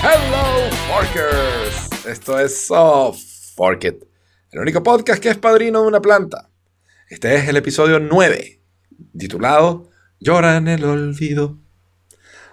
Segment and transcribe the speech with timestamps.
[0.00, 2.06] Hello, Forkers.
[2.06, 3.18] Esto es Soft
[3.56, 4.04] Fork It,
[4.52, 6.50] el único podcast que es padrino de una planta.
[7.10, 8.60] Este es el episodio 9,
[9.18, 11.58] titulado Llora en el olvido.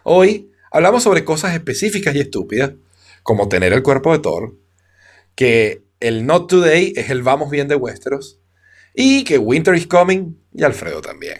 [0.01, 2.71] Hoy hablamos sobre cosas específicas y estúpidas,
[3.23, 4.55] como tener el cuerpo de Thor,
[5.35, 8.39] que el Not Today es el vamos bien de Westeros,
[8.93, 11.39] y que Winter is Coming y Alfredo también.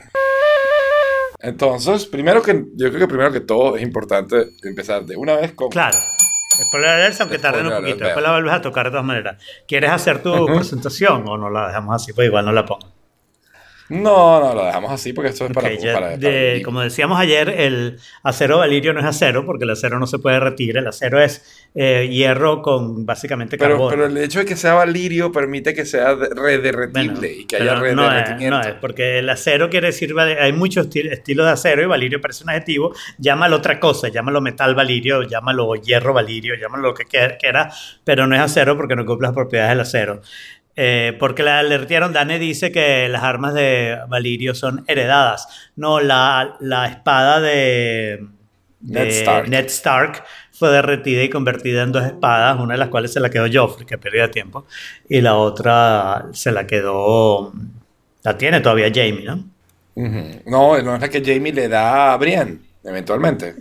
[1.39, 5.53] Entonces, primero que, yo creo que primero que todo es importante empezar de una vez
[5.53, 5.70] con...
[5.70, 5.98] Claro.
[6.67, 8.03] Spoiler alert, aunque tarden un poquito.
[8.03, 9.44] Después la vuelves a tocar de todas maneras.
[9.67, 12.13] ¿Quieres hacer tu presentación o no la dejamos así?
[12.13, 13.00] Pues igual no la pongo.
[13.91, 15.67] No, no, lo dejamos así porque esto es para...
[15.70, 19.66] Ok, ya para- de- para- como decíamos ayer, el acero valirio no es acero porque
[19.66, 20.81] el acero no se puede retirar.
[20.83, 23.89] El acero es eh, hierro con básicamente carbono.
[23.89, 27.58] pero el hecho de que sea valirio permite que sea de- Bueno, rederretible y que
[27.58, 28.58] haya pero no es, rederretimiento.
[28.58, 32.20] no es, porque el acero quiere decir, hay muchos esti- estilos de acero y valirio
[32.22, 37.03] parece un adjetivo, llámalo otra cosa, llámalo metal valirio, llámalo hierro valirio, llámalo lo que
[37.05, 37.72] quie- quiera,
[38.03, 40.22] pero no es acero porque no cumple las propiedades del acero.
[40.75, 45.72] Eh, porque la alertaron, Dane dice que las armas de Valirio son heredadas.
[45.75, 48.25] No, la, la espada de,
[48.80, 49.49] de Ned Stark.
[49.49, 53.30] Ned Stark fue derretida y convertida en dos espadas, una de las cuales se la
[53.30, 54.66] quedó Joffrey, que perdía tiempo,
[55.09, 57.52] y la otra se la quedó,
[58.23, 59.44] la tiene todavía Jamie, ¿no?
[59.95, 60.42] Ujú.
[60.45, 63.55] No, no es la que Jamie le da a Brienne, eventualmente.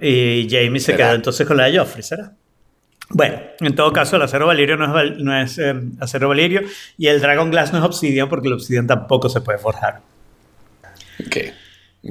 [0.00, 2.32] Y Jamie se quedó entonces con la de Joffrey, ¿será?
[3.10, 6.62] Bueno, en todo caso, el acero valirio no es, no es eh, acero valirio
[6.96, 10.00] y el Dragon Glass no es obsidian porque el obsidian tampoco se puede forjar.
[11.26, 11.36] Ok.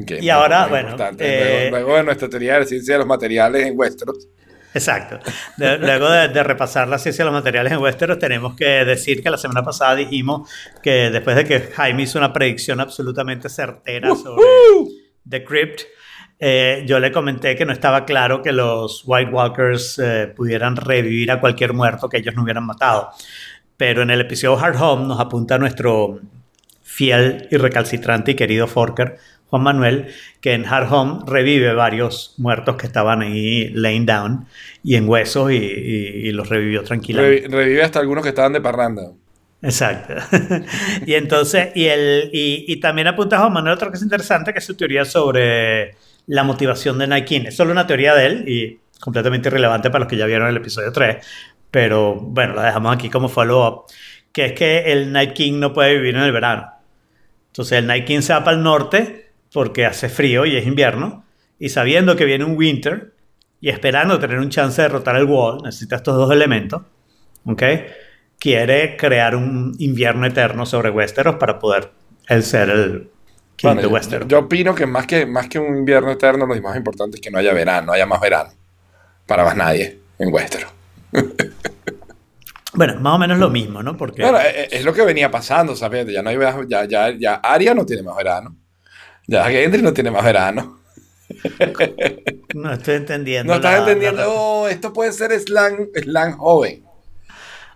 [0.02, 3.08] ok, Y ahora, bueno, eh, luego, luego de nuestra teoría de la ciencia de los
[3.08, 4.28] materiales en Westeros.
[4.76, 5.20] Exacto.
[5.58, 9.22] De- luego de, de repasar la ciencia de los materiales en Westeros, tenemos que decir
[9.22, 10.50] que la semana pasada dijimos
[10.82, 14.44] que después de que Jaime hizo una predicción absolutamente certera sobre
[15.28, 15.82] The Crypt,
[16.46, 21.32] eh, yo le comenté que no estaba claro que los White Walkers eh, pudieran revivir
[21.32, 23.12] a cualquier muerto que ellos no hubieran matado.
[23.78, 26.20] Pero en el episodio Hard Home nos apunta nuestro
[26.82, 29.18] fiel y recalcitrante y querido Forker,
[29.48, 30.08] Juan Manuel,
[30.42, 34.46] que en Hard Home revive varios muertos que estaban ahí laying down
[34.84, 37.48] y en huesos y, y- y los revivió tranquilamente.
[37.48, 39.12] Revi- revive hasta algunos que estaban de parranda.
[39.62, 40.14] Exacto.
[41.06, 44.66] y entonces, y, el, y, y también apunta Juan Manuel otra cosa interesante, que es
[44.66, 45.96] su teoría sobre
[46.28, 47.42] la motivación de King.
[47.48, 50.58] Es solo una teoría de él y completamente irrelevante para los que ya vieron el
[50.58, 51.26] episodio 3,
[51.70, 53.86] pero bueno, la dejamos aquí como follow-up,
[54.32, 56.72] que es que el Night King no puede vivir en el verano.
[57.48, 61.26] Entonces el Night King se va para el norte porque hace frío y es invierno,
[61.60, 63.14] y sabiendo que viene un winter
[63.62, 66.82] y esperando tener un chance de derrotar el wall, necesita estos dos elementos,
[67.46, 67.64] ¿ok?
[68.40, 71.92] Quiere crear un invierno eterno sobre Westeros para poder
[72.28, 73.10] él ser el
[73.56, 76.76] king Bueno, de yo, opino que más, que más que un invierno eterno, lo más
[76.78, 78.52] importante es que no haya verano, no haya más verano.
[79.26, 80.72] Para más nadie en Westeros.
[82.76, 83.96] Bueno, más o menos lo mismo, ¿no?
[83.96, 86.08] Porque Bueno, es, es lo que venía pasando, ¿sabes?
[86.08, 88.56] Ya no hay verano, ya, ya, ya Arya no tiene más verano.
[89.28, 90.80] Ya Gendry no tiene más verano.
[92.56, 93.54] no estoy entendiendo.
[93.54, 96.84] No estás la- entendiendo, la- oh, esto puede ser slang, slang joven.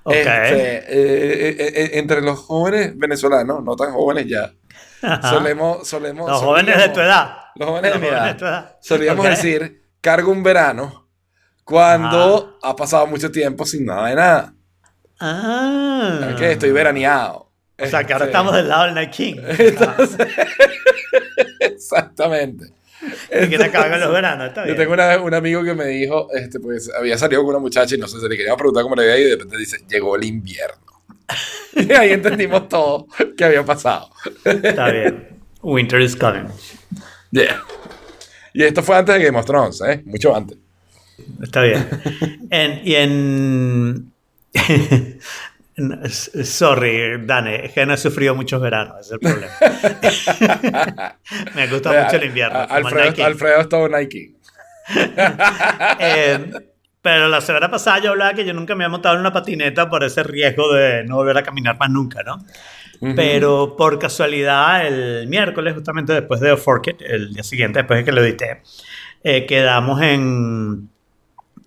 [0.03, 0.15] Ok.
[0.15, 4.51] Este, eh, eh, eh, eh, entre los jóvenes venezolanos, no tan jóvenes ya.
[5.21, 6.29] Solemos, solemos...
[6.29, 7.37] Los jóvenes de tu edad.
[7.55, 8.77] Los jóvenes de jóvenes tu edad.
[8.81, 11.07] Solíamos decir, cargo un verano
[11.63, 14.53] cuando ha pasado mucho tiempo sin nada de nada.
[15.19, 16.35] Ah.
[16.37, 17.51] Que estoy veraneado.
[17.79, 19.35] O sea, que ahora Este, estamos del lado del Night King.
[21.59, 22.73] Exactamente.
[23.31, 26.29] Y quiere acabar con los veranos, está Yo tengo una- un amigo que me dijo,
[26.33, 28.95] este, pues había salido con una muchacha y no sé, se le quería preguntar cómo
[28.95, 30.96] le había ido y de repente dice, llegó el invierno.
[31.75, 33.07] Y ahí entendimos todo
[33.37, 34.09] que había pasado.
[34.43, 35.29] Está bien.
[35.61, 36.47] Winter is coming.
[37.31, 37.61] Yeah.
[38.53, 40.01] Y esto fue antes de Game of Thrones, ¿eh?
[40.05, 40.57] Mucho antes.
[41.41, 41.87] Está bien.
[42.49, 44.11] En- y en.
[46.09, 49.53] Sorry, Dane, no he sufrido muchos veranos, es el problema.
[51.55, 52.65] Me gusta mucho el invierno.
[52.67, 53.25] Alfredo.
[53.25, 54.33] Alfredo es todo Nike.
[55.99, 56.51] Eh,
[57.01, 59.89] pero la semana pasada yo hablaba que yo nunca me había montado en una patineta
[59.89, 62.43] por ese riesgo de no volver a caminar más nunca, ¿no?
[63.15, 68.05] Pero por casualidad, el miércoles, justamente después de Fork It, el día siguiente, después de
[68.05, 68.61] que lo edité,
[69.23, 70.89] eh, quedamos en,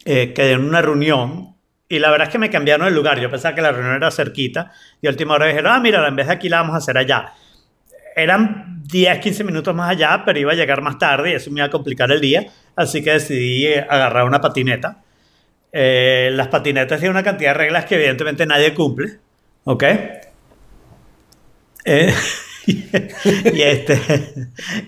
[0.04, 1.54] eh, quedé en una reunión
[1.88, 3.20] y la verdad es que me cambiaron el lugar.
[3.20, 6.16] Yo pensaba que la reunión era cerquita y a última hora dijeron, ah, mira, en
[6.16, 7.32] vez de aquí la vamos a hacer allá.
[8.16, 11.60] Eran 10, 15 minutos más allá, pero iba a llegar más tarde y eso me
[11.60, 12.46] iba a complicar el día.
[12.74, 15.02] Así que decidí agarrar una patineta
[15.72, 19.18] Eh, las patinetas tienen una cantidad de reglas que evidentemente nadie cumple.
[19.64, 19.84] ¿Ok?
[21.84, 22.14] Eh,
[22.66, 24.00] y este.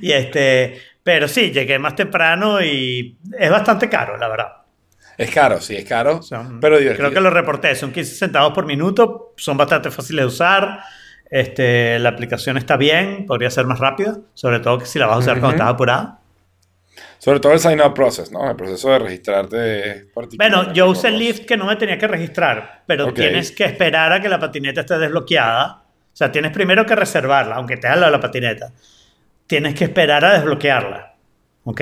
[0.00, 0.80] Y este.
[1.02, 4.52] Pero sí, llegué más temprano y es bastante caro, la verdad.
[5.18, 7.08] Es caro, sí, es caro, Son- pero divertido.
[7.08, 10.80] Creo que lo reporté, son 15 centavos por minuto, son bastante fáciles de usar.
[11.30, 15.16] Este, la aplicación está bien, podría ser más rápida, sobre todo que si la vas
[15.16, 15.56] a usar cuando Ujú.
[15.56, 16.18] estás apurado.
[17.24, 18.50] Sobre todo el sign-up process, ¿no?
[18.50, 20.50] El proceso de registrarte particular.
[20.50, 23.14] Bueno, yo usé el Lyft que no me tenía que registrar, pero Ok.
[23.14, 25.84] tienes que esperar a que la patineta esté desbloqueada.
[26.12, 28.72] O sea, tienes primero que reservarla, aunque te haga la, la patineta.
[29.46, 31.14] Tienes que esperar a desbloquearla.
[31.62, 31.80] ¿Ok?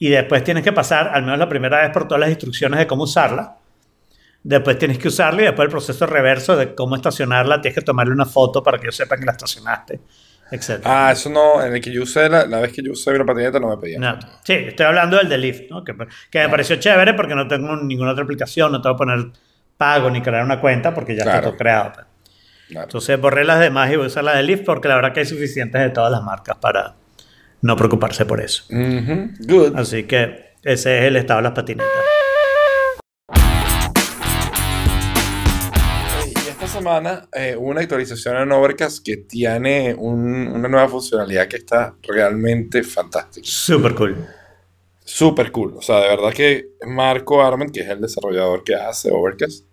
[0.00, 2.88] Y después tienes que pasar, al menos la primera vez, por todas las instrucciones de
[2.88, 3.58] cómo usarla.
[4.42, 7.60] Después tienes que usarla y después el proceso reverso de cómo estacionarla.
[7.60, 10.00] Tienes que tomarle una foto para que ellos sepan que la estacionaste,
[10.52, 10.80] etc.
[10.84, 13.24] Ah, eso no, en el que yo usé, la, la vez que yo usé una
[13.24, 13.98] patineta no me pedía.
[13.98, 15.82] No, sí, estoy hablando del de Lyft, ¿no?
[15.82, 15.94] que,
[16.30, 19.26] que me pareció chévere porque no tengo ninguna otra aplicación, no tengo que poner
[19.76, 21.48] pago ni crear una cuenta porque ya está Claro.
[21.48, 21.92] todo creado.
[21.94, 22.06] pues.
[22.68, 22.84] Claro.
[22.84, 25.20] Entonces borré las demás y voy a usar la de Lyft porque la verdad que
[25.20, 26.94] hay suficientes de todas las marcas para
[27.60, 28.64] no preocuparse por eso.
[28.70, 29.76] Good.
[29.76, 31.88] Así que ese es el estado de las patinetas.
[36.82, 41.94] Semana eh, hubo una actualización en Overcast que tiene un- una nueva funcionalidad que está
[42.02, 43.46] realmente fantástica.
[43.46, 44.26] Súper cool.
[45.04, 45.74] Súper cool.
[45.76, 49.64] O sea, de verdad que Marco Arment, que es el desarrollador que hace Overcast,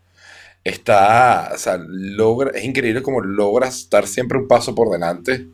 [0.63, 5.47] está, o sea, logra, es increíble como logra estar siempre un paso por delante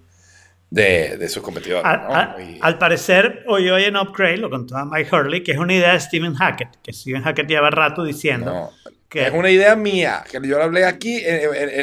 [0.70, 1.86] de, de sus competidores.
[1.86, 2.42] Al, ¿no?
[2.42, 5.94] Y- al parecer, hoy hoy en Upgrade lo contaba Mike Hurley, que es una idea
[5.94, 8.72] de Stephen Hackett, que Stephen Hackett lleva rato diciendo no,
[9.12, 11.42] es una idea mía, que yo la hablé aquí en,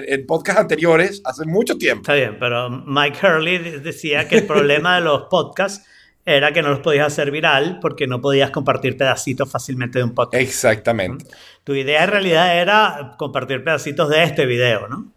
[0.09, 2.03] en, podcasts anteriores hace mucho tiempo.
[2.03, 5.87] Está bien, pero Mike Hurley de- decía que el problema de los podcasts
[6.25, 10.15] era que no los podías hacer viral porque no podías compartir pedacitos fácilmente de un
[10.15, 10.41] podcast.
[10.41, 11.25] Exactamente.
[11.65, 15.13] Tu idea en realidad era compartir pedacitos de este video, ¿no?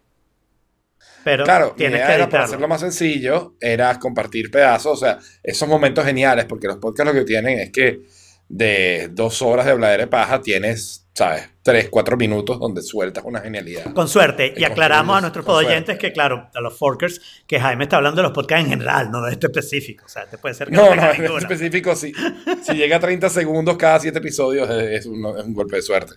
[1.22, 4.96] Pero Claro, mi tienes idea que era para hacerlo más sencillo, era compartir pedazos, o
[5.04, 8.00] sea, esos momentos geniales, porque los podcasts lo que tienen es que
[8.48, 11.48] de dos horas de hablar de paja tienes, ¿sabes?
[11.62, 13.92] Tres, cuatro minutos donde sueltas una genialidad.
[13.94, 14.52] Con suerte.
[14.54, 18.24] Y aclaramos a nuestros oyentes que, claro, a los forkers, que Jaime está hablando de
[18.28, 20.04] los podcasts en general, no de este específico.
[20.04, 21.38] O sea, te puede ser que No, tenga no, en ninguno.
[21.38, 22.12] específico, si,
[22.62, 25.82] si llega a 30 segundos cada siete episodios es, es un, es un golpe de
[25.82, 26.14] suerte.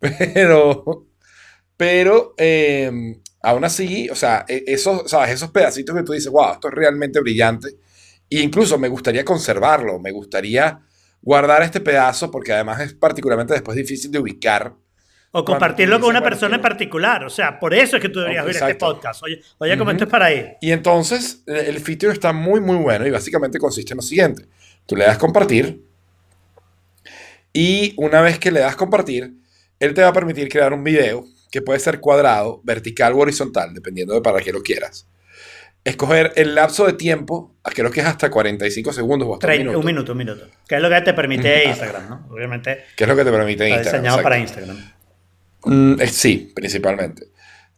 [0.34, 1.06] Pero,
[1.76, 2.90] pero eh,
[3.42, 5.30] aún así, o sea, e- esos, ¿sabes?
[5.30, 7.68] esos pedacitos que tú dices, wow, esto es realmente brillante.
[8.28, 10.78] E incluso me gustaría conservarlo, me gustaría
[11.22, 14.74] guardar este pedazo porque además es particularmente después difícil de ubicar.
[15.32, 17.24] O compartirlo con una persona en particular.
[17.24, 19.22] O sea, por eso es que tú deberías ver este podcast.
[19.22, 20.52] Oye, oye como esto es para ahí.
[20.60, 24.46] Y entonces el el feature está muy, muy bueno y básicamente consiste en lo siguiente.
[24.86, 25.84] Tú le das compartir
[27.52, 29.34] y una vez que le das compartir,
[29.78, 33.74] él te va a permitir crear un video que puede ser cuadrado, vertical o horizontal,
[33.74, 35.06] dependiendo de para qué lo quieras.
[35.82, 39.58] Escoger el lapso de tiempo, creo que es hasta 45 segundos o hasta un Trein-
[39.60, 40.48] minuto, un minuto, un minuto.
[40.68, 41.64] Que es lo que te permite.
[41.68, 42.26] Instagram, ¿no?
[42.30, 44.02] Obviamente que es lo que te permite está Instagram.
[44.02, 44.22] diseñado exacto.
[44.22, 44.92] para Instagram.
[45.64, 47.28] Mm, eh, sí, principalmente.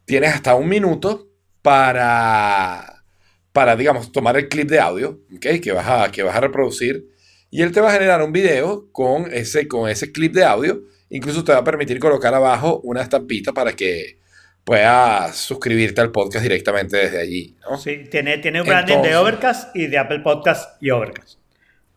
[0.05, 1.29] Tienes hasta un minuto
[1.61, 3.03] para,
[3.51, 5.61] para, digamos, tomar el clip de audio, ¿ok?
[5.61, 7.07] Que vas a, que vas a reproducir.
[7.49, 10.81] Y él te va a generar un video con ese, con ese clip de audio.
[11.09, 14.17] Incluso te va a permitir colocar abajo una estampita para que
[14.63, 17.77] puedas suscribirte al podcast directamente desde allí, ¿no?
[17.77, 21.39] Sí, tiene, tiene un branding Entonces- de Overcast y de Apple Podcast y Overcast.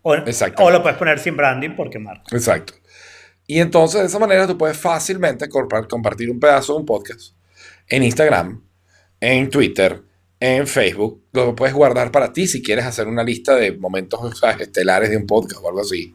[0.03, 0.15] O,
[0.59, 2.25] o lo puedes poner sin branding porque marca.
[2.31, 2.75] Exacto.
[3.49, 7.35] Y entonces de esa manera tú puedes fácilmente compartir un pedazo de un podcast
[7.89, 8.63] en Instagram,
[9.21, 10.03] en Twitter,
[10.41, 11.23] en Facebook.
[11.33, 14.21] Lo puedes guardar para ti si quieres hacer una lista de momentos
[14.61, 16.15] estelares de un podcast o algo así.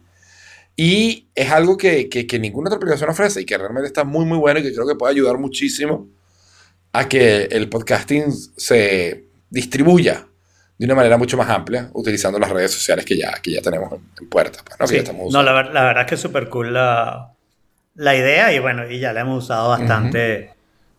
[0.76, 4.24] Y es algo que, que- que ninguna otra aplicación ofrece y que realmente está muy,
[4.24, 6.08] muy bueno y que creo que puede ayudar muchísimo
[6.92, 10.26] a que el podcasting se distribuya
[10.78, 13.92] de una manera mucho más amplia utilizando las redes sociales que ya, que ya tenemos
[13.92, 14.60] en, puerta.
[14.64, 14.84] pues, ¿no?
[14.86, 14.94] Que Sí.
[14.96, 17.32] ya estamos No, la, la verdad es que es súper cool la,
[17.94, 20.50] la idea y bueno, y ya la hemos usado bastante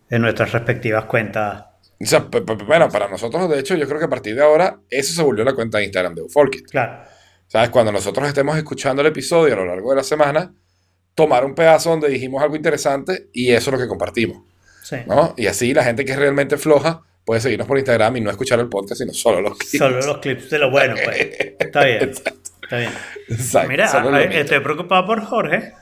[0.09, 1.65] en nuestras respectivas cuentas.
[1.99, 2.27] O sea,
[2.67, 5.43] bueno, para nosotros, de hecho, yo creo que a partir de ahora, eso se volvió
[5.43, 6.67] la cuenta de Instagram de Ufolkit.
[6.69, 7.03] Claro.
[7.47, 7.69] ¿Sabes?
[7.69, 10.53] Cuando nosotros estemos escuchando el episodio a lo largo de la semana,
[11.15, 14.43] tomar un pedazo donde dijimos algo interesante y eso es lo que compartimos,
[14.83, 14.97] Sí.
[15.07, 15.33] ¿no?
[15.37, 18.59] Y así la gente que es realmente floja puede seguirnos por Instagram y no escuchar
[18.59, 19.77] el podcast, sino solo los clips.
[19.77, 21.17] Solo los clips de lo bueno, pues.
[21.59, 22.03] Está bien.
[22.03, 22.51] Exacto.
[22.61, 22.91] Está bien.
[23.29, 23.69] Exacto.
[23.69, 25.73] Mira, estoy preocupado por Jorge.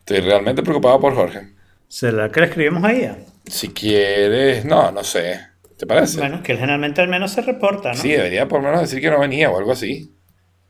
[0.00, 1.52] Estoy realmente preocupado por Jorge.
[1.88, 3.10] ¿Será que le escribimos ahí?
[3.46, 5.40] Si quieres, no, no sé.
[5.76, 6.18] ¿Te parece?
[6.18, 7.94] Bueno, que él generalmente al menos se reporta, ¿no?
[7.94, 10.14] Sí, debería por lo menos decir que no venía o algo así.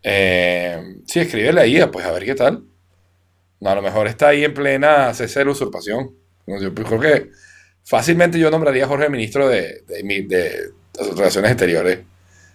[0.03, 2.65] Eh, sí, escríbele ahí, pues a ver qué tal.
[3.61, 6.17] No, a lo mejor está ahí en plena cese de la usurpación.
[6.47, 7.31] Yo creo que
[7.85, 10.71] fácilmente yo nombraría a Jorge ministro de, de, de
[11.17, 12.01] Relaciones Exteriores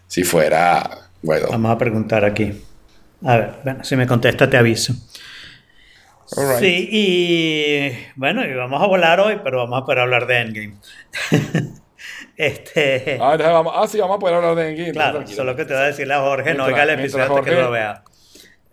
[0.07, 0.89] si fuera
[1.21, 1.49] Guaidó.
[1.49, 2.61] Vamos a preguntar aquí.
[3.25, 4.93] A ver, bueno, si me contesta te aviso.
[6.35, 6.59] Right.
[6.59, 10.75] Sí, y bueno, y vamos a volar hoy, pero vamos a poder hablar de Endgame.
[12.35, 14.91] este, Ah, vamos, ah, sí, vamos a poder hablar de Endgame.
[14.91, 15.37] claro, tranquilo.
[15.37, 17.55] solo que te voy a decirle a Jorge, no oiga el episodio hasta que Jorge-
[17.55, 18.03] no lo vea.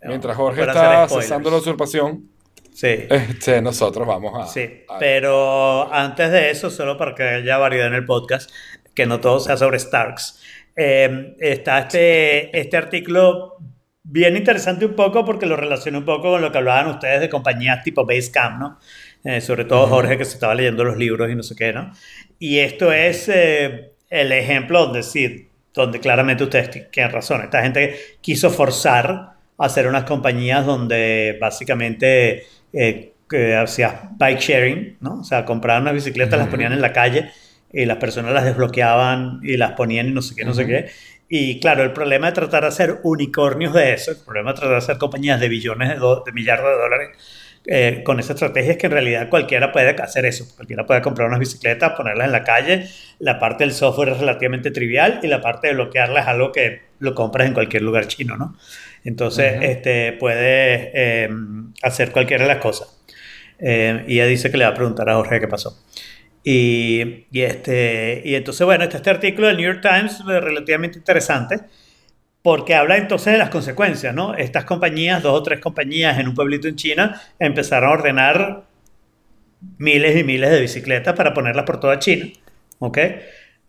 [0.02, 2.28] Mientras Jorge está cesando la usurpación,
[2.74, 3.06] Sí.
[3.08, 4.52] este, nosotros vamos a...
[4.52, 8.50] Sí, a- pero antes de eso, solo para que haya variedad en el podcast,
[8.94, 10.42] que no todo sea sobre Starks,
[10.76, 13.56] eh, está este, este artículo
[14.02, 17.28] bien interesante un poco porque lo relaciona un poco con lo que hablaban ustedes de
[17.30, 18.78] compañías tipo Basecamp, ¿no?
[19.24, 21.92] Eh, sobre todo Jorge que se estaba leyendo los libros y no sé qué, ¿no?
[22.38, 27.42] Y esto es eh, el ejemplo donde sí, donde claramente ustedes tienen razón.
[27.42, 29.08] Esta gente quiso forzar
[29.56, 35.20] a hacer unas compañías donde básicamente eh, que hacías bike sharing, ¿no?
[35.20, 37.30] O sea, compraban unas bicicletas, las ponían en la calle
[37.72, 40.90] y las personas las desbloqueaban y las ponían y no sé qué, no sé qué.
[41.28, 44.72] Y claro, el problema de tratar de hacer unicornios de eso, el problema de tratar
[44.72, 47.08] de hacer compañías de billones de, de millardos de dólares
[47.66, 50.44] eh, con esa estrategia es que en realidad cualquiera puede hacer eso.
[50.54, 52.88] Cualquiera puede comprar unas bicicletas, ponerlas en la calle.
[53.18, 56.82] La parte del software es relativamente trivial y la parte de bloquearlas es algo que
[56.98, 58.56] lo compras en cualquier lugar chino, ¿no?
[59.04, 59.64] Entonces, Ujú.
[59.64, 61.28] este, puedes eh,
[61.82, 62.88] hacer cualquiera de las cosas.
[63.58, 65.78] Eh, y ella dice que le va a preguntar a Jorge qué pasó.
[66.42, 70.98] Y, y, este, y entonces, bueno, está este artículo del New York Times eh, relativamente
[70.98, 71.60] interesante
[72.42, 74.34] porque habla entonces de las consecuencias, ¿no?
[74.34, 78.64] Estas compañías, dos o tres compañías en un pueblito en China, empezaron a ordenar
[79.78, 82.26] miles y miles de bicicletas para ponerlas por toda China,
[82.80, 82.98] ¿ok?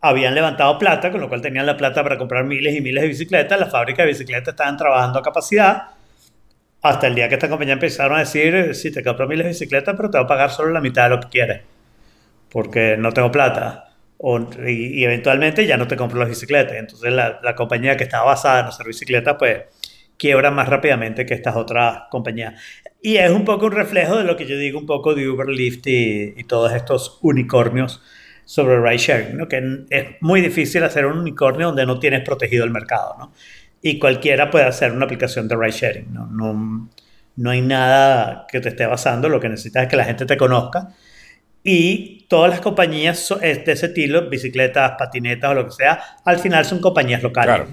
[0.08, 3.08] Habían levantado plata, con lo cual tenían la plata para comprar miles y miles de
[3.08, 5.82] bicicletas, las fábricas de bicicletas estaban trabajando a capacidad,
[6.80, 9.96] hasta el día que esta compañía empezaron a decir, sí, te compro miles de bicicletas,
[9.96, 11.62] pero te voy a pagar solo la mitad de lo que quieres,
[12.50, 13.94] porque no tengo plata.
[14.64, 16.76] Y, eventualmente ya no te compro las bicicletas.
[16.76, 19.64] Entonces la, compañía que estaba basada en hacer bicicletas, pues
[20.16, 22.54] quiebra más rápidamente que estas otras compañías.
[23.02, 25.48] Y es un poco un reflejo de lo que yo digo un poco de Uber,
[25.48, 28.00] Lyft y todos estos unicornios
[28.46, 29.48] sobre ride sharing, ¿no?
[29.48, 33.16] que es muy difícil hacer un unicornio donde no tienes protegido el mercado.
[33.18, 33.32] ¿no?
[33.82, 36.14] Y cualquiera puede hacer una aplicación de ride sharing.
[36.14, 36.26] ¿no?
[36.26, 36.88] No,
[37.34, 40.36] no hay nada que te esté basando, lo que necesitas es que la gente te
[40.36, 40.94] conozca.
[41.64, 46.64] Y todas las compañías de ese estilo, bicicletas, patinetas o lo que sea, al final
[46.64, 47.56] son compañías locales.
[47.56, 47.70] Claro.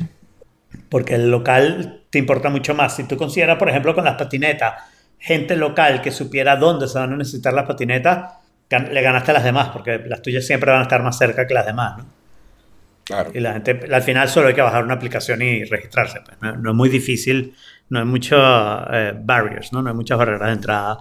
[0.90, 2.96] Porque el local te importa mucho más.
[2.96, 4.74] Si tú consideras, por ejemplo, con las patinetas,
[5.20, 8.34] gente local que supiera dónde se van a necesitar las patinetas,
[8.70, 11.54] le ganaste a las demás, porque las tuyas siempre van a estar más cerca que
[11.54, 11.98] las demás.
[11.98, 12.06] ¿no?
[13.04, 13.32] Claro.
[13.34, 16.22] Y la gente, al final solo hay que bajar una aplicación y registrarse.
[16.22, 16.38] pues.
[16.42, 17.56] No, no es muy difícil,
[17.90, 18.40] no hay muchos
[18.92, 19.82] eh, barriers, ¿no?
[19.82, 21.00] no hay muchas barreras de entrada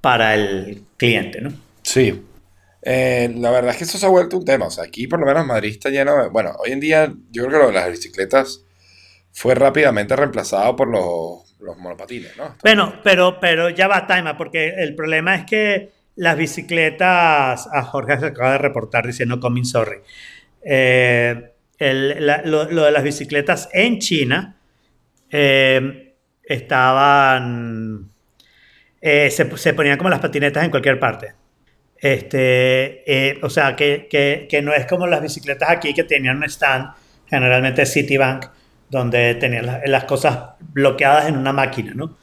[0.00, 1.40] para el cliente.
[1.40, 1.52] ¿no?
[1.82, 2.24] Sí.
[2.82, 4.66] Eh, la verdad es que eso se ha vuelto un tema.
[4.66, 6.28] O sea, aquí por lo menos Madrid está lleno de...
[6.28, 8.64] Bueno, hoy en día yo creo que lo de las bicicletas
[9.32, 12.56] fue rápidamente reemplazado por los, los monopatines, ¿no?
[12.62, 18.18] Bueno, pero, pero ya va, Taima, porque el problema es que las bicicletas, a Jorge
[18.20, 19.98] se acaba de reportar diciendo coming sorry.
[20.64, 24.56] Eh, el- la- lo, lo de las bicicletas en China
[25.30, 28.10] eh, estaban,
[29.00, 31.34] eh, se, se ponían como las patinetas en cualquier parte.
[31.98, 36.38] Este, eh, o sea, que, que, que no es como las bicicletas aquí que tenían
[36.38, 36.90] un stand,
[37.28, 38.46] generalmente Citibank,
[38.90, 42.16] donde tenían la- las cosas bloqueadas en una máquina, ¿no?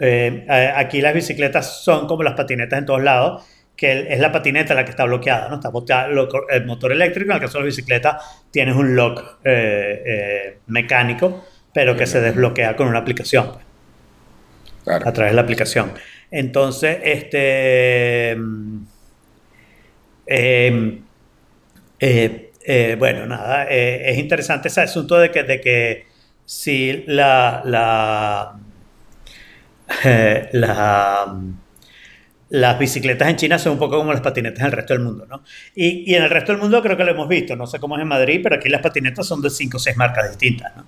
[0.00, 0.46] Eh,
[0.76, 3.44] aquí las bicicletas son como las patinetas en todos lados,
[3.76, 5.56] que es la patineta la que está bloqueada, ¿no?
[5.56, 8.18] Está bloqueada lo- el motor eléctrico, en el caso de la bicicleta
[8.50, 13.52] tienes un lock eh, eh, mecánico, pero que se desbloquea con una aplicación.
[13.52, 13.64] pues
[14.84, 15.08] Claro.
[15.08, 15.92] a través de la aplicación.
[16.30, 18.36] Entonces, este.
[22.66, 26.06] eh, bueno, nada, es interesante ese asunto de que, de que
[26.44, 27.62] si la.
[27.64, 28.58] la
[30.04, 31.36] eh, la-
[32.50, 35.26] las bicicletas en China son un poco como las patinetas en el resto del mundo,
[35.26, 35.42] ¿no?
[35.74, 37.96] Y, y en el resto del mundo creo que lo hemos visto, no sé cómo
[37.96, 40.84] es en Madrid, pero aquí las patinetas son de 5 o 6 marcas distintas, ¿no?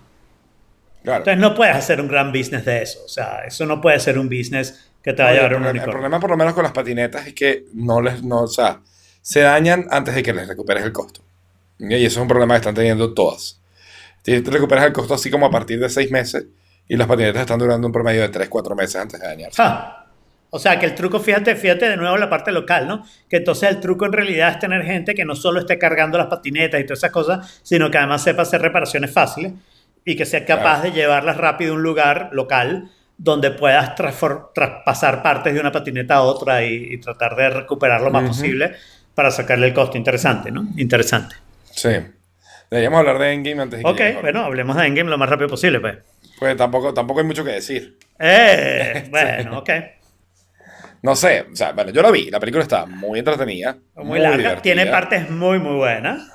[1.02, 1.18] Claro.
[1.18, 3.00] Entonces no puedes hacer un gran business de eso.
[3.04, 5.48] O sea, eso no puede ser un business que te va a Oye, a un
[5.48, 8.46] problema, el problema por lo menos con las patinetas es que no les, no, o
[8.48, 8.80] sea,
[9.22, 11.22] se dañan antes de que les recuperes el costo.
[11.78, 13.60] Y eso es un problema que están teniendo todas.
[14.22, 16.46] Te te recuperas el costo así como a partir de seis meses
[16.88, 19.62] y las patinetas están durando un promedio de 3, 4 meses antes de dañarse.
[19.62, 20.04] Ja.
[20.50, 23.04] O sea, que el truco, fíjate, fíjate de nuevo la parte local, ¿no?
[23.28, 26.28] Que entonces el truco en realidad es tener gente que no solo esté cargando las
[26.28, 29.52] patinetas y todas esas cosas, sino que además sepa hacer reparaciones fáciles
[30.04, 30.82] y que sea capaz Claro.
[30.84, 33.94] de llevarlas rápido a un lugar local donde puedas
[34.54, 38.32] traspasar partes de una patineta a otra y, y tratar de recuperar lo más Ujú.
[38.32, 38.72] posible
[39.14, 39.98] para sacarle el costo.
[39.98, 40.66] Interesante, ¿no?
[40.76, 41.34] Interesante.
[41.70, 41.90] Sí.
[42.70, 45.48] Deberíamos hablar de Endgame antes de que Ok, bueno, hablemos de Endgame lo más rápido
[45.48, 45.96] posible, pues.
[46.38, 47.98] Pues tampoco, tampoco hay mucho que decir.
[48.18, 49.70] Eh, bueno, ok.
[51.02, 53.76] No sé, o sea, bueno, yo la vi, la película está muy entretenida.
[53.96, 54.36] Muy, larga.
[54.38, 56.28] divertida, Tiene partes muy, muy buenas.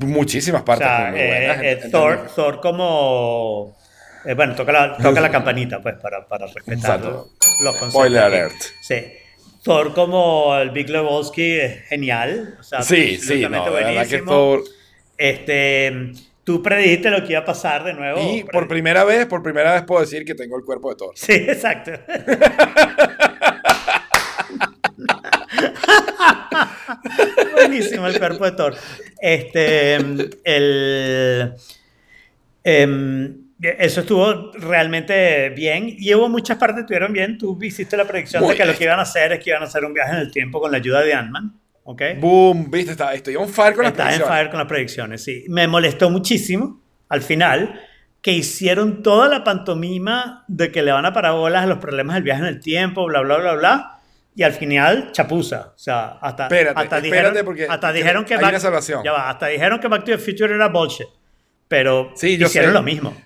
[0.00, 1.62] Muchísimas O partes sea, muy eh, buenas.
[1.62, 2.30] eh, Ent- Thor.
[2.34, 3.76] Thor como...
[4.24, 7.28] eh, bueno, toca la, toca la campanita, pues, para, para respetar Exacto.
[7.62, 7.90] los conceptos.
[7.92, 8.54] Spoiler alert.
[8.82, 9.02] Sí.
[9.62, 12.56] Thor como el Big Lebowski es genial.
[12.58, 14.18] O sea, Sí, sí, no, de verdad que.
[14.22, 14.62] Thor...
[15.18, 16.12] Este,
[16.50, 18.20] tú predijiste lo que iba a pasar de nuevo.
[18.20, 21.12] Y por primera vez, por primera vez puedo decir que tengo el cuerpo de Thor.
[21.14, 21.92] Sí, exacto.
[27.54, 28.74] Buenísimo el cuerpo de Thor.
[29.20, 31.54] Este, el,
[32.64, 37.38] em, eso estuvo realmente bien y hubo muchas partes que estuvieron bien.
[37.38, 38.78] Tú hiciste la predicción Muy de que lo bien.
[38.78, 40.72] que iban a hacer es que iban a hacer un viaje en el tiempo con
[40.72, 41.60] la ayuda de Ant-Man.
[41.90, 42.02] ¿Ok?
[42.18, 44.38] Boom, viste, está, estoy on fire con las Estás en predicciones.
[44.38, 45.44] fire con las predicciones, sí.
[45.48, 47.80] Me molestó muchísimo al final
[48.22, 52.14] que hicieron toda la pantomima de que le van a parar bolas a los problemas
[52.14, 53.96] del viaje en el tiempo, bla, bla, bla, bla.
[54.36, 55.72] Y al final, chapuza.
[55.74, 59.02] O sea, hasta, Espérate, hasta espérate, dijeron, porque hasta dijeron que hay una salvación.
[59.04, 61.08] Ya va, hasta dijeron que Back to the Future era bullshit.
[61.66, 62.74] Pero Sí, yo hicieron sé.
[62.74, 63.16] lo mismo.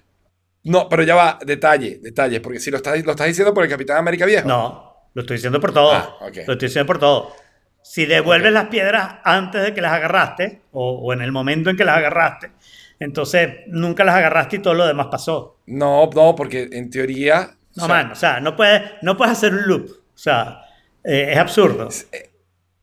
[0.64, 3.68] No, pero ya va, detalle, detalle, porque si lo estás, lo estás diciendo por el
[3.70, 4.48] Capitán América viejo.
[4.48, 5.92] No, lo estoy diciendo por todo.
[5.92, 6.36] Ah, ok.
[6.46, 7.34] Lo estoy diciendo por todo.
[7.84, 11.76] Si devuelves las piedras antes de que las agarraste, o, o en el momento en
[11.76, 12.50] que las agarraste,
[12.98, 15.58] entonces nunca las agarraste y todo lo demás pasó.
[15.66, 17.56] No, no, porque en teoría.
[17.76, 19.90] No, o sea, man, o sea, no puedes, no puedes hacer un loop.
[19.90, 20.62] O sea,
[21.04, 21.88] eh, es absurdo.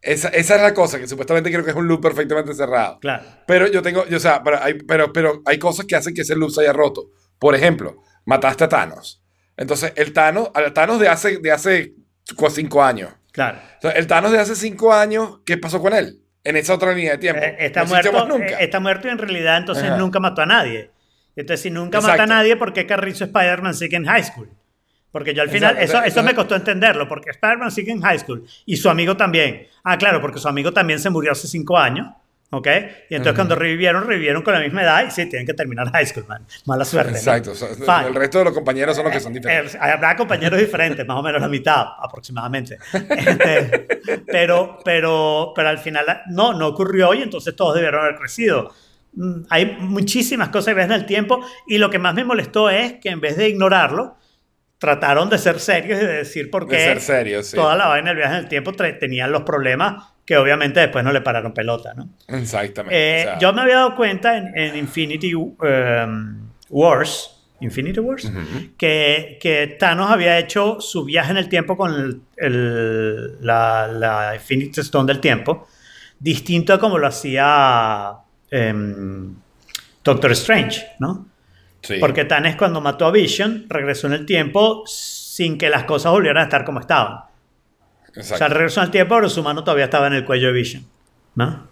[0.01, 2.99] Esa, esa es la cosa, que supuestamente creo que es un loop perfectamente cerrado.
[2.99, 3.23] Claro.
[3.47, 6.21] Pero yo tengo, yo, o sea, pero hay, pero, pero hay cosas que hacen que
[6.21, 7.09] ese loop se haya roto.
[7.39, 9.23] Por ejemplo, mataste a Thanos.
[9.57, 11.95] Entonces, el Thanos, al Thanos de hace, de hace
[12.49, 13.09] cinco años.
[13.31, 13.57] Claro.
[13.77, 16.19] O sea, el Thanos de hace cinco años, ¿qué pasó con él?
[16.43, 17.41] En esa otra línea de tiempo.
[17.41, 18.45] Eh, está, No muerto, nunca.
[18.45, 19.97] eh, está muerto y en realidad entonces Ajá.
[19.97, 20.91] nunca mató a nadie.
[21.35, 24.49] Entonces, si nunca mata a nadie, ¿por qué Carrizo Spider-Man sigue en high school?
[25.11, 28.19] Porque yo al final, Exacto, eso, eso me costó entenderlo, porque Spider-Man sigue en high
[28.19, 29.67] school y su amigo también.
[29.83, 32.07] Ah, claro, porque su amigo también se murió hace cinco años,
[32.51, 32.67] ¿ok?
[33.09, 36.05] Y entonces cuando revivieron, revivieron con la misma edad y sí, tienen que terminar high
[36.05, 36.45] school, man.
[36.65, 37.11] Mala suerte.
[37.11, 37.17] ¿no?
[37.17, 37.51] Exacto.
[37.51, 38.09] o sea, Fine.
[38.09, 39.75] el resto de los compañeros son los que son diferentes.
[39.75, 42.77] Eh, habrá compañeros diferentes, más o menos la mitad aproximadamente.
[42.93, 43.87] Este,
[44.27, 48.71] pero, pero, pero al final no, no ocurrió y entonces todos debieron haber crecido.
[49.13, 52.69] Mm, Hay muchísimas cosas que ves en el tiempo y lo que más me molestó
[52.69, 54.17] es que en vez de ignorarlo,
[54.77, 57.55] trataron de ser serios y de decir por De qué ser serios, sí.
[57.55, 61.11] toda la vaina del viaje en el tiempo tenían los problemas que obviamente después no
[61.11, 62.09] le pararon pelota, ¿no?
[62.27, 62.95] Exactamente.
[62.95, 65.57] Eh, o sea, yo me había dado cuenta en, en Infinity um,
[66.69, 68.31] Wars, Infinity Wars,
[68.77, 74.35] que, que Thanos había hecho su viaje en el tiempo con el- el- la, la
[74.35, 75.67] Infinity Stone del tiempo,
[76.19, 78.13] distinto a como lo hacía
[78.49, 79.35] em,
[80.03, 81.27] Doctor Strange, ¿no?
[81.81, 81.95] sí.
[81.99, 86.41] Porque Thanos cuando mató a Vision regresó en el tiempo sin que las cosas volvieran
[86.41, 87.19] a estar como estaban.
[88.11, 88.53] O sea, Exacto.
[88.53, 90.85] regresó en el tiempo, pero su mano todavía estaba en el cuello de Vision,
[91.35, 91.67] ¿no?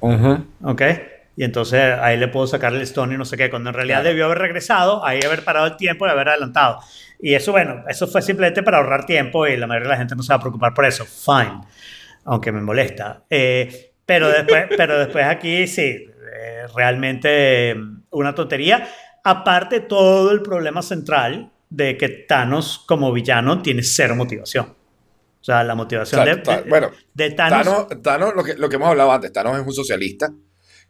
[0.00, 0.44] Ujú.
[0.62, 0.82] ¿Ok?
[1.36, 3.96] Y entonces ahí le puedo sacar el stone y no sé qué, cuando en realidad
[3.98, 4.08] Claro.
[4.08, 6.80] debió haber regresado, ahí haber parado el tiempo y haber adelantado.
[7.20, 10.16] Y eso, bueno, eso fue simplemente para ahorrar tiempo y la mayoría de la gente
[10.16, 11.04] no se va a preocupar por eso.
[11.04, 11.60] Fine.
[12.24, 13.22] Aunque me molesta.
[13.28, 17.76] Eh, pero, después, pero después aquí sí, eh, realmente eh,
[18.10, 18.88] una tontería.
[19.24, 24.74] Aparte, todo el problema central de que Thanos como villano tiene cero motivación.
[25.46, 28.74] O sea, la motivación de, de- bueno, de Thanos, Thanos, Thanos, lo, que, lo que
[28.74, 30.32] hemos hablado antes, Thanos es un socialista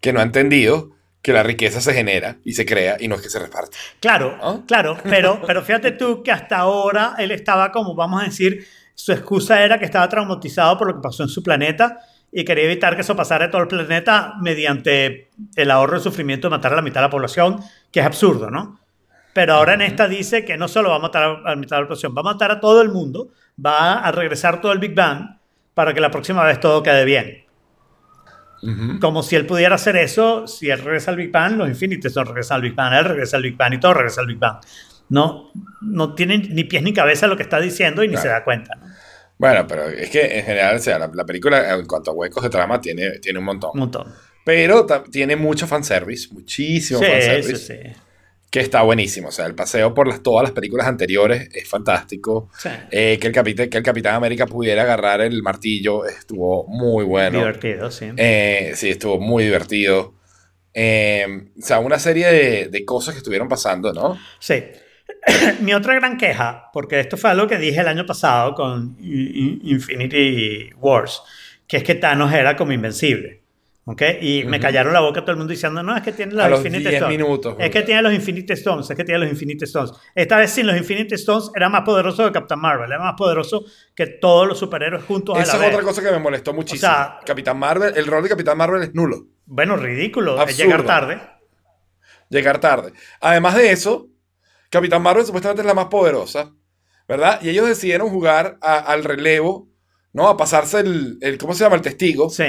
[0.01, 3.21] que no ha entendido que la riqueza se genera y se crea y no es
[3.21, 3.77] que se reparte.
[4.01, 4.61] Claro, ¿Ah?
[4.67, 9.13] claro, pero, pero fíjate tú que hasta ahora él estaba como, vamos a decir, su
[9.13, 11.99] excusa era que estaba traumatizado por lo que pasó en su planeta
[12.33, 16.47] y quería evitar que eso pasara en todo el planeta mediante el ahorro de sufrimiento
[16.49, 17.61] de matar a la mitad de la población,
[17.93, 18.81] que es absurdo, ¿no?
[19.35, 21.83] Pero ahora en esta dice que no solo va a matar a la mitad de
[21.83, 23.29] la población, va a matar a todo el mundo,
[23.65, 25.39] va a regresar todo el Big Bang
[25.75, 27.45] para que la próxima vez todo quede bien.
[29.01, 32.25] Como si él pudiera hacer eso, si él regresa al Big Bang, los Infinities no
[32.25, 34.57] regresan al Big Bang, él regresa al Big Bang y todo regresa al Big Bang.
[35.11, 38.23] No, no tiene ni pies ni cabeza lo que está diciendo y ni Claro.
[38.23, 38.75] se da cuenta.
[38.75, 38.87] ¿no?
[39.39, 42.43] Bueno, pero es que en general, o sea, la, la película en cuanto a huecos
[42.43, 43.71] de trama tiene, tiene un montón.
[43.75, 44.13] Un montón.
[44.45, 47.93] Pero tiene mucho fanservice, muchísimo Sí, fanservice, sí, sí.
[48.57, 49.29] Que está buenísimo.
[49.29, 52.49] O sea, el paseo por las, todas las películas anteriores es fantástico.
[52.57, 52.71] Sí.
[52.91, 57.41] Eh, que, el capitán, que el Capitán América pudiera agarrar el martillo estuvo muy bueno.
[57.41, 58.07] Divertido, sí.
[58.17, 60.15] Eh, sí, estuvo muy divertido.
[60.73, 64.19] Eh, o sea, una serie de, de cosas que estuvieron pasando, ¿no?
[64.39, 64.65] Sí.
[65.61, 70.71] Mi otra gran queja, porque esto fue algo que dije el año pasado con Infinity
[70.79, 71.21] Wars,
[71.69, 73.43] que es que Thanos era como invencible.
[73.89, 74.03] ¿Ok?
[74.21, 76.49] Y me callaron la boca todo el mundo diciendo, no, es que tiene los, A
[76.49, 77.09] 10 Stones.
[77.09, 79.93] minutos, es que tiene los Infinity Stones, es que tiene los Infinity Stones.
[80.13, 83.65] Esta vez sin los Infinity Stones era más poderoso que Captain Marvel, era más poderoso
[83.95, 85.75] que todos los superhéroes juntos a Esa la es vez.
[85.77, 86.81] otra cosa que me molestó muchísimo.
[86.93, 89.29] sea- Capitán Marvel, el rol de Capitán Marvel es nulo.
[89.45, 91.21] Bueno, ridículo, es llegar tarde.
[92.29, 92.93] Llegar tarde.
[93.21, 94.09] Además de eso,
[94.69, 96.53] Capitán Marvel supuestamente es la más poderosa,
[97.07, 97.41] ¿verdad?
[97.41, 99.69] Y ellos decidieron jugar a- al relevo,
[100.13, 100.29] ¿no?
[100.29, 101.77] A pasarse el, el- ¿cómo se llama?
[101.77, 102.29] El testigo.
[102.31, 102.45] Sí.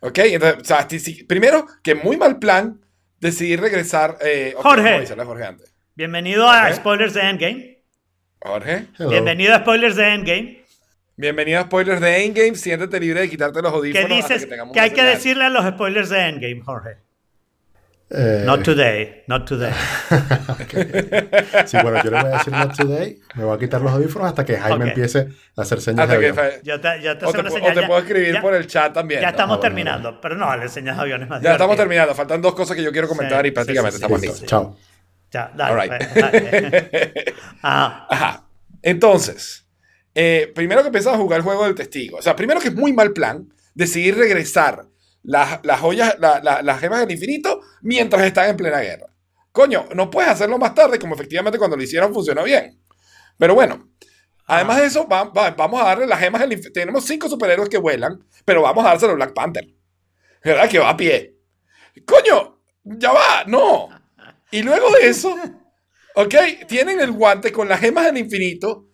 [0.00, 0.18] ¿Ok?
[0.18, 2.80] Entonces, o sea, ti- si- primero, que muy mal plan
[3.20, 4.16] decidir regresar.
[4.20, 4.94] eh, ok, Jorge.
[5.44, 5.74] antes.
[5.94, 6.72] Bienvenido a.
[6.72, 7.78] Spoilers de Endgame.
[8.40, 9.10] Jorge, Hello.
[9.10, 10.64] Bienvenido a Spoilers de Endgame.
[11.16, 12.54] bienvenido a Spoilers de Endgame.
[12.54, 14.18] Siéntete libre de quitarte los ¿Qué audífonos.
[14.20, 14.48] hasta dices?
[14.48, 16.96] tengamos ¿Qué hay que decirle a los spoilers de Endgame, Jorge?
[18.10, 19.70] Eh, Not today, not today.
[21.66, 23.18] Sí, bueno, yo le voy a decir not today.
[23.34, 26.20] Me voy a quitar los audífonos hasta que Jaime empiece a hacer señas Hasta de
[26.20, 26.52] que avión.
[26.54, 28.32] fa- Yo te, yo te o te, una pu- o señal, te ya- puedo escribir
[28.32, 29.20] ya- por el chat también.
[29.20, 29.30] Ya ¿no?
[29.32, 32.14] estamos Ah, bueno, terminando, pero no, le enseñas de aviones más Ya estamos terminando.
[32.14, 34.40] Faltan dos cosas que yo quiero comentar Sí, y prácticamente sí, sí, estamos sí, listos.
[34.40, 34.46] sí.
[34.46, 34.76] Chao.
[35.30, 35.72] Ya, dale.
[35.72, 36.08] All right.
[36.12, 37.24] pues, dale.
[37.62, 38.44] Ah, Ajá.
[38.80, 39.66] Entonces,
[40.14, 42.16] eh, primero que empiezas a jugar el juego del testigo.
[42.18, 44.86] O sea, primero que es muy mal plan decidir regresar
[45.28, 49.06] las, las joyas, la- la- las gemas del infinito mientras están en plena guerra.
[49.52, 52.80] Coño, no puedes hacerlo más tarde como efectivamente cuando lo hicieron funcionó bien.
[53.36, 53.90] Pero bueno,
[54.46, 56.80] además de eso, va- va- vamos a darle las gemas del infinito.
[56.80, 59.66] Tenemos cinco superhéroes que vuelan, pero vamos a dárselo a Black Panther.
[60.44, 60.68] ¿Verdad?
[60.70, 61.36] Que va a pie.
[62.06, 63.88] Coño, ya va, no.
[64.50, 65.36] Y luego de eso,
[66.14, 66.34] ok,
[66.66, 68.86] tienen el guante con las gemas del infinito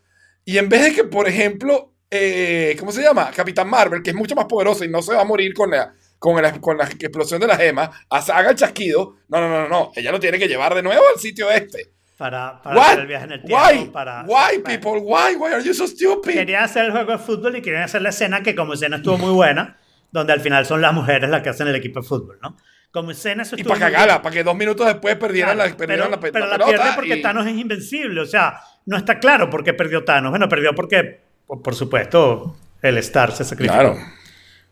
[0.45, 3.31] y en vez de que, por ejemplo, eh, ¿cómo se llama?
[3.35, 5.95] Capitán Marvel, que es mucho más poderoso y no se va a morir con la,
[6.19, 9.17] con la, con la explosión de las gemas, hace- haga el chasquido.
[9.29, 9.93] No, no, no, no.
[9.97, 11.91] Ella lo tiene que llevar de nuevo al sitio este.
[12.17, 13.65] para, para hacer el viaje en el tiempo.
[13.71, 13.85] Why?
[13.91, 15.01] Para, Why, people?
[15.01, 15.37] Why?
[15.37, 16.33] Why are you so stupid?
[16.33, 19.19] Querían hacer el juego de fútbol y querían hacer la escena que como escena estuvo
[19.19, 19.79] muy buena,
[20.11, 22.57] donde al final son las mujeres las que hacen el equipo de fútbol, ¿no?
[22.91, 26.07] Como escena eso Y para cagarla, para que dos minutos después perdieran, Claro, la, perdieran
[26.07, 28.21] pero, la, pe- pero la la pierde porque y- Thanos es invencible.
[28.21, 30.31] O sea, no está claro por qué perdió Thanos.
[30.31, 33.75] Bueno, perdió porque, por, por supuesto, el Star se sacrificó.
[33.81, 33.99] Claro.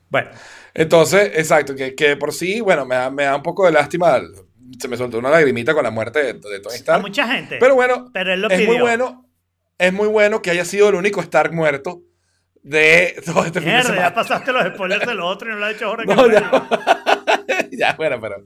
[0.08, 0.30] Bueno,
[0.74, 4.20] Entonces, exacto, que, que por sí, bueno, me da, me da un poco de lástima.
[4.80, 7.02] Se me soltó una lagrimita con la muerte de, de Tony a Stark.
[7.02, 7.58] mucha gente.
[7.60, 9.26] Pero bueno, Pero él lo es muy bueno.
[9.78, 12.02] Es muy bueno que haya sido el único Stark muerto
[12.62, 15.66] de todo este fin de Mierda, ya pasaste los spoilers del otro y no lo
[15.66, 16.06] ha hecho Jorge.
[16.06, 16.50] No, Cabrera.
[17.48, 17.68] ya.
[17.72, 18.36] ya, bueno, pero.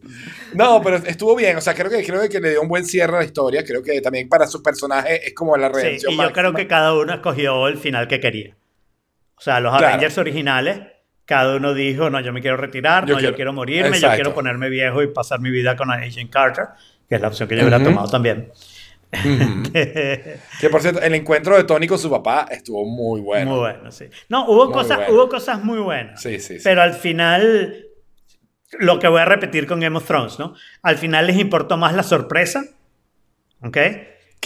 [0.55, 1.57] No, pero estuvo bien.
[1.57, 3.63] O sea, creo que, creo que le dio un buen cierre a la historia.
[3.65, 6.13] Creo que también para su personaje es como la Sí, redención.
[6.13, 6.57] y yo creo máxima.
[6.59, 8.57] que cada uno escogió el final que quería.
[9.37, 9.87] O sea, los Claro.
[9.89, 10.81] Avengers originales,
[11.27, 14.07] cada uno dijo, no, yo me quiero retirar, Yo no, quiero- yo quiero morirme, Exacto.
[14.07, 16.67] yo quiero ponerme viejo y pasar mi vida con Agent Carter,
[17.09, 17.87] que es la opción que yo hubiera Ujú.
[17.87, 18.51] tomado también.
[19.13, 19.73] Ujú.
[19.73, 23.51] Que por cierto, el encuentro de Tony con su papá estuvo muy bueno.
[23.51, 24.07] Muy bueno, sí.
[24.29, 25.15] No, hubo Muy cosas, bueno.
[25.15, 26.21] hubo cosas muy buenas.
[26.21, 26.61] Sí, sí, sí.
[26.65, 27.87] Pero al final,
[28.79, 30.55] lo que voy a repetir con Game of Thrones, ¿no?
[30.83, 32.65] Al final les importó más la sorpresa,
[33.63, 33.77] ¿ok?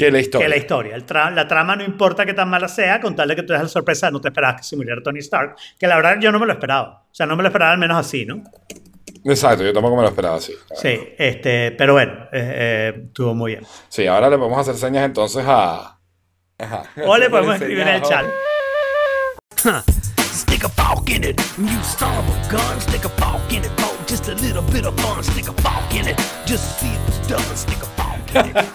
[0.07, 0.47] Que la historia.
[0.47, 0.95] Que la historia.
[0.97, 3.53] El tra- la trama no importa que tan mala sea, con tal de que tú
[3.53, 5.57] dejes la sorpresa, no te esperabas que se muriera Tony Stark.
[5.79, 7.05] Que la verdad yo no me lo esperaba.
[7.11, 8.43] O sea, no me lo esperaba al menos así, ¿no?
[9.25, 10.55] Exacto, yo tampoco me lo esperaba así.
[10.75, 13.67] Sí, este, pero bueno, eh, eh, estuvo muy bien.
[13.89, 15.99] Sí, ahora le podemos hacer señas entonces a.
[16.59, 16.83] Ajá.
[17.07, 18.25] O le podemos escribir en el chat.
[20.21, 21.41] Stick a fork in it.
[21.59, 22.81] You of a gun.
[22.81, 23.71] Stick a fork in it.
[23.81, 25.23] Oh, just a little bit of fun.
[25.23, 26.17] Stick a fork in it.
[26.47, 27.57] Just see if it's done.
[27.57, 28.00] Stick a
[28.31, 28.67] fork in it.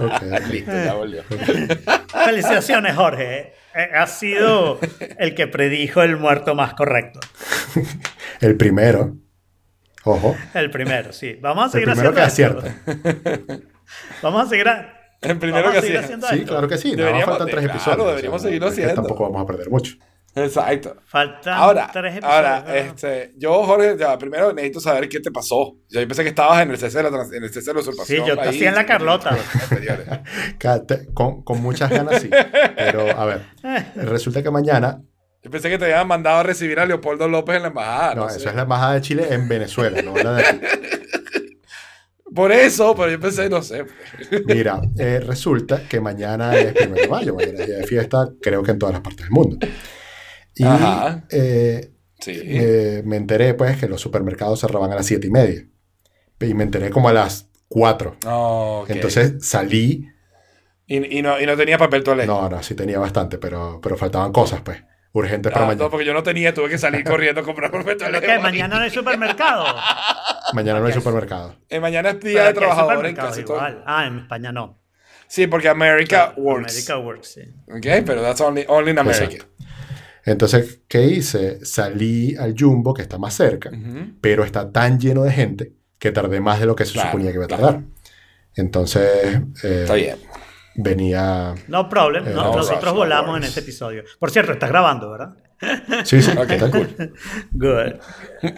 [0.00, 0.46] Ok, ok.
[0.50, 1.22] Listo, ya volvió.
[2.24, 3.52] Felicitaciones, Jorge.
[3.74, 4.78] Eh, has sido
[5.18, 7.20] el que predijo el muerto más correcto.
[8.40, 9.16] El primero.
[10.04, 10.34] Ojo.
[10.54, 11.38] El primero, sí.
[11.40, 12.90] Vamos a El seguir primero que haciendo acierta.
[12.90, 13.60] esto.
[14.22, 16.46] Vamos a seguir, a- El primero vamos que a seguir haciendo Sí, esto.
[16.52, 16.92] claro que sí.
[16.92, 18.06] Nada más Deberíamos- faltan tres claro, episodios.
[18.08, 19.02] deberíamos seguirlo es que haciendo.
[19.02, 19.94] Tampoco vamos a perder mucho.
[20.34, 20.96] Exacto.
[21.06, 22.34] Faltan Ahora, tres episodios.
[22.36, 25.76] ahora este, yo, Jorge, ya, primero necesito saber qué te pasó.
[25.88, 28.22] Yo pensé que estabas en el cese de la, en el cese de la usurpación.
[28.22, 29.36] Sí, yo te ahí, hacía en la Carlota.
[31.14, 32.30] Con, con muchas ganas, sí.
[32.76, 33.42] Pero, a ver,
[33.96, 35.02] resulta que mañana,
[35.42, 38.14] Yo pensé que te habían mandado a recibir a Leopoldo López en la embajada.
[38.14, 38.48] no, no eso sé.
[38.50, 40.60] es la embajada de Chile en Venezuela, no la de aquí.
[42.34, 43.84] Por eso, pero yo pensé, no sé.
[44.46, 48.62] Mira, eh, resulta que mañana es primero de mayo, mañana es día de fiesta, creo
[48.62, 49.58] que en todas las partes del mundo.
[50.60, 51.24] Y Ajá.
[51.30, 52.38] eh, Sí.
[52.44, 55.64] eh, me enteré, pues, que los supermercados cerraban a las siete y media.
[56.40, 58.16] Y me enteré como a las 4.
[58.24, 58.90] No, ok.
[58.90, 60.06] Entonces salí.
[60.86, 62.26] y, y no, y no tenía papel toalé.
[62.26, 65.84] No, no, sí tenía bastante, pero, pero faltaban cosas, pues, urgentes para Ah, mañana.
[65.84, 68.38] no, porque yo no tenía, tuve que salir corriendo a comprar papel ¿Pero qué?
[68.38, 69.64] ¿Mañana no hay supermercado?
[70.52, 71.56] Mañana no hay supermercado.
[71.70, 73.56] Eh, mañana es día de aquí hay trabajador en casi todo.
[73.56, 73.82] igual.
[73.86, 74.78] Ah, en España no.
[75.26, 76.72] Sí, porque America Claro, works.
[76.72, 77.40] America Works, sí.
[77.68, 79.24] Ok, pero that's only, only in America.
[79.24, 79.46] Exacto.
[80.30, 81.64] Entonces, ¿qué hice?
[81.64, 83.70] Salí al Jumbo, que está más cerca,
[84.20, 87.30] pero está tan lleno de gente que tardé más de lo que se Claro, suponía
[87.30, 87.62] que iba a claro.
[87.64, 87.82] tardar.
[88.56, 89.08] Entonces,
[89.64, 90.16] eh, Está bien.
[90.76, 91.54] venía...
[91.68, 92.26] No problem.
[92.28, 94.04] Eh, no- no nosotros rush, no volamos en este episodio.
[94.18, 95.34] Por cierto, estás grabando, ¿verdad?
[96.04, 96.88] Sí, sí, Ok, está cool.
[97.52, 97.92] Good.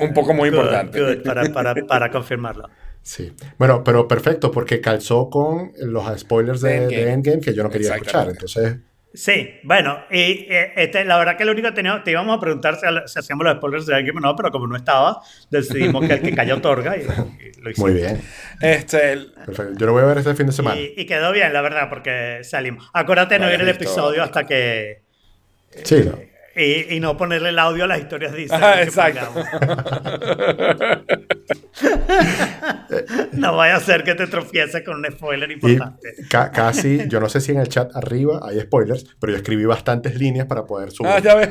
[0.01, 1.01] Un poco muy good, importante.
[1.01, 2.69] good, para, para, para confirmarlo.
[3.03, 3.33] Sí.
[3.59, 7.13] Bueno, pero perfecto, porque calzó con los spoilers de, De de Endgame.
[7.13, 8.29] Endgame, que yo no quería escuchar.
[8.29, 8.77] Entonces,
[9.15, 12.41] Sí, bueno, y eh, este, la verdad que lo único que teníamos, te íbamos a
[12.41, 15.21] preguntar si, si hacíamos los spoilers de Endgame o no, pero como no estaba,
[15.51, 17.91] decidimos que el que cayó otorga y, y lo hicimos.
[17.91, 18.23] muy bien.
[18.63, 19.75] Este, el- Perfecto.
[19.77, 20.81] Yo lo voy a ver este fin de semana.
[20.81, 22.89] Y, y quedó bien, la verdad, porque salimos.
[22.95, 25.03] Acuérdate de no ver el episodio hasta que.
[25.85, 26.19] Sí, ¿no?
[26.55, 29.33] Y, y no ponerle el audio a las historias de Instagram que exacto.
[33.33, 36.13] no vaya a ser que te tropieces con un spoiler importante.
[36.29, 39.65] ca- casi, yo no sé si en el chat arriba hay spoilers, pero yo escribí
[39.65, 41.11] bastantes líneas para poder subir.
[41.13, 41.49] Ah, ya ves.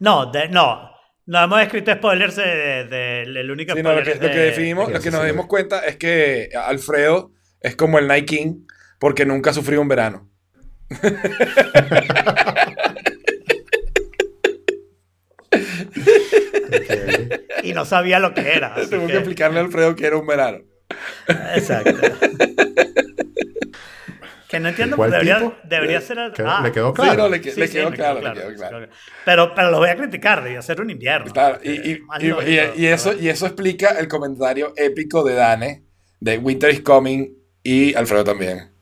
[0.00, 0.90] No, de- no.
[1.26, 4.28] No hemos escrito spoilers de, de- de- el único Sí, no, lo que, lo que
[4.28, 8.26] de- definimos, de lo que nos dimos cuenta es que Alfredo es como el Night
[8.26, 8.64] King
[8.98, 10.30] porque nunca sufrió un verano.
[17.62, 18.74] Y no sabía lo que era.
[18.88, 20.58] Tengo que que- explicarle a Alfredo que era un verano.
[21.54, 21.94] Exacto.
[24.48, 25.54] que no entiendo, ¿Cuál debería, tipo?
[25.64, 26.18] debería ser...
[26.18, 27.10] el- ¿Quedó- ah, ¿Le quedó claro?
[27.12, 28.88] Sí, no, le, que- sí, le sí, quedó me claro, quedó le quedó claro.
[29.24, 31.32] Pero, pero lo voy a criticar, debería ser un invierno.
[31.32, 35.22] Claro, y, y- Más y- lógico, y- y eso, y eso explica el comentario épico
[35.22, 35.84] de Dane
[36.20, 37.28] de Winter is Coming
[37.62, 38.72] y Alfredo también.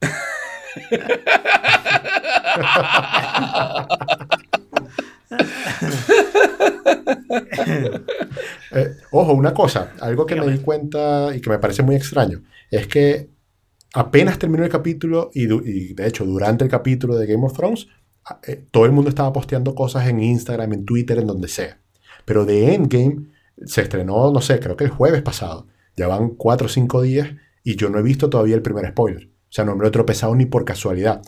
[8.76, 12.42] Eh, ojo, una cosa, algo que me di cuenta y que me parece muy extraño,
[12.70, 13.30] es que
[13.94, 17.86] apenas terminó el capítulo y, de hecho durante el capítulo de Game of Thrones,
[18.46, 21.78] eh, todo el mundo estaba posteando cosas en Instagram, en Twitter, en donde sea.
[22.24, 23.28] Pero de Endgame
[23.64, 25.68] se estrenó, no sé, creo que el jueves pasado.
[25.96, 27.28] Ya van cuatro o cinco días
[27.62, 29.26] y yo no he visto todavía el primer spoiler.
[29.26, 31.22] O sea, no me lo he tropezado ni por casualidad.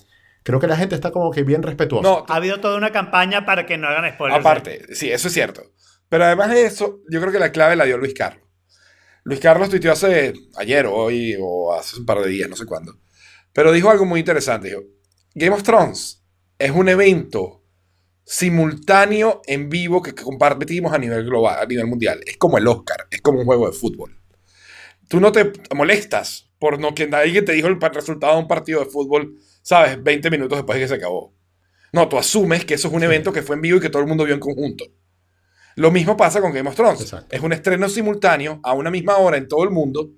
[0.47, 2.09] Creo que la gente está como que bien respetuosa.
[2.09, 4.39] No, Ha habido toda una campaña para que no hagan spoilers.
[4.39, 5.73] Aparte, sí, eso es cierto.
[6.09, 8.45] Pero además de eso, yo creo que la clave la dio Luis Carlos.
[9.25, 12.97] Luis Carlos tuiteó hace ayer hoy o hace un par de días, no sé cuándo.
[13.53, 14.69] Pero dijo algo muy interesante.
[14.69, 14.83] Dijo,
[15.35, 16.25] Game of Thrones
[16.61, 17.65] es un evento
[18.25, 22.21] simultáneo en vivo que compartimos a nivel global, a nivel mundial.
[22.25, 24.17] Es como el Oscar, es como un juego de fútbol.
[25.09, 28.79] Tú no te molestas por no que alguien te dijo el resultado de un partido
[28.79, 31.35] de fútbol, sabes, 20 minutos después de que se acabó.
[31.93, 34.01] No, tú asumes que eso es un evento que fue en vivo y que todo
[34.01, 34.85] el mundo vio en conjunto.
[35.75, 37.01] Lo mismo pasa con Game of Thrones.
[37.01, 37.35] Exacto.
[37.35, 40.11] Es un estreno simultáneo a una misma hora en todo el mundo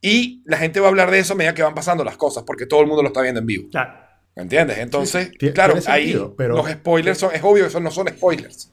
[0.00, 2.42] y la gente va a hablar de eso a medida que van pasando las cosas
[2.44, 3.68] porque todo el mundo lo está viendo en vivo.
[3.70, 3.92] Claro.
[4.34, 4.78] ¿Me entiendes?
[4.78, 8.72] Entonces, claro, ahí sentido, pero- los spoilers son, es obvio que esos no son spoilers.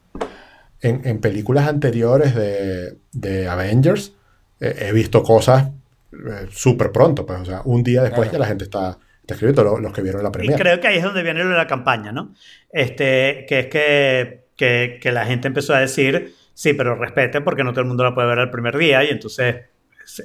[0.80, 4.12] en, en películas anteriores de, de Avengers
[4.60, 5.68] eh, he visto cosas
[6.12, 8.32] eh, súper pronto, pues, o sea, un día después Ajá.
[8.32, 8.98] ya la gente está,
[9.34, 10.62] escribiendo, lo- los, que vieron la Y premiere.
[10.62, 12.34] creo que ahí es donde viene la campaña, ¿no?
[12.72, 17.64] Este, que es que, que, que la gente empezó a decir, sí, pero respeten porque
[17.64, 19.56] no todo el mundo la puede ver el primer día y entonces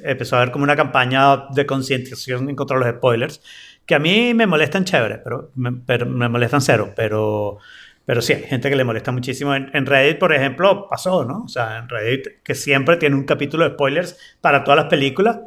[0.04, 3.42] empezó a haber como una campaña de concientización en contra de los spoilers,
[3.86, 7.58] que a mí me molestan chévere, pero me, pero me molestan cero, pero,
[8.06, 9.54] pero sí, hay gente que le molesta muchísimo.
[9.56, 11.44] En, en Reddit, por ejemplo, pasó, ¿no?
[11.44, 15.40] O sea, en Reddit, que siempre tiene un capítulo de spoilers para todas las películas,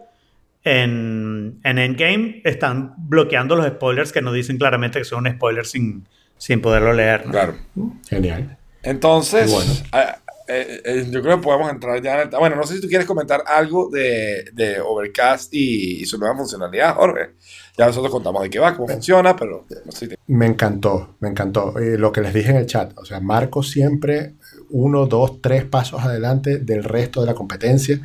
[0.67, 6.07] en, en Endgame están bloqueando los spoilers que no dicen claramente que son spoilers sin,
[6.37, 7.25] sin poderlo leer.
[7.25, 7.33] ¿no?
[7.33, 7.55] Claro.
[8.09, 8.57] Genial.
[8.83, 9.73] Entonces, bueno.
[9.93, 12.39] ah, eh, eh, yo creo que podemos entrar ya en el...
[12.39, 16.37] Bueno, no sé si tú quieres comentar algo de, de Overcast y, y su nueva
[16.37, 17.31] funcionalidad, Jorge.
[17.79, 21.17] Ya nosotros contamos de qué va, cómo funciona, pero no sé si te- Me encantó,
[21.21, 21.79] me encantó.
[21.79, 24.35] Eh, lo que les dije en el chat, o sea, Marco siempre
[24.71, 28.01] uno, dos, tres pasos adelante del resto de la competencia.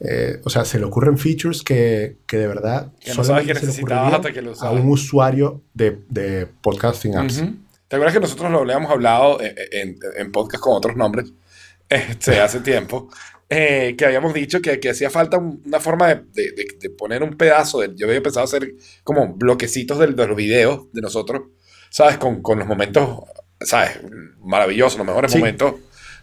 [0.00, 3.54] Eh, o sea, se le ocurren features que, que de verdad Que no sabes que
[3.54, 4.80] necesitabas hasta que lo a usabas.
[4.80, 7.38] un usuario de, de podcasting apps.
[7.42, 7.56] Ujú.
[7.88, 11.32] ¿Te acuerdas que nosotros lo habíamos hablado eh, eh, en, en podcast con otros nombres
[11.88, 13.08] este, hace tiempo?
[13.50, 16.90] Eh, que habíamos dicho que, que hacía falta un- una forma de, de- de- de
[16.90, 17.80] poner un pedazo.
[17.80, 21.42] De, yo había pensado hacer como bloquecitos de, los videos de nosotros,
[21.90, 22.18] ¿sabes?
[22.18, 23.20] Con, con los momentos,
[23.62, 23.98] ¿sabes?
[24.44, 25.38] Maravillosos, los mejores Sí.
[25.38, 25.74] momentos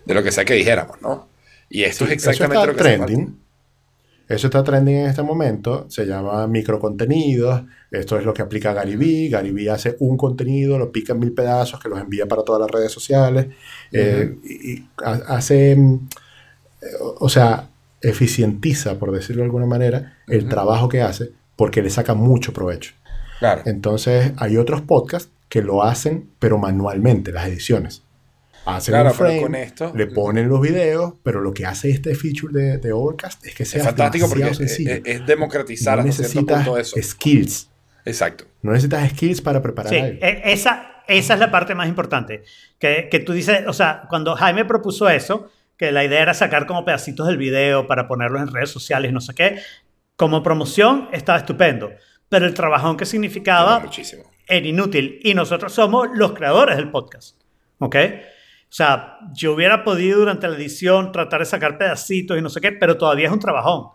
[0.06, 1.28] de lo que sea que dijéramos, ¿no?
[1.68, 3.40] Y esto es exactamente lo que trending.
[4.28, 5.86] Eso está trending en este momento.
[5.90, 7.62] Se llama microcontenidos.
[7.92, 9.30] Esto es lo que aplica Gary Vee.
[9.30, 12.62] Gary Vee hace un contenido, lo pica en mil pedazos, que los envía para todas
[12.62, 13.48] las redes sociales.
[13.92, 15.98] Eh, y, y ha- hace, eh,
[17.20, 17.70] o sea,
[18.02, 22.94] eficientiza, por decirlo de alguna manera, el trabajo que hace porque le saca mucho provecho.
[23.40, 23.62] Claro.
[23.66, 28.02] Entonces, hay otros podcasts que lo hacen, pero manualmente, las ediciones.
[28.66, 32.16] Hacen Claro, un frame, con esto- le ponen los videos, pero lo que hace este
[32.16, 34.92] feature de, de Overcast es que sea Es fantástico porque sencillo.
[34.94, 36.96] es- es democratizar no hasta cierto necesitas punto eso.
[37.02, 37.70] skills.
[38.06, 38.46] Exacto.
[38.62, 40.18] No necesitas skills para preparar Sí, algo.
[40.22, 42.44] e- esa, esa es la parte más importante.
[42.80, 46.66] Que, que tú dices, o sea, cuando Jaime propuso eso, que la idea era sacar
[46.66, 49.60] como pedacitos del video para ponerlos en redes sociales, no sé qué,
[50.16, 51.92] como promoción estaba estupendo.
[52.30, 53.84] Pero el trabajón que significaba
[54.48, 55.20] era inútil.
[55.24, 57.38] Y nosotros somos los creadores del podcast.
[57.80, 57.96] ¿Ok?
[58.76, 62.60] O sea, yo hubiera podido durante la edición tratar de sacar pedacitos y no sé
[62.60, 63.92] qué, pero todavía es un trabajón.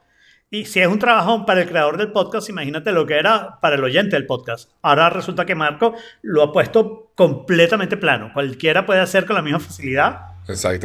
[0.50, 3.76] Y si es un trabajón para el creador del podcast, imagínate lo que era para
[3.76, 4.70] el oyente del podcast.
[4.80, 8.30] Ahora resulta que Marco lo ha puesto completamente plano.
[8.32, 10.18] Cualquiera puede hacer con la misma facilidad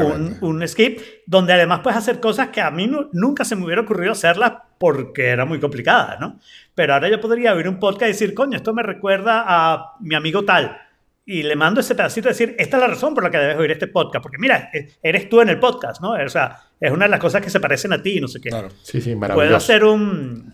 [0.03, 3.63] un, un skip, donde además puedes hacer cosas que a mí nu- nunca se me
[3.63, 6.37] hubiera ocurrido hacerlas porque era muy complicada, ¿no?
[6.75, 10.15] Pero ahora yo podría abrir un podcast y decir, coño, esto me recuerda a mi
[10.15, 10.81] amigo tal.
[11.27, 13.57] Y le mando ese pedacito y decir, esta es la razón por la que debes
[13.57, 14.21] oír este podcast.
[14.21, 16.11] Porque mira, e- eres tú en el podcast, ¿no?
[16.11, 18.39] O sea, es una de las cosas que se parecen a ti y no sé
[18.39, 18.49] qué.
[18.49, 18.69] Claro.
[18.83, 19.55] Sí, sí, Puedo maravilloso.
[19.57, 20.53] hacer un...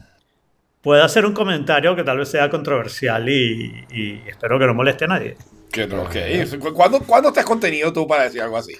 [0.81, 5.05] Puedo hacer un comentario que tal vez sea controversial y, y espero que no moleste
[5.05, 5.37] a nadie.
[5.71, 6.15] Que no, ok.
[6.73, 8.73] ¿Cuándo, ¿Cuándo te has contenido tú para decir algo así?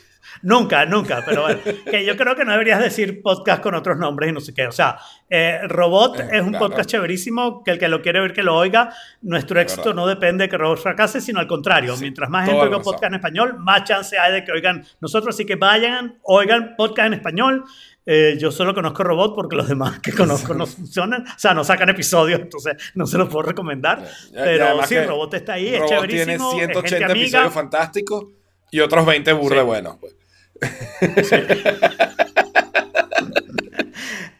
[0.44, 1.60] Nunca, nunca, pero bueno,
[1.92, 4.68] que yo creo que no deberías decir podcast con otros nombres y no sé qué.
[4.68, 4.98] O sea,
[5.30, 6.68] eh, Robot Eh, es un claro.
[6.68, 8.94] podcast chéverísimo, que el que lo quiere ver que lo oiga.
[9.22, 9.96] Nuestro éxito verdad.
[9.96, 11.96] no depende de que Robot fracase, sino al contrario.
[11.96, 15.36] Sí, Mientras más gente oiga podcast en español, más chance hay de que oigan nosotros.
[15.36, 17.64] Así que vayan, oigan podcast en español.
[18.06, 21.22] Eh, yo solo conozco Robot porque los demás que conozco no funcionan.
[21.28, 24.04] O sea, no sacan episodios, entonces no se los puedo recomendar.
[24.32, 26.26] Ya- pero sí, Robot está ahí, es Robot chéverísimo.
[26.26, 27.22] tiene es gente 180 amiga.
[27.26, 28.26] episodios fantásticos
[28.72, 29.66] y otros 20 burros Sí.
[29.66, 29.98] buenos.
[30.00, 30.16] Pues.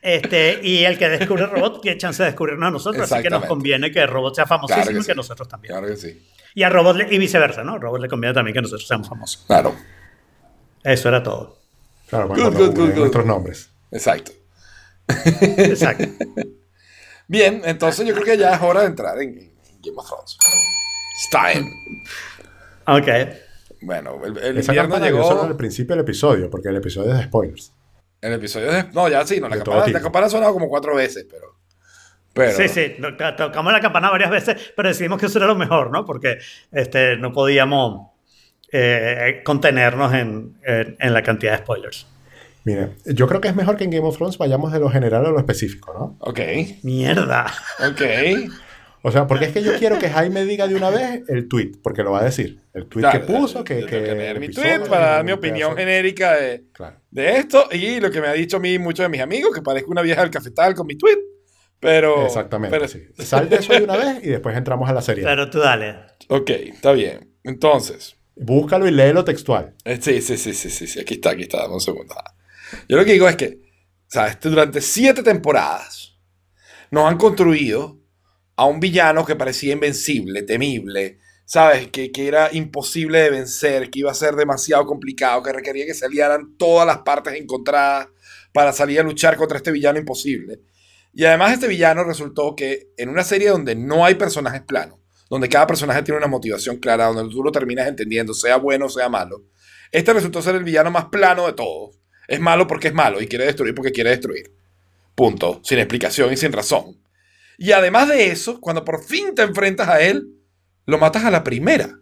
[0.02, 3.46] Este, y el que descubre Robot tiene chance de descubrirnos a nosotros, así que nos
[3.46, 5.16] conviene que Robot sea famosísimo Claro que y que sí.
[5.18, 5.74] nosotros también.
[5.74, 6.20] Claro que sí.
[6.56, 7.74] Y a Robot le- y viceversa, ¿no?
[7.76, 9.44] A Robot le conviene también que nosotros seamos famosos.
[9.46, 9.76] Claro.
[10.84, 11.61] Eso era todo.
[12.12, 13.00] Claro, Good, cuando good, googleen good, good.
[13.00, 13.70] nuestros nombres.
[13.90, 14.32] Exacto.
[15.08, 16.06] Exacto.
[17.28, 20.38] Bien, entonces yo creo que ya es hora de entrar en en Game of Thrones.
[21.16, 21.72] It's time.
[22.86, 23.38] ok.
[23.82, 27.12] Bueno, el, el Esa invierno campana llegó solo al principio del episodio, porque el episodio
[27.14, 27.74] es de spoilers.
[28.22, 28.84] El episodio de.
[28.94, 29.98] No, ya sí, no, la campana, tipo.
[29.98, 31.56] la campana ha sonado como cuatro veces, pero.
[32.34, 32.96] pero Sí, sí,
[33.38, 36.06] tocamos la campana varias veces, pero decidimos que eso era lo mejor, ¿no?
[36.06, 36.38] Porque
[36.72, 38.11] este, no podíamos
[38.72, 42.08] eh, contenernos en, en- en la cantidad de spoilers.
[42.64, 45.26] Mira, yo creo que es mejor que en Game of Thrones vayamos de lo general
[45.26, 46.18] a lo específico, ¿no?
[46.20, 46.40] Ok,
[46.84, 47.48] Mierda.
[47.80, 48.02] ok.
[49.04, 51.72] O sea, porque es que yo quiero que Jaime diga de una vez el tweet,
[51.82, 52.62] porque lo va a decir.
[52.76, 53.84] El tweet Claro, que puso, que...
[53.88, 55.78] que leer mi tweet para dar mi opinión pedazo.
[55.78, 56.98] genérica de, Claro.
[57.10, 59.64] de esto y lo que me ha dicho a mí muchos de mis amigos, que
[59.64, 61.18] parezco una vieja del cafetal con mi tweet.
[61.80, 62.28] Pero.
[62.28, 63.02] Exactamente, pero- sí.
[63.18, 65.24] Sal de eso de una vez y después entramos a la serie.
[65.24, 65.96] Pero tú dale.
[66.28, 67.28] Ok, está bien.
[67.44, 68.18] Entonces.
[68.44, 69.76] Búscalo y léelo textual.
[69.86, 72.16] Eh, Sí, sí, sí, sí, sí, aquí está, aquí está, dame un segundo.
[72.18, 72.34] Ah.
[72.90, 73.62] Yo lo que digo es que,
[74.08, 74.40] ¿sabes?
[74.42, 76.18] Durante siete temporadas
[76.90, 78.00] nos han construido
[78.56, 81.90] a un villano que parecía invencible, temible, ¿sabes?
[81.92, 85.94] Que, que era imposible de vencer, que iba a ser demasiado complicado, que requería que
[85.94, 88.08] se aliaran todas las partes encontradas
[88.54, 90.62] para salir a luchar contra este villano imposible.
[91.14, 95.01] Y además este villano resultó que en una serie donde no hay personajes planos,
[95.32, 98.90] donde cada personaje tiene una motivación clara, donde tú lo terminas entendiendo, sea bueno o
[98.90, 99.46] sea malo,
[99.90, 101.98] este resultó ser el villano más plano de todos.
[102.28, 104.54] Es malo porque es malo y quiere destruir porque quiere destruir.
[105.16, 105.62] Punto.
[105.64, 107.02] Sin explicación y sin razón.
[107.58, 110.36] Y además de eso, cuando por fin te enfrentas a él,
[110.86, 111.98] lo matas a la primera.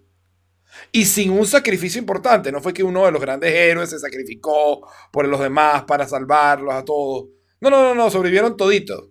[0.92, 2.52] Y sin un sacrificio importante.
[2.52, 6.74] No fue que uno de los grandes héroes se sacrificó por los demás para salvarlos
[6.74, 7.28] a todos.
[7.62, 8.10] No, no, no, no.
[8.10, 9.09] Sobrevivieron toditos.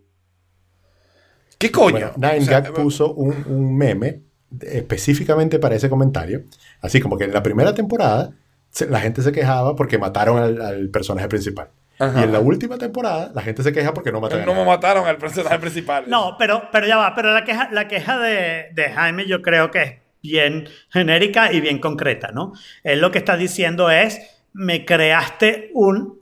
[1.58, 1.90] ¿Qué coño?
[1.92, 4.20] Bueno, Nine O sea, Gag puso un, un meme
[4.62, 6.42] específicamente para ese comentario.
[6.80, 8.30] Así como que en la primera temporada
[8.70, 11.68] se- la gente se quejaba porque mataron al, al personaje principal.
[11.98, 12.20] Ajá.
[12.20, 15.06] Y en la última temporada la gente se queja porque no mataron no me mataron
[15.06, 16.04] al personaje principal.
[16.06, 19.70] No, pero, pero ya va, pero la queja, la queja de, de Jaime yo creo
[19.72, 22.52] que es bien genérica y bien concreta, ¿no?
[22.84, 24.20] Él lo que está diciendo es,
[24.52, 26.20] me creaste un,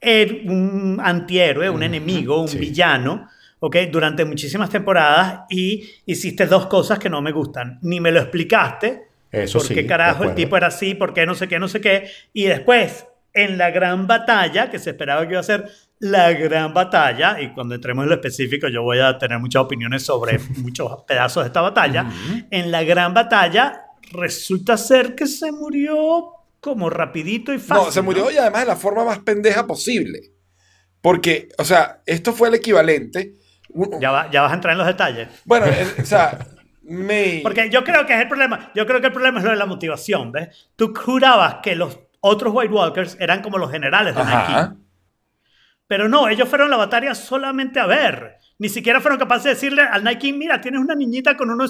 [0.00, 2.58] her- un antihéroe, un enemigo, un sí.
[2.58, 3.28] villano,
[3.64, 3.76] ¿ok?
[3.90, 7.78] Durante muchísimas temporadas y hiciste dos cosas que no me gustan.
[7.80, 10.94] Ni me lo explicaste, Eso ¿Por sí, qué de carajo el tipo era así?
[10.94, 12.10] ¿Por qué no sé qué, no sé qué?
[12.34, 16.74] Y después, en la gran batalla, que se esperaba que iba a ser la gran
[16.74, 21.02] batalla, y cuando entremos en lo específico yo voy a tener muchas opiniones sobre muchos
[21.04, 22.10] pedazos de esta batalla,
[22.50, 27.86] en la gran batalla resulta ser que se murió como rapidito y fácil.
[27.86, 30.32] No, se murió y además de la forma más pendeja posible.
[31.00, 33.34] Porque, o sea, esto fue el equivalente.
[34.00, 35.28] Ya, va- ya vas a entrar en los detalles.
[35.44, 36.38] Bueno, el- o sea,
[36.82, 37.40] me...
[37.42, 38.70] Porque yo creo que es el problema.
[38.74, 40.68] Yo creo que el problema es lo de la motivación, ¿ves?
[40.76, 44.46] Tú jurabas que los otros White Walkers eran como los generales de Ajá.
[44.70, 44.76] King.
[45.86, 48.38] Pero no, ellos fueron a la batalla solamente a ver.
[48.58, 51.68] Ni siquiera fueron capaces de decirle al King, mira, tienes una niñita con uno de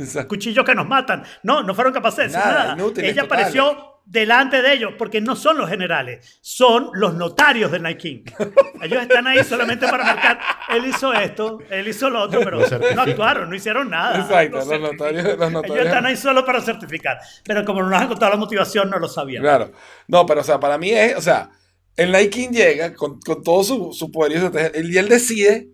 [0.00, 1.24] esos cuchillos que nos matan.
[1.42, 2.72] No, no fueron capaces de decir Nada, nada.
[2.74, 7.96] inútiles, Ella apareció delante de ellos porque no son los generales, son los notarios del
[7.96, 8.24] King.
[8.82, 10.40] Ellos están ahí solamente para marcar,
[10.70, 12.60] él hizo esto, él hizo lo otro, pero
[12.94, 14.20] no actuaron, no hicieron nada.
[14.20, 17.18] Exacto, Lo los notarios- los Ellos están ahí solo para certificar.
[17.44, 19.42] Pero como no nos han contado la motivación, no lo sabían.
[19.42, 19.72] Claro.
[20.08, 21.50] No, pero o sea, para mí es, o sea,
[21.96, 24.32] el King llega con, con todo su, su poder
[24.74, 25.68] y y él decide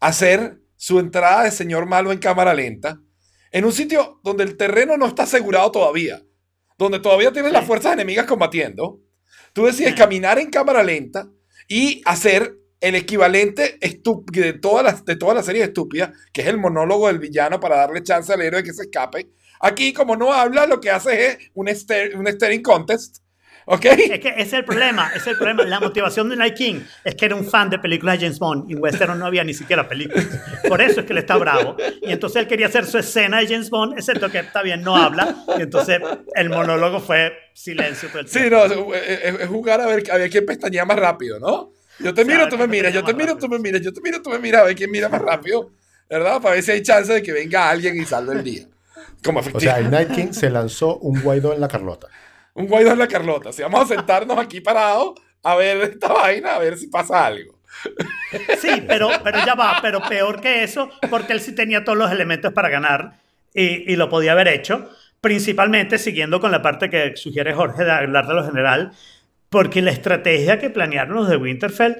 [0.00, 2.98] hacer su entrada de señor malo en cámara lenta
[3.52, 6.22] en un sitio donde el terreno no está asegurado todavía,
[6.82, 9.00] donde todavía tienes las fuerzas enemigas combatiendo.
[9.52, 11.28] Tú decides caminar en cámara lenta
[11.68, 16.58] y hacer el equivalente de todas las de toda la serie estúpida, que es el
[16.58, 19.30] monólogo del villano para darle chance al héroe que se escape.
[19.60, 23.18] Aquí, como no habla, lo que hace es un, ster- un staring contest.
[23.66, 23.84] ¿Ok?
[23.84, 25.64] Es que es el problema, es el problema.
[25.64, 28.70] La motivación de Night King es que era un fan de películas de James Bond
[28.70, 30.26] y en Westeros no había ni siquiera películas.
[30.68, 31.76] Por eso es que él está bravo.
[32.00, 34.96] Y entonces él quería hacer su escena de James Bond, excepto que está bien, no
[34.96, 35.36] habla.
[35.58, 36.00] Y entonces
[36.34, 40.46] el monólogo fue silencio todo el Sí, no, es, jugar a ver, a ver quién
[40.46, 41.72] pestañea más rápido, ¿no?
[41.98, 43.80] Yo te O sea, miro, tú me miras, yo te miro, más tú me miras,
[43.80, 45.70] yo te miro, tú me miras, a ver quién mira más rápido,
[46.08, 46.40] ¿verdad?
[46.40, 48.66] Para ver si hay chance de que venga alguien y salve el día.
[49.22, 49.90] Como O sea, el.
[49.90, 52.08] Night King se lanzó un Guaidó en la Carlota.
[52.54, 53.52] Un Guaidó en la Carlota.
[53.52, 57.58] Si vamos a sentarnos aquí parados a ver esta vaina, a ver si pasa algo.
[58.60, 62.10] Sí, pero, pero ya va, pero peor que eso, porque él sí tenía todos los
[62.12, 63.14] elementos para ganar
[63.54, 64.88] y, y lo podía haber hecho,
[65.20, 68.92] principalmente siguiendo con la parte que sugiere Jorge de hablar de lo general,
[69.48, 71.96] porque la estrategia que planearon los de Winterfell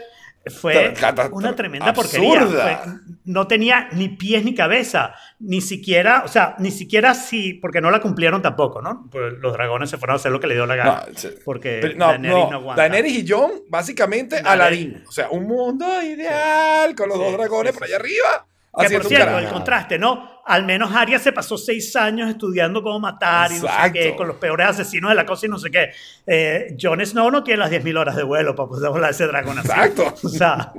[0.50, 0.94] fue
[1.32, 2.10] una tremenda absurda.
[2.44, 2.78] porquería.
[2.78, 2.92] Fue-
[3.24, 7.90] no tenía ni pies ni cabeza, ni siquiera, o sea, ni siquiera si, porque no
[7.90, 9.08] la cumplieron tampoco, ¿no?
[9.12, 11.04] Pues los dragones se fueron a hacer lo que le dio la gana.
[11.06, 11.28] No, sí.
[11.44, 12.82] porque Pero no, Daenerys no, no, aguanta.
[12.82, 14.36] Daenerys y Jon, básicamente.
[14.44, 15.04] Aladín.
[15.06, 18.46] O sea, un mundo ideal con los Sí, dos dragones sí, por sí, allá arriba.
[18.88, 20.31] Que por cierto, el contraste, ¿no?
[20.44, 23.98] Al menos Arya se pasó seis años estudiando cómo matar y no sé Exacto.
[24.00, 25.90] qué, con los peores asesinos de la cosa y no sé qué.
[26.26, 29.58] Eh, Jon Snow no tiene las 10.000 horas de vuelo para poder volar ese dragón
[29.58, 29.68] así.
[29.68, 30.14] Exacto.
[30.22, 30.72] O sea,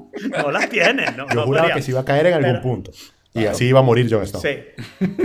[0.43, 1.05] no las tiene.
[1.15, 1.75] No, Yo no juraba podría.
[1.75, 2.91] que se iba a caer en algún Pero- punto.
[3.35, 4.41] Y así iba a morir Jon Snow.
[4.41, 4.59] Sí,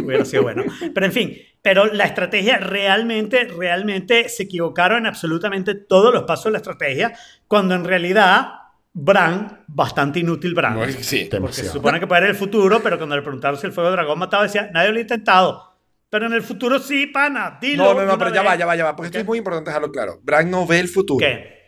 [0.02, 0.64] hubiera sido bueno.
[0.94, 6.44] Pero en fin, pero la estrategia realmente, realmente se equivocaron en absolutamente todos los pasos
[6.46, 7.12] de la estrategia,
[7.48, 8.48] cuando en realidad
[8.92, 10.74] Bran, bastante inútil Bran.
[10.92, 11.24] Sí.
[11.24, 11.68] Porque Demasiado.
[11.68, 13.96] se supone que puede era el futuro, pero cuando le preguntaron si el fuego de
[13.96, 15.68] dragón mataba, decía, nadie lo ha intentado.
[16.10, 17.84] Pero en el futuro sí, pana, dilo.
[17.84, 18.50] No, no, no, pero ya vez".
[18.50, 18.96] va, ya va, ya va.
[18.96, 20.20] Porque esto es muy importante dejarlo claro.
[20.22, 21.24] Bran no ve el futuro.
[21.24, 21.58] ¿Qué?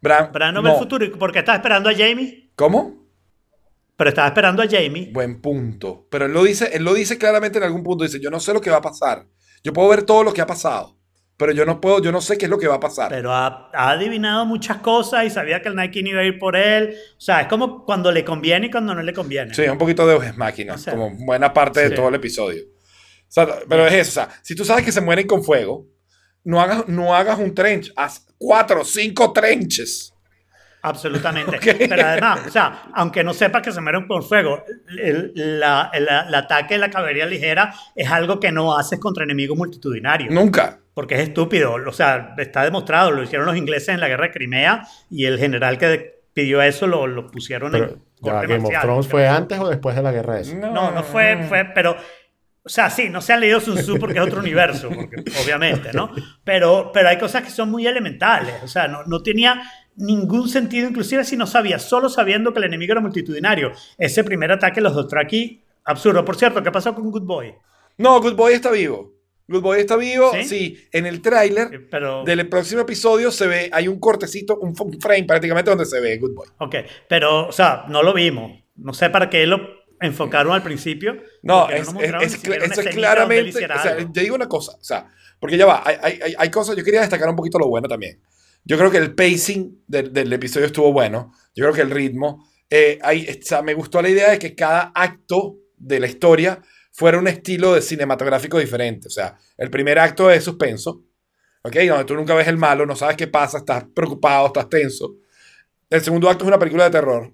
[0.00, 1.04] Bran, Bran no ve el futuro.
[1.04, 2.52] ¿Y por qué estaba esperando a Jamie?
[2.54, 3.00] ¿Cómo?
[3.96, 5.10] Pero estaba esperando a Jamie.
[5.12, 6.06] Buen punto.
[6.10, 8.04] Pero él lo dice, él lo dice claramente en algún punto.
[8.04, 9.26] Dice, yo no sé lo que va a pasar.
[9.62, 10.96] Yo puedo ver todo lo que ha pasado.
[11.40, 13.08] Pero yo no puedo, yo no sé qué es lo que va a pasar.
[13.08, 16.54] Pero ha, ha adivinado muchas cosas y sabía que el Nike iba a ir por
[16.54, 16.94] él.
[17.16, 19.54] O sea, es como cuando le conviene y cuando no le conviene.
[19.54, 20.34] Sí, un poquito de
[20.66, 20.90] No sé.
[20.90, 22.62] como buena parte de todo el episodio.
[22.62, 25.86] O sea, pero es eso, o sea, si tú sabes que se mueren con fuego,
[26.44, 30.09] no hagas, no hagas un trench, haz cuatro o cinco trenches.
[30.82, 31.58] Absolutamente.
[31.88, 34.64] Pero además, o sea, aunque no sepas que se mueren por fuego,
[34.98, 39.24] el, la- el- el ataque de la caballería ligera es algo que no haces contra
[39.24, 40.32] enemigos multitudinarios.
[40.32, 40.78] Nunca.
[40.94, 41.74] Porque es estúpido.
[41.74, 43.10] O sea, está demostrado.
[43.10, 46.62] Lo hicieron los ingleses en la guerra de Crimea y el general que de- pidió
[46.62, 48.72] eso lo, lo pusieron Pero en ya, Game of.
[48.80, 50.54] Thrones fue antes o después de la guerra esa.
[50.54, 51.96] No, no fue, fue, pero,
[52.62, 55.90] o sea, sí, no se han leído Sun Tzu porque es otro universo, porque, obviamente,
[55.92, 56.10] ¿no?
[56.44, 59.60] Pero, pero hay cosas que son muy elementales, o sea, no, no tenía
[59.96, 63.72] ningún sentido, inclusive si no sabía, solo sabiendo que el enemigo era multitudinario.
[63.98, 66.24] Ese primer ataque los Dothraki, absurdo.
[66.24, 67.54] Por cierto, ¿qué pasó con Good Boy?
[67.98, 69.12] No, Good Boy está vivo.
[69.48, 70.44] Good Boy está vivo, ¿Sí?
[70.44, 70.78] sí.
[70.92, 75.24] En el tráiler Eh, Pero, del próximo episodio se ve, hay un cortecito, un frame
[75.24, 76.48] prácticamente donde se ve Good Boy.
[76.58, 76.74] ok,
[77.08, 78.52] pero, o sea, no lo vimos.
[78.76, 79.58] No sé para qué lo
[80.00, 81.16] enfocaron al principio.
[81.42, 83.50] No, es, nos es- es eso es claramente.
[83.66, 86.76] O sea, yo digo una cosa, o sea, porque ya va, hay- hay- hay cosas,
[86.76, 88.18] yo quería destacar un poquito lo bueno también.
[88.64, 91.32] Yo creo que el pacing del, episodio estuvo bueno.
[91.54, 92.48] Yo creo que el ritmo.
[92.70, 92.98] eh,
[93.64, 97.82] me gustó la idea de que cada acto de la historia fuera un estilo de
[97.82, 99.08] cinematográfico diferente.
[99.08, 101.02] O sea, el primer acto es suspenso,
[101.62, 101.76] ¿ok?
[101.88, 105.16] Donde tú nunca ves el malo, no sabes qué pasa, estás preocupado, estás tenso.
[105.88, 107.32] El segundo acto es una película de terror,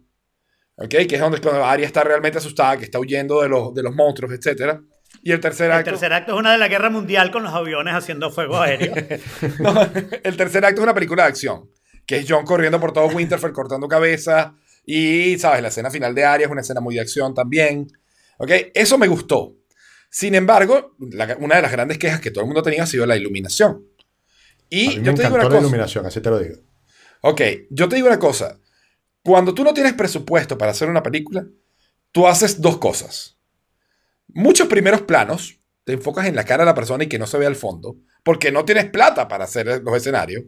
[0.77, 0.89] ¿ok?
[0.89, 4.33] Que es donde Arya está realmente asustada, que está huyendo de los, de los monstruos,
[4.33, 4.81] etc.
[5.27, 5.91] Y el tercer El acto...
[5.91, 8.95] tercer acto es una de la guerra mundial con los aviones haciendo fuego aéreo.
[9.59, 9.81] No,
[10.23, 11.69] el tercer acto es una película de acción,
[12.07, 14.53] que es John corriendo por todo Winterfell, cortando cabezas
[14.85, 15.63] Y, ¿sabes?
[15.63, 17.89] La escena final de Arya es una escena muy de acción también.
[18.39, 18.51] ¿Ok?
[18.73, 19.57] Eso me gustó.
[20.09, 23.05] Sin embargo, la- una de las grandes quejas que todo el mundo tenía ha sido
[23.05, 23.85] la iluminación.
[24.71, 25.61] Y A mí me yo te digo una la cosa.
[25.61, 26.57] iluminación, así te lo digo.
[27.23, 28.61] Ok, yo te digo una cosa.
[29.25, 31.45] Cuando tú no tienes presupuesto para hacer una película,
[32.13, 33.36] tú haces dos cosas.
[34.29, 37.39] Muchos primeros planos, te enfocas en la cara de la persona y que no se
[37.39, 40.45] vea el fondo, porque no tienes plata para hacer los escenarios.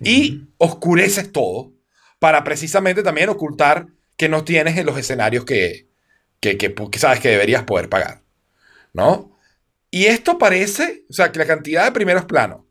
[0.00, 1.72] Y oscureces todo
[2.18, 3.86] para precisamente también ocultar
[4.16, 5.88] que no tienes en los escenarios que,
[6.40, 8.22] que, que, que sabes que deberías poder pagar.
[8.92, 9.36] ¿No?
[9.90, 12.67] Y esto parece, o sea, que la cantidad de primeros planos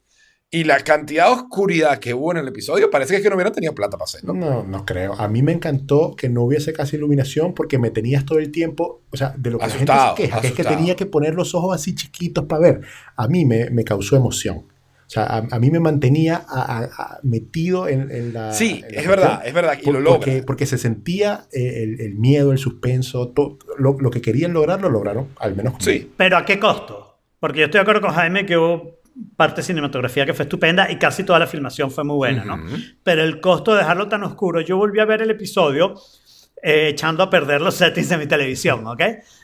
[0.49, 3.35] y la cantidad de oscuridad que hubo en el episodio parece que es que no
[3.35, 4.33] hubieran tenido plata para hacerlo.
[4.33, 5.13] No, no creo.
[5.19, 9.01] A mí me encantó que no hubiese casi iluminación porque me tenías todo el tiempo,
[9.11, 11.05] o sea, de lo que la Asustado, gente se queja, que es que tenía que
[11.05, 12.81] poner los ojos así chiquitos para ver.
[13.17, 14.57] A mí me, me causó emoción.
[14.59, 18.51] O sea, a, a mí me mantenía a- a- a- metido en, en la.
[18.53, 20.17] Sí, en la es verdad, cuestión es verdad, y por- lo logra.
[20.19, 24.51] Porque, porque se sentía eh, el, el miedo, el suspenso, todo, lo, lo que querían
[24.53, 25.91] lograr lo lograron, al menos conmigo.
[25.91, 27.03] Sí, Pero ¿a qué costo?
[27.39, 28.96] Porque yo estoy de acuerdo con Jaime que hubo
[29.35, 32.57] parte de cinematografía que fue estupenda y casi toda la filmación fue muy buena, ¿no?
[33.03, 35.95] Pero el costo de dejarlo tan oscuro, yo volví a ver el episodio
[36.63, 39.01] eh, echando a perder los settings de mi televisión, ¿ok?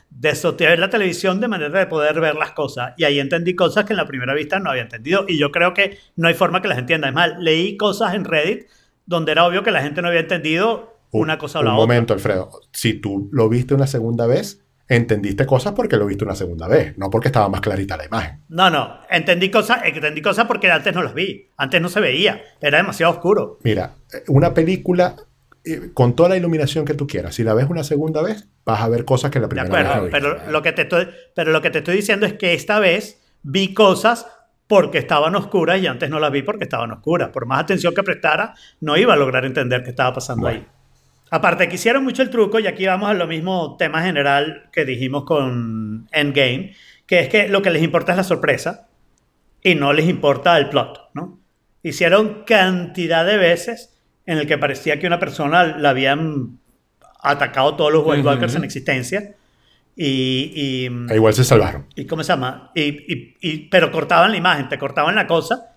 [0.10, 2.94] Desotear la televisión de manera de poder ver las cosas.
[2.98, 5.26] Y ahí entendí cosas que en la primera vista no había entendido.
[5.28, 7.08] Y yo creo que no hay forma que las entienda.
[7.08, 8.68] Es más, leí cosas en Reddit
[9.06, 11.74] donde era obvio que la gente no había entendido Un- una cosa o un la
[11.74, 11.82] otra.
[11.84, 12.50] momento, Alfredo.
[12.72, 14.63] Si tú lo viste una segunda vez,
[14.96, 18.42] entendiste cosas porque lo viste una segunda vez, no porque estaba más clarita la imagen.
[18.50, 22.42] No, no, entendí cosas, entendí cosas porque antes no las vi, antes no se veía,
[22.62, 23.60] era demasiado oscuro.
[23.64, 25.16] Mira, eh, una película
[25.66, 28.82] eh, con toda la iluminación que tú quieras, si la ves una segunda vez, vas
[28.82, 30.20] a ver cosas que la primera vez no acuerdo, viste.
[30.20, 33.22] pero lo, que te estoy, pero lo que te estoy diciendo es que esta vez
[33.44, 34.28] vi cosas
[34.68, 37.30] porque estaban oscuras y antes no las vi porque estaban oscuras.
[37.30, 40.60] Por más atención que prestara, no iba a lograr entender qué estaba pasando Bueno.
[40.60, 40.68] ahí.
[41.36, 44.86] Aparte, que hicieron mucho el truco, y aquí vamos a lo mismo tema general que
[44.86, 46.76] dijimos con Endgame,
[47.08, 48.88] que es que lo que les importa es la sorpresa
[49.64, 51.40] y no les importa el plot, ¿no?
[51.82, 56.60] Hicieron cantidad de veces en el que parecía que una persona la habían
[57.24, 58.30] atacado todos los White Ujú.
[58.30, 59.34] Walkers en existencia
[59.96, 61.88] y, y, E igual se salvaron.
[61.96, 62.70] y ¿cómo se llama?
[62.76, 65.74] Y, pero cortaban la imagen, te cortaban la cosa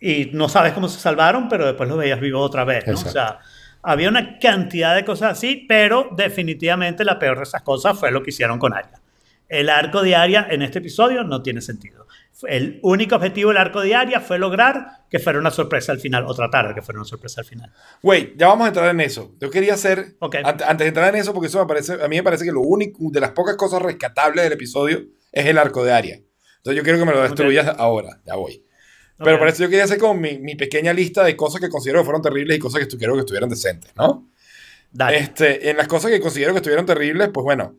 [0.00, 2.94] y no sabes cómo se salvaron, pero después los veías vivos otra vez, ¿no?
[2.94, 3.38] O sea,
[3.82, 8.22] había una cantidad de cosas así, pero definitivamente la peor de esas cosas fue lo
[8.22, 9.00] que hicieron con Arya.
[9.48, 12.06] El arco de Arya en este episodio no tiene sentido.
[12.48, 16.24] El único objetivo del arco de Arya fue lograr que fuera una sorpresa al final,
[16.26, 17.70] o tratar de que fuera una sorpresa al final.
[18.02, 19.34] Wait, ya vamos a entrar en eso.
[19.40, 20.36] Yo quería hacer, Ok.
[20.36, 22.50] ant- antes de entrar en eso, porque eso me parece, a mí me parece que
[22.52, 26.14] lo único, de las pocas cosas rescatables del episodio es el arco de Aria.
[26.56, 28.64] Entonces yo quiero que me lo destruyas ahora, ya voy.
[29.24, 32.00] Pero por eso yo quería hacer como mi, mi pequeña lista de cosas que considero
[32.00, 34.28] que fueron terribles y cosas que quiero que estuvieran decentes, ¿no?
[34.90, 35.18] Dale.
[35.18, 37.76] Este, en las cosas que considero que estuvieron terribles, pues bueno,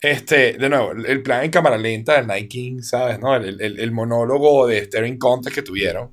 [0.00, 3.18] este, de nuevo, el- plan en cámara lenta del Night King, ¿sabes?
[3.20, 3.34] ¿no?
[3.36, 6.10] El, el- el monólogo de Sterling Contest que tuvieron.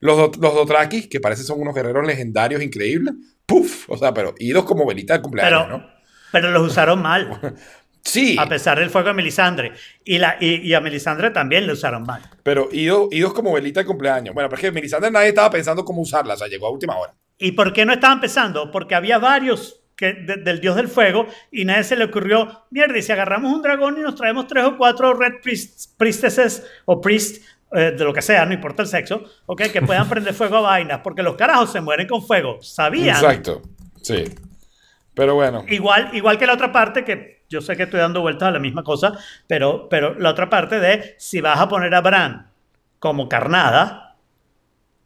[0.00, 3.14] Los, do- los Dothrakis, que parece son unos guerreros legendarios increíbles.
[3.46, 3.88] ¡Puf!
[3.88, 5.86] O sea, pero idos como velita de cumpleaños, pero, ¿no?
[6.32, 7.40] pero los usaron mal.
[8.06, 9.72] Sí, A pesar del fuego de Melisandre.
[10.04, 12.22] Y, la, y, y a Melisandre también le usaron mal.
[12.42, 14.32] pero idos, idos como velita de cumpleaños.
[14.34, 16.96] Bueno, pero es que Melisandre nadie estaba pensando cómo usarla, o sea, llegó a última
[16.96, 17.14] hora.
[17.38, 18.70] ¿Y por qué no estaban pensando?
[18.70, 22.96] Porque había varios que, de- del dios del fuego y nadie se le ocurrió, mierda,
[22.96, 27.00] y si agarramos un dragón y nos traemos tres o cuatro red priests- priestesses o
[27.00, 29.62] priest, eh, de lo que sea, no importa el sexo, ¿ok?
[29.72, 32.62] que puedan prender fuego a vainas, porque los carajos se mueren con fuego.
[32.62, 33.16] ¿Sabían?
[33.16, 33.62] Exacto,
[34.00, 34.24] sí.
[35.14, 35.64] Pero bueno.
[35.68, 38.58] Igual, igual que la otra parte, que yo sé que estoy dando vueltas a la
[38.58, 42.50] misma cosa, pero, pero la otra parte de si vas a poner a Bran
[42.98, 44.16] como carnada,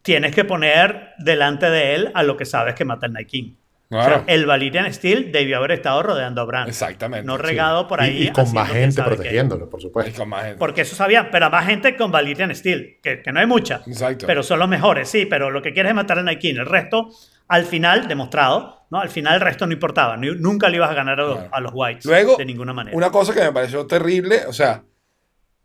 [0.01, 3.53] tienes que poner delante de él a lo que sabes que mata el Night King.
[3.53, 4.23] O sea, Claro.
[4.27, 6.69] el Valyrian Steel debió haber estado rodeando a Bran.
[6.69, 7.27] Exactamente.
[7.27, 7.41] No sí.
[7.43, 8.27] regado por ahí.
[8.27, 10.17] y, con más gente protegiéndolo, por Y supuesto.
[10.21, 10.57] con más gente.
[10.57, 13.81] Porque eso sabían, pero más gente con Valyrian Steel, que, que no hay mucha.
[13.85, 14.25] Exacto.
[14.25, 16.55] Pero son los mejores, sí, pero lo que quieres es matar a Night King.
[16.55, 17.09] El resto,
[17.51, 18.99] al final, demostrado, ¿no?
[19.01, 20.17] Al final el resto no importaba.
[20.17, 21.49] Ni- nunca le ibas a ganar a los, Claro.
[21.55, 22.05] a los Whites.
[22.05, 22.95] Luego, de ninguna manera.
[22.95, 24.83] Una cosa que me pareció terrible, o sea,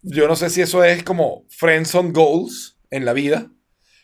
[0.03, 3.47] yo no sé si eso es como friends on goals en la vida,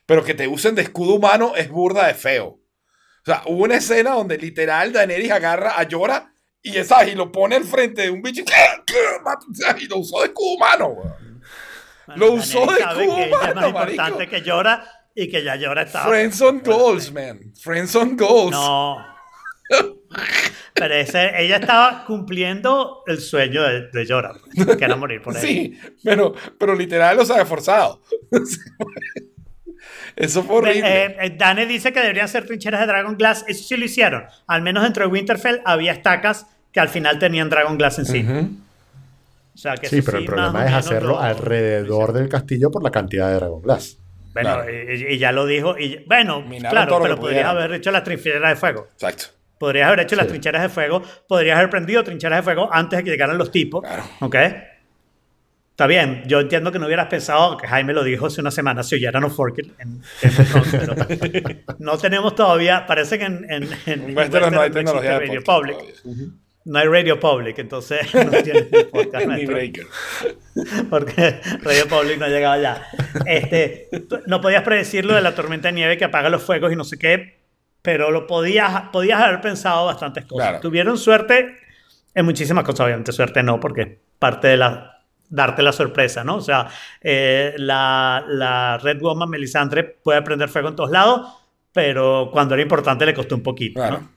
[0.07, 2.47] pero que te usen de escudo humano es burda de feo.
[2.49, 7.31] O sea, hubo una escena donde literal Daenerys agarra a Llora y, esa, y lo
[7.31, 8.45] pone al frente de un bicho y,
[9.55, 10.95] sea, y lo usó de escudo humano.
[10.95, 11.17] Bueno,
[12.17, 14.31] lo usó Daenerys de que ella es más importante marico.
[14.31, 14.85] que llora
[15.15, 16.09] y que ya llora estaba.
[16.09, 17.53] Friends on goals, man.
[17.61, 18.53] Friends on goals.
[18.53, 18.97] No.
[20.75, 24.35] Pero ese, ella estaba cumpliendo el sueño de, de Llora,
[24.79, 25.43] que era morir por él.
[25.47, 28.01] Sí, pero, pero literal, o sea, forzado.
[30.17, 31.05] Eso fue horrible.
[31.07, 33.45] Eh, eh, Dane dice que deberían ser trincheras de Dragon Glass.
[33.49, 34.25] Eso sí lo hicieron.
[34.47, 37.99] Al menos dentro de Winterfell había estacas que al final tenían Dragon Glass.
[38.01, 38.05] O
[39.59, 42.91] sea, que Sí, eso pero el problema es hacerlo lo- alrededor del castillo por la
[42.91, 43.99] cantidad de Dragon Glass.
[44.33, 44.71] Bueno, Claro.
[44.71, 45.79] y, y ya lo dijo.
[45.79, 48.89] Y, bueno, Minaron claro, pero podrías haber hecho las trincheras de fuego.
[48.93, 49.25] Exacto.
[49.59, 50.31] Podrías haber hecho las Sí.
[50.31, 51.03] trincheras de fuego.
[51.29, 53.83] Podrías haber prendido trincheras de fuego antes de que llegaran los tipos.
[53.83, 54.03] Claro.
[54.21, 54.37] ¿Ok?
[55.71, 58.83] Está bien, yo entiendo que no hubieras pensado que Jaime lo dijo hace una semana
[58.83, 60.03] si oyeran los Forked en
[61.79, 65.77] no tenemos todavía, parece que en, en, en En no hay tecnología de Radio Public,
[65.77, 66.27] todavía.
[66.65, 69.87] No hay Radio Public, entonces no tienen podcast Ni breaker.
[70.91, 72.83] porque Radio Public no ha llegado allá.
[73.27, 73.89] Este,
[74.27, 76.85] no podías predecir lo de la tormenta de nieve que apaga los fuegos y no
[76.85, 77.41] sé qué,
[77.83, 80.49] pero lo podías, podías haber pensado bastantes cosas.
[80.49, 80.61] Claro.
[80.61, 81.59] Tuvieron suerte
[82.15, 83.89] en muchísimas cosas, obviamente suerte no, porque es
[84.19, 84.89] parte de la
[85.29, 86.37] darte la sorpresa, ¿no?
[86.37, 86.69] O sea,
[87.01, 91.27] eh, la, la Red Woman Melisandre puede prender fuego en todos lados,
[91.73, 94.01] pero cuando era importante le costó un poquito, Claro.
[94.01, 94.11] ¿no?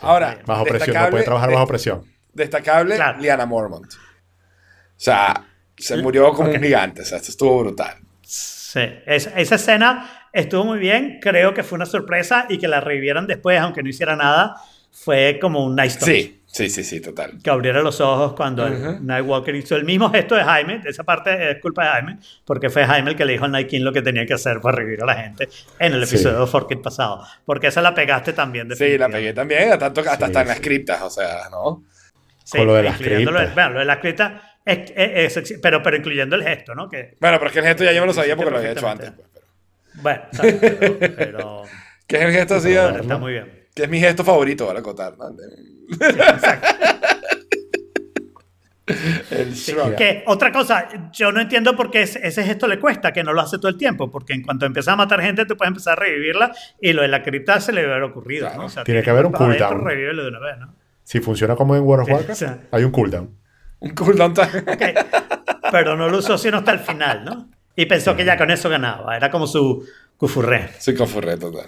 [0.00, 2.04] Ahora, Bajo presión, no puede trabajar de- bajo presión.
[2.32, 3.18] Destacable, Claro.
[3.20, 3.92] Liana Mormont.
[3.92, 5.44] O sea,
[5.76, 7.02] se murió como un gigante.
[7.02, 7.96] O sea, esto estuvo brutal.
[8.22, 12.80] Sí, es- esa escena estuvo muy bien, creo que fue una sorpresa y que la
[12.80, 14.56] revivieran después, aunque no hiciera nada,
[14.90, 16.08] fue como un nice touch.
[16.08, 17.38] Sí, sí, sí, sí, total.
[17.42, 18.72] Que abriera los ojos cuando Ujú.
[18.90, 22.70] el Nightwalker hizo el mismo gesto de Jaime, esa parte es culpa de Jaime, porque
[22.70, 24.76] fue Jaime el que le dijo al Night King lo que tenía que hacer para
[24.76, 25.48] revivir a la gente
[25.78, 26.14] en el Sí.
[26.16, 28.70] episodio de Forked pasado, porque esa la pegaste también.
[28.76, 31.84] Sí, la pegué también, hasta, hasta Sí, está en las criptas, o sea, ¿no?
[32.44, 33.54] Sí, Con lo de las incluyendo lo de- criptas.
[33.64, 34.32] bueno, lo de las criptas,
[34.64, 36.88] es- es- es- pero, pero incluyendo el gesto, ¿no?
[36.88, 38.72] Que, Bueno, pero es que el gesto ya yo me lo sabía porque lo había
[38.72, 39.10] hecho antes.
[39.12, 40.54] Pues, pero- bueno, ¿sabes?
[40.60, 41.62] pero, pero-
[42.06, 42.68] ¿Qué es el gesto así?
[42.74, 43.61] pero está muy bien.
[43.74, 45.28] Que es mi gesto favorito, para acotar, ¿no?
[49.30, 49.94] el shrug.
[49.94, 53.40] Que otra cosa, yo no entiendo por qué ese, gesto le cuesta, que no lo
[53.40, 56.02] hace todo el tiempo, porque en cuanto empieza a matar gente, te puedes empezar a
[56.02, 58.46] revivirla y lo de la cripta se le debe haber ocurrido.
[58.46, 58.62] Claro.
[58.62, 58.66] ¿no?
[58.66, 59.84] O sea, Tiene que haber un cooldown.
[59.84, 60.74] Revívelo de una vez, ¿no?
[61.04, 62.58] Si funciona como en World of Sí, Warcraft, o sea.
[62.70, 63.30] hay un cooldown.
[63.80, 64.48] Un cooldown time.
[64.72, 64.82] Ok,
[65.70, 67.48] Pero no lo usó sino hasta el final, ¿no?
[67.74, 69.16] Y pensó que ya con eso ganaba.
[69.16, 70.68] Era como su cufurré.
[70.78, 71.66] Soy confurré total.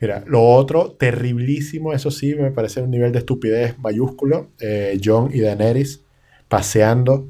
[0.00, 4.48] Mira, lo otro, terriblísimo, eso sí, me parece un nivel de estupidez mayúsculo.
[4.60, 6.02] eh, John y Daenerys
[6.48, 7.28] paseando.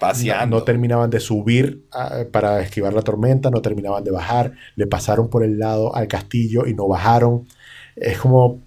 [0.00, 0.46] Paseando.
[0.46, 4.52] No, no terminaban de subir ah, para esquivar la tormenta, no terminaban de bajar.
[4.76, 7.46] Le pasaron por el lado al castillo y no bajaron.
[7.96, 8.62] Es como.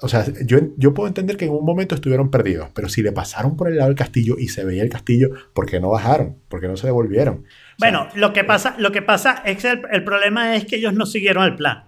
[0.00, 3.12] O sea, yo, yo puedo entender que en un momento estuvieron perdidos, pero si le
[3.12, 6.36] pasaron por el lado del castillo y se veía el castillo, ¿por qué no bajaron?
[6.48, 7.36] ¿Por qué no se devolvieron?
[7.36, 7.46] O sea,
[7.78, 10.94] Bueno, lo que pasa, lo que pasa es que el, el problema es que ellos
[10.94, 11.84] no siguieron el plan.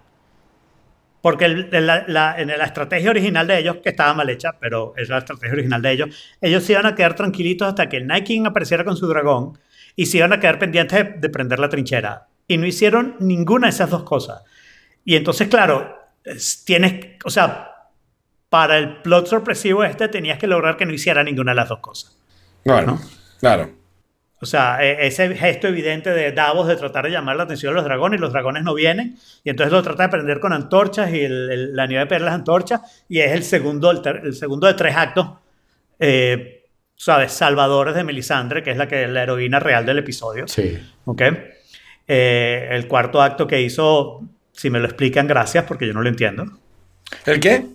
[1.27, 4.53] Porque el- el- la, la- en la estrategia original de ellos, que estaba mal hecha,
[4.61, 6.09] pero es la estrategia original de ellos,
[6.39, 9.57] ellos se iban a quedar tranquilitos hasta que el King apareciera con su dragón
[9.97, 12.27] y se iban a quedar pendientes de, de prender la trinchera.
[12.47, 14.41] Y no hicieron ninguna de esas dos cosas.
[15.03, 17.73] Y entonces, claro, es- tienes, o sea,
[18.49, 21.79] para el plot sorpresivo este tenías que lograr que no hiciera ninguna de las dos
[21.79, 22.17] cosas.
[22.63, 23.01] Bueno, ¿no?
[23.41, 23.69] claro.
[24.39, 27.75] O sea, e- ese gesto evidente de Davos de tratar de llamar la atención a
[27.75, 31.11] los dragones y los dragones no vienen, y entonces lo trata de prender con antorchas
[31.11, 34.35] y el- el- la nieve de las antorchas, y es el segundo, el, ter- el
[34.35, 35.27] segundo de tres actos,
[35.99, 36.65] eh,
[36.95, 37.31] ¿sabes?
[37.31, 40.47] Salvadores de Melisandre, que es la, que, la heroína real del episodio.
[40.47, 40.77] Sí.
[41.05, 41.21] ¿Ok?
[42.07, 44.21] Eh, el cuarto acto que hizo,
[44.51, 46.45] si me lo explican, gracias, porque yo no lo entiendo.
[47.25, 47.65] ¿El qué?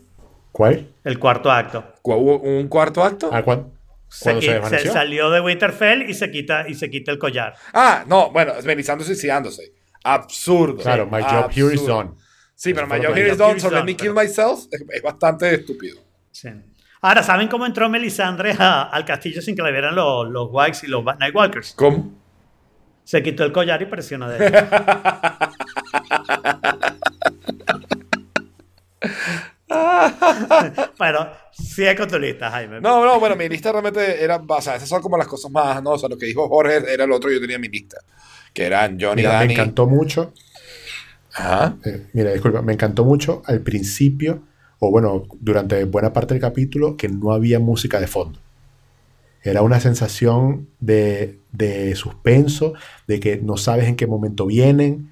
[0.52, 0.86] ¿Cuál?
[1.04, 1.84] El cuarto acto.
[2.02, 3.30] ¿Cu- ¿Hubo un cuarto acto?
[3.32, 3.66] Ah, ¿cuán-
[4.12, 7.54] Se, ¿Cuándo se, salió de Winterfell y se quita, y se quita el collar.
[7.72, 9.72] Ah, no, bueno, es Melisandre suicidándose.
[10.04, 10.82] Absurdo.
[10.82, 12.10] Claro, my job here is done.
[12.54, 14.66] Sí, pero my job here is done, My so me kill myself.
[14.70, 15.98] Es, es bastante estúpido.
[16.30, 16.48] Sí.
[17.00, 20.84] Ahora, ¿saben cómo entró Melisandre a- al castillo sin que le vieran los, los Whites
[20.84, 21.72] y los Nightwalkers?
[21.74, 22.12] ¿Cómo?
[23.04, 24.54] Se quitó el collar y presionó de él.
[30.98, 32.80] Pero sigue con tu lista, Jaime.
[32.80, 35.82] No, no, bueno, mi lista realmente era, o sea, esas son como las cosas más,
[35.82, 35.90] ¿no?
[35.92, 37.98] O sea, lo que dijo Jorge era el otro, yo tenía en mi lista.
[38.52, 40.32] Que eran Johnny, Mira, me encantó mucho.
[41.34, 41.76] Ajá.
[41.84, 44.42] eh, mira, disculpa, me encantó mucho al principio,
[44.78, 48.38] o bueno, durante buena parte del capítulo, que no había música de fondo.
[49.42, 52.74] Era una sensación de, de suspenso,
[53.08, 55.11] de que no sabes en qué momento vienen,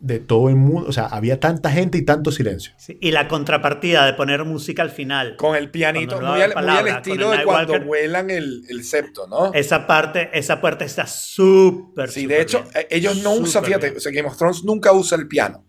[0.00, 0.88] de todo el mundo.
[0.88, 2.72] O sea, había tanta gente y tanto silencio.
[2.78, 5.36] Sí, Y la contrapartida de poner música al final.
[5.36, 9.26] Con el pianito, muy al, muy palabra, al estilo de cuando vuelan el, el septo,
[9.28, 9.52] ¿no?
[9.52, 12.10] Esa parte, esa puerta está súper.
[12.10, 12.72] Sí, de hecho, bien.
[12.76, 15.64] eh, ellos no usan, Súper fíjate, o sea, Game of Thrones nunca usa el piano.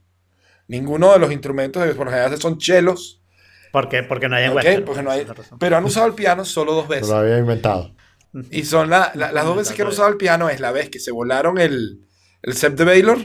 [0.68, 3.18] Ninguno de los instrumentos, de- por lo general son chelos,
[3.74, 4.04] ¿Por qué?
[4.04, 4.56] Porque no hay en ¿ok?
[4.58, 5.26] Westeros, Porque no hay,
[5.58, 7.08] pero han usado el piano solo dos veces.
[7.08, 7.96] lo había inventado.
[8.50, 10.90] Y son la- la- las dos veces que han usado el piano es la vez
[10.90, 12.02] que se volaron el,
[12.42, 13.18] el Sept de Baylor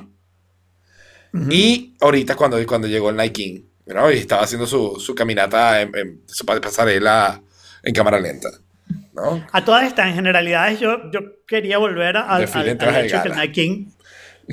[1.50, 4.10] Y ahorita cuando, cuando llegó el King, ¿no?
[4.10, 7.40] Y estaba haciendo su, su caminata en, en su pa- pasarela
[7.82, 8.48] en cámara lenta,
[9.14, 9.46] ¿no?
[9.52, 12.42] A todas estas, en generalidades, yo, yo quería volver a- al,
[13.06, 13.86] hecho que el King,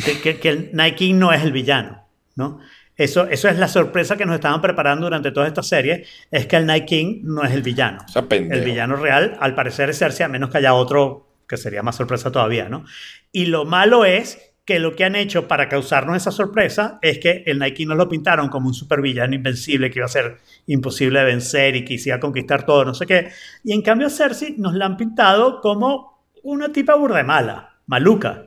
[0.05, 2.59] que, que- que el King no es el villano, ¿no?
[2.95, 6.57] Eso, eso es la sorpresa que nos estaban preparando durante toda esta serie, es que
[6.57, 8.05] el Night King no es el villano.
[8.51, 11.95] El villano real, al parecer, es Cersei, a menos que haya otro que sería más
[11.95, 12.85] sorpresa todavía, ¿no?
[13.31, 17.43] Y lo malo es que lo que han hecho para causarnos esa sorpresa es que
[17.45, 20.37] el King nos lo pintaron como un supervillano invencible que iba a ser
[20.67, 23.29] imposible de vencer y que iba a conquistar todo, no sé qué.
[23.63, 28.45] Y en cambio Cersei nos la han pintado como una tipa burda de mala, maluca.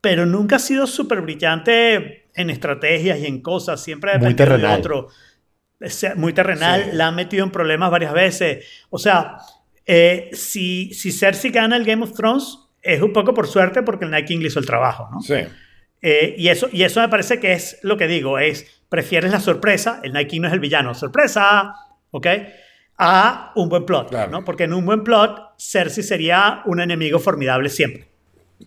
[0.00, 4.78] Pero nunca ha sido súper brillante en estrategias y en cosas, siempre dependido de terrenal.
[4.78, 5.08] otro.
[6.16, 6.90] Muy terrenal, Sí.
[6.96, 8.64] la han metido en problemas varias veces.
[8.90, 9.38] O sea,
[9.86, 12.58] eh, si, si Cersei gana el Game of Thrones,
[12.94, 15.20] es un poco por suerte porque el Night King le hizo el trabajo, ¿no?
[15.20, 15.34] Sí.
[16.00, 19.40] Eh, y, eso, y eso me parece que es lo que digo, es, prefieres la
[19.40, 21.74] sorpresa, el King no es el villano, sorpresa,
[22.10, 22.26] ¿ok?
[22.98, 24.30] A un buen plot, Claro.
[24.30, 24.44] ¿no?
[24.44, 28.08] Porque en un buen plot, Cersei sería un enemigo formidable siempre.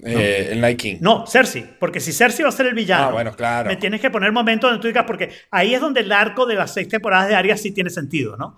[0.06, 0.98] Eh, el Night King.
[1.02, 3.68] No, Cersei, porque si Cersei va a ser el villano, Ah, bueno, claro.
[3.70, 6.56] me tienes que poner momentos donde tú digas, porque ahí es donde el arco de
[6.56, 8.58] las seis temporadas de Arya sí tiene sentido, ¿no?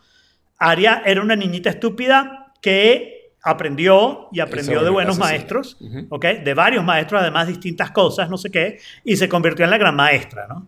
[0.59, 3.12] Arya era una niñita estúpida que
[3.43, 5.77] aprendió y aprendió de buenos maestros.
[6.09, 6.25] ¿ok?
[6.43, 9.95] De varios maestros, además distintas cosas, no sé qué, y se convirtió en la gran
[9.95, 10.67] maestra, ¿no?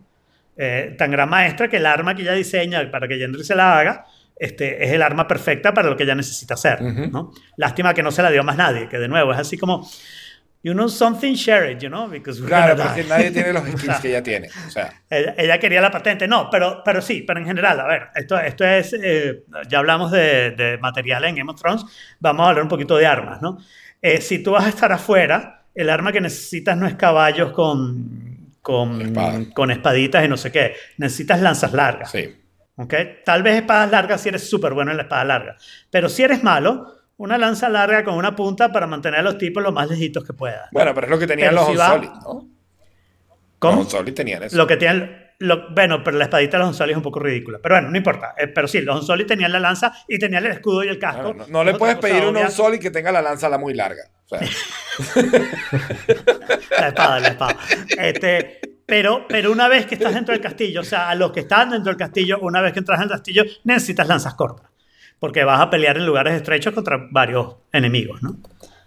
[0.58, 3.78] Eh, tan gran maestra que el arma que ella diseña para que Gendry se la
[3.78, 4.06] haga
[4.38, 6.82] este, es el arma perfecta para lo que ella necesita hacer.
[6.82, 7.32] ¿no?
[7.56, 9.88] Lástima que no se la dio a más nadie, que de nuevo es así como,
[10.66, 13.08] you know something, share it, you know, because we're Claro, porque die.
[13.08, 14.48] nadie tiene los skills que ella tiene.
[14.66, 17.86] O sea, ella, ella quería la patente, no, pero, pero sí, pero en general, a
[17.86, 21.84] ver, esto, esto es, eh, ya hablamos de, de materiales en Game of Thrones,
[22.18, 23.58] vamos a hablar un poquito de armas, ¿no?
[24.02, 28.50] Eh, si tú vas a estar afuera, el arma que necesitas no es caballos con,
[28.60, 29.14] con,
[29.54, 32.10] con espaditas y no sé qué, necesitas lanzas largas.
[32.10, 32.34] sí.
[32.78, 32.92] ¿ok?
[33.24, 35.56] Tal vez espadas largas si eres súper bueno en la espada larga,
[35.90, 39.62] pero si eres malo, una lanza larga con una punta para mantener a los tipos
[39.62, 40.68] lo más lejitos que puedas.
[40.72, 42.48] Bueno, pero es lo que tenían Pero los si va- ¿no?
[43.58, 43.76] ¿Cómo?
[43.76, 44.56] Los Unsolid tenían eso.
[44.56, 47.58] Lo que tienen, lo- bueno, pero la espadita de los Unsolid es un poco ridícula.
[47.62, 48.34] Pero bueno, no importa.
[48.36, 51.32] Eh, pero sí, los Unsolid tenían la lanza y tenían el escudo y el casco.
[51.32, 54.02] No, no le puedes pedir un obvia, Unsolid que tenga la lanza la muy larga.
[54.26, 54.40] O sea,
[56.78, 57.56] La espada, la espada.
[57.98, 61.40] Este, pero, pero una vez que estás dentro del castillo, o sea, a los que
[61.40, 64.70] están dentro del castillo, una vez que entras al castillo, necesitas lanzas cortas.
[65.18, 68.36] Porque vas a pelear en lugares estrechos contra varios enemigos, ¿no?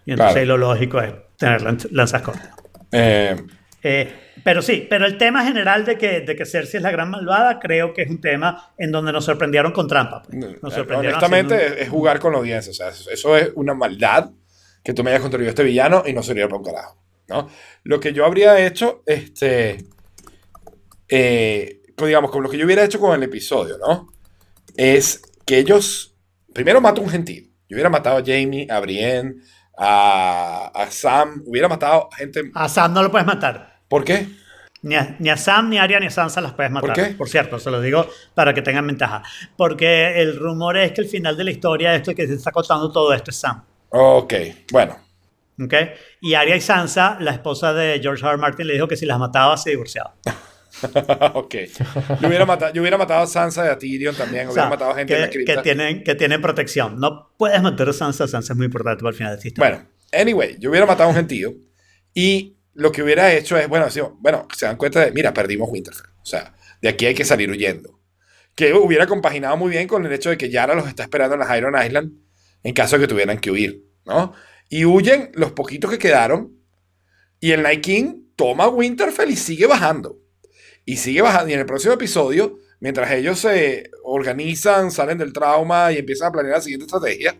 [0.05, 0.57] Y entonces Claro.
[0.57, 2.49] lo lógico es tener lan- lanzas cortas.
[2.91, 3.35] eh,
[3.81, 4.13] Eh,
[4.43, 7.59] pero sí, pero el tema general de que, de que Cersei es la gran malvada,
[7.59, 10.21] creo que es un tema en donde nos sorprendieron con trampa.
[10.23, 10.61] pues.
[10.61, 12.71] Nos sorprendieron honestamente, es, jugar con la audiencia.
[12.71, 14.31] O sea, eso, es una maldad
[14.83, 16.97] que tú me hayas construido este villano y no sería para un carajo.
[17.29, 17.47] ¿no?
[17.83, 19.77] Lo que yo habría hecho, este.
[21.07, 24.11] eh, pues digamos, con lo que yo hubiera hecho con el episodio, ¿no?
[24.77, 26.08] Es que ellos.
[26.59, 27.55] Primero mato a un gentil.
[27.69, 29.35] Yo hubiera matado a Jamie, a Brienne,
[29.77, 31.41] a, a Sam.
[31.45, 32.51] Hubiera matado a gente.
[32.53, 33.79] A Sam no lo puedes matar.
[33.87, 34.27] ¿Por qué?
[34.81, 36.93] Ni a, ni a Sam, ni a Arya, ni a Sansa las puedes matar.
[37.15, 37.31] ¿Por qué?
[37.31, 39.23] cierto, se lo digo para que tengan ventaja.
[39.55, 42.91] Porque el rumor es que el final de la historia, esto que se está contando
[42.91, 43.63] todo esto es Sam.
[43.87, 44.33] Ok,
[44.69, 44.97] bueno.
[45.63, 45.73] ¿ok?
[46.19, 48.31] Y Arya y Sansa, la esposa de George R.
[48.33, 48.37] R.
[48.37, 50.13] Martin, le dijo que si las mataba se divorciaba.
[51.33, 51.55] ok.
[52.21, 54.47] Yo hubiera, matado, yo hubiera matado a Sansa a Tyrion también.
[54.47, 55.55] O Hubiera sea, matado gente en la que, cripta.
[55.55, 56.99] que tienen, que tienen protección.
[56.99, 58.27] No puedes matar a Sansa.
[58.27, 59.69] Sansa es muy importante para el final de esta historia.
[59.71, 61.53] Bueno, anyway, yo hubiera matado a un gentío
[62.13, 63.87] y lo que hubiera hecho es, bueno,
[64.19, 66.11] bueno, se dan cuenta de, mira, perdimos Winterfell.
[66.21, 67.99] O sea, de aquí hay que salir huyendo.
[68.55, 71.39] Que hubiera compaginado muy bien con el hecho de que Yara los está esperando en
[71.41, 72.13] la Iron Island
[72.63, 74.33] en caso de que tuvieran que huir, ¿no?
[74.69, 76.57] Y huyen los poquitos que quedaron
[77.39, 80.18] y el Night King toma Winterfell y sigue bajando.
[80.89, 81.49] Y sigue bajando.
[81.49, 86.31] Y en el próximo episodio, mientras ellos se organizan, salen del trauma y empiezan a
[86.31, 87.39] planear la siguiente estrategia,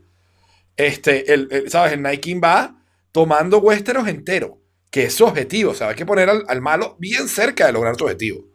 [0.77, 1.93] este, el, el- ¿sabes?
[1.93, 2.75] El Night King va
[3.11, 5.71] tomando Westeros entero, que es su objetivo.
[5.71, 8.45] O sea, hay que poner al, al malo bien cerca de lograr su objetivo.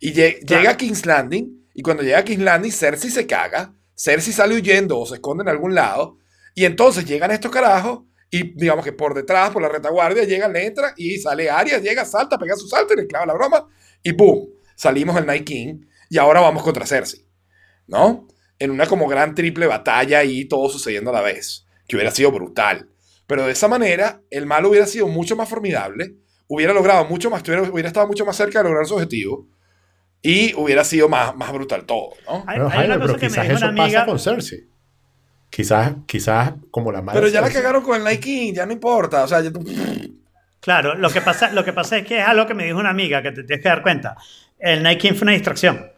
[0.00, 0.38] Y Claro.
[0.48, 4.56] llega a King's Landing, y cuando llega a King's Landing, Cersei se caga, Cersei sale
[4.56, 6.18] huyendo o se esconde en algún lado,
[6.56, 10.66] y entonces llegan estos carajos, y digamos que por detrás, por la retaguardia, llegan, le
[10.66, 13.68] entra, y sale Arya, llega, salta, pega su salto, y le clava la broma,
[14.02, 14.48] y ¡boom!
[14.76, 17.24] Salimos el Night King, y ahora vamos contra Cersei,
[17.86, 18.26] ¿no?
[18.58, 22.30] En una como gran triple batalla y todo sucediendo a la vez, que hubiera sido
[22.32, 22.88] brutal.
[23.26, 26.14] Pero de esa manera, el malo hubiera sido mucho más formidable,
[26.48, 29.46] hubiera logrado mucho más, hubiera, hubiera estado mucho más cerca de lograr su objetivo
[30.20, 32.44] y hubiera sido más, más brutal todo, ¿no?
[32.46, 34.00] Hay, Jaime, una pero cosa que me quizás dijo eso una amiga.
[34.00, 34.66] pasa con Cersei.
[35.50, 38.64] Quizás, quizás como la madre Pero ya la Cersei- cagaron con el Night King, ya
[38.66, 39.62] no importa, o sea, ya tú-
[40.62, 42.90] Claro, lo que, pasa, lo que pasa es que es algo que me dijo una
[42.90, 44.16] amiga que te tienes que dar cuenta.
[44.58, 45.90] El King fue una distracción.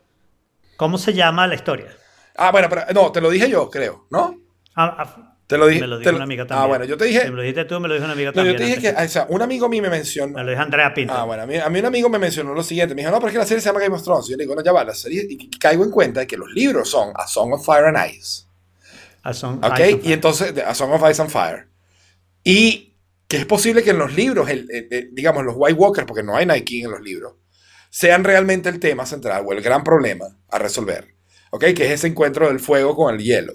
[0.77, 1.89] ¿Cómo se llama la historia?
[2.37, 4.35] Ah, bueno, pero no, te lo dije yo, creo, ¿no?
[4.75, 5.83] Ah, ah, Te lo dije.
[5.83, 6.65] me lo te dijo lo- una amiga también.
[6.65, 7.25] Ah, bueno, yo te dije.
[7.27, 8.55] Me lo dijiste tú, me lo dijo una amiga no, también.
[8.55, 10.33] yo te dije que, o sea, un amigo a mí me mencionó.
[10.33, 11.13] Me lo dijo Andrea Pinto.
[11.15, 12.95] Ah, bueno, a mí, a mí un amigo me mencionó lo siguiente.
[12.95, 14.27] Me dijo, no, pero es que la serie se llama Game of Thrones.
[14.29, 15.27] Y yo le digo, no, ya va, la serie.
[15.29, 18.45] Y caigo en cuenta de que los libros son A Song of Fire and Ice.
[19.23, 19.79] A Son- ¿Ok?
[19.79, 21.69] Ice and Y entonces, A Song of Ice and Fire.
[22.43, 22.94] Y
[23.35, 26.23] que es posible que en los libros, el- el- el- digamos, los White Walkers, porque
[26.23, 27.35] no hay Night King en los libros,
[27.91, 31.17] sean realmente el tema central o el gran problema a resolver.
[31.51, 31.65] ¿Ok?
[31.75, 33.55] Que es ese encuentro del fuego con el hielo.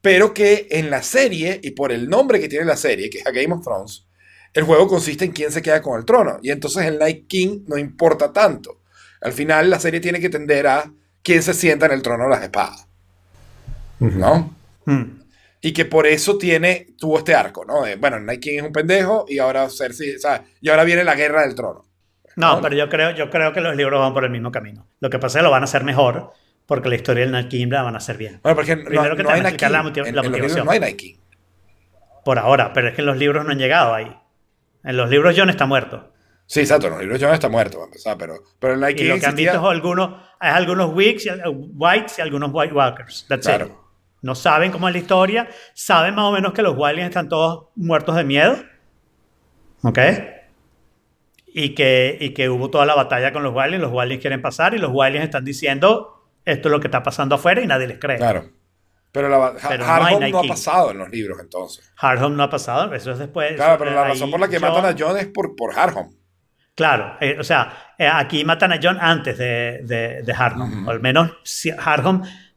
[0.00, 3.26] Pero que en la serie, y por el nombre que tiene la serie, que es
[3.28, 4.08] a Game of Thrones,
[4.52, 6.40] el juego consiste en quién se queda con el trono.
[6.42, 8.80] Y entonces el Night King no importa tanto.
[9.20, 10.92] Al final la serie tiene que tender a
[11.22, 12.88] quién se sienta en el trono de las espadas.
[14.00, 14.52] ¿No?
[14.86, 15.20] Hmm.
[15.66, 17.82] Y que por eso tiene, tuvo este arco, ¿no?
[17.82, 21.14] De, bueno, King es un pendejo y ahora Cersei, o sea, y ahora viene la
[21.16, 21.84] guerra del trono.
[22.36, 22.60] No, ¿no?
[22.62, 24.86] pero yo creo, yo creo que los libros van por el mismo camino.
[25.00, 26.30] Lo que pasa es que lo van a hacer mejor
[26.66, 28.38] porque la historia del King la van a hacer bien.
[28.44, 29.66] Bueno, porque no, Primero que no hay a King.
[29.70, 30.66] la motiv- En- la en motivación.
[30.66, 31.16] no hay King.
[32.24, 34.16] Por ahora, pero es que en los libros no han llegado ahí.
[34.84, 36.12] En los libros John está muerto.
[36.46, 39.04] Sí, exacto, en los libros Jon está muerto, para empezar, pero, pero el Night Y
[39.04, 40.10] lo que han existía- visto es algunos,
[40.40, 41.28] es algunos Whigs
[41.74, 43.26] Whites y algunos White Walkers.
[43.28, 43.66] That's Claro.
[43.66, 43.72] it.
[44.22, 45.48] No saben cómo es la historia.
[45.74, 48.56] Saben más o menos que los Wildlings están todos muertos de miedo.
[49.82, 49.98] ¿Ok?
[51.46, 53.82] Y que, y que hubo toda la batalla con los Wildlings.
[53.82, 56.12] Los Wildlings quieren pasar y los Wildlings están diciendo
[56.46, 58.18] esto es lo que está pasando afuera y nadie les cree.
[58.18, 58.48] Claro.
[59.10, 61.90] Pero, la, Pero no ha pasado en los libros entonces.
[61.96, 63.54] Hardhome no ha pasado, eso es después.
[63.54, 65.74] Claro, pero la ahí razón por la que matan a Jon es por, por.
[66.74, 70.34] Claro, eh, o sea, eh, aquí matan a John antes de, de, de.
[70.86, 71.70] O al menos si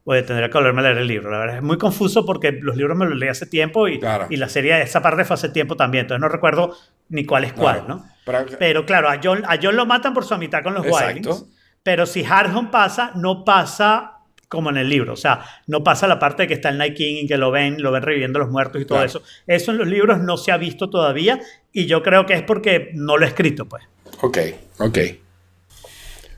[0.09, 1.29] pues tendría que volverme a leer el libro.
[1.29, 4.25] La verdad es muy confuso porque los libros me los leí hace tiempo y, Claro.
[4.27, 6.05] y la serie, esa parte fue hace tiempo también.
[6.05, 6.75] Entonces no recuerdo
[7.09, 7.87] ni cuál es cuál, Claro.
[7.87, 8.05] ¿no?
[8.25, 10.83] Pero, Pero claro, a John, a John lo matan por su amistad con los.
[10.83, 11.45] Wildlings.
[11.83, 14.13] Pero si Hardhome pasa, no pasa
[14.47, 15.13] como en el libro.
[15.13, 17.51] O sea, no pasa la parte de que está el Night King y que lo
[17.51, 19.05] ven, lo ven reviviendo los muertos y todo Claro.
[19.09, 19.21] eso.
[19.45, 21.39] Eso en los libros no se ha visto todavía
[21.71, 23.83] y yo creo que es porque no lo he escrito, pues.
[24.23, 24.37] ok,
[24.79, 24.97] ok.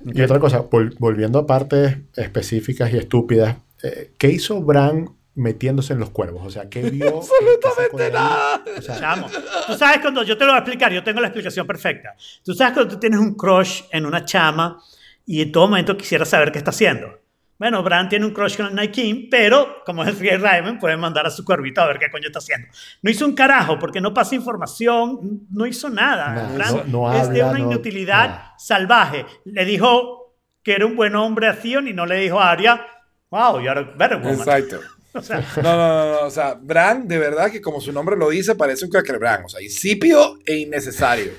[0.06, 5.93] Y otra cosa, vol- volviendo a partes específicas y estúpidas, eh, ¿qué hizo Bran metiéndose
[5.93, 6.43] en los cuervos?
[6.45, 7.20] O sea, ¿qué vio?
[7.20, 8.64] Absolutamente nada.
[8.78, 9.28] O sea, Chamo,
[9.68, 12.16] tú sabes cuando yo te lo voy a explicar, yo tengo la explicación perfecta.
[12.43, 14.82] Tú sabes cuando tú tienes un crush en una chama
[15.26, 17.20] y en todo momento quisieras saber qué está haciendo.
[17.62, 20.80] Bueno, Bran tiene un crush con el Night King, pero como es el Free Raven,
[20.80, 22.68] puede mandar a su cuervito a ver qué coño está haciendo.
[23.03, 26.34] No hizo un carajo porque no pasa información, no hizo nada.
[26.34, 29.28] Nada, Bran no- no es de una no- inutilidad salvaje.
[29.45, 30.34] Le dijo
[30.64, 32.84] que era un buen hombre a Theon y no le dijo a Arya,
[33.30, 34.39] wow, you're a better woman.
[34.39, 34.80] Exacto.
[35.14, 38.16] O sea, No, no, no, no, o sea, Bran, de verdad que como su nombre
[38.18, 39.43] lo dice, parece un Bran.
[39.45, 41.32] O sea, insípido e innecesario.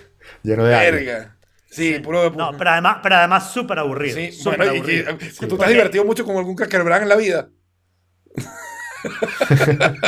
[0.44, 1.04] lleno de aire.
[1.04, 1.36] Verga.
[1.72, 4.16] Sí, puro de no, pero además, pero además súper aburrido.
[4.16, 5.18] Sí, súper bueno, y aburrido.
[5.18, 6.54] que- que tú te has divertido mucho con algún
[6.84, 7.48] Bran en la vida.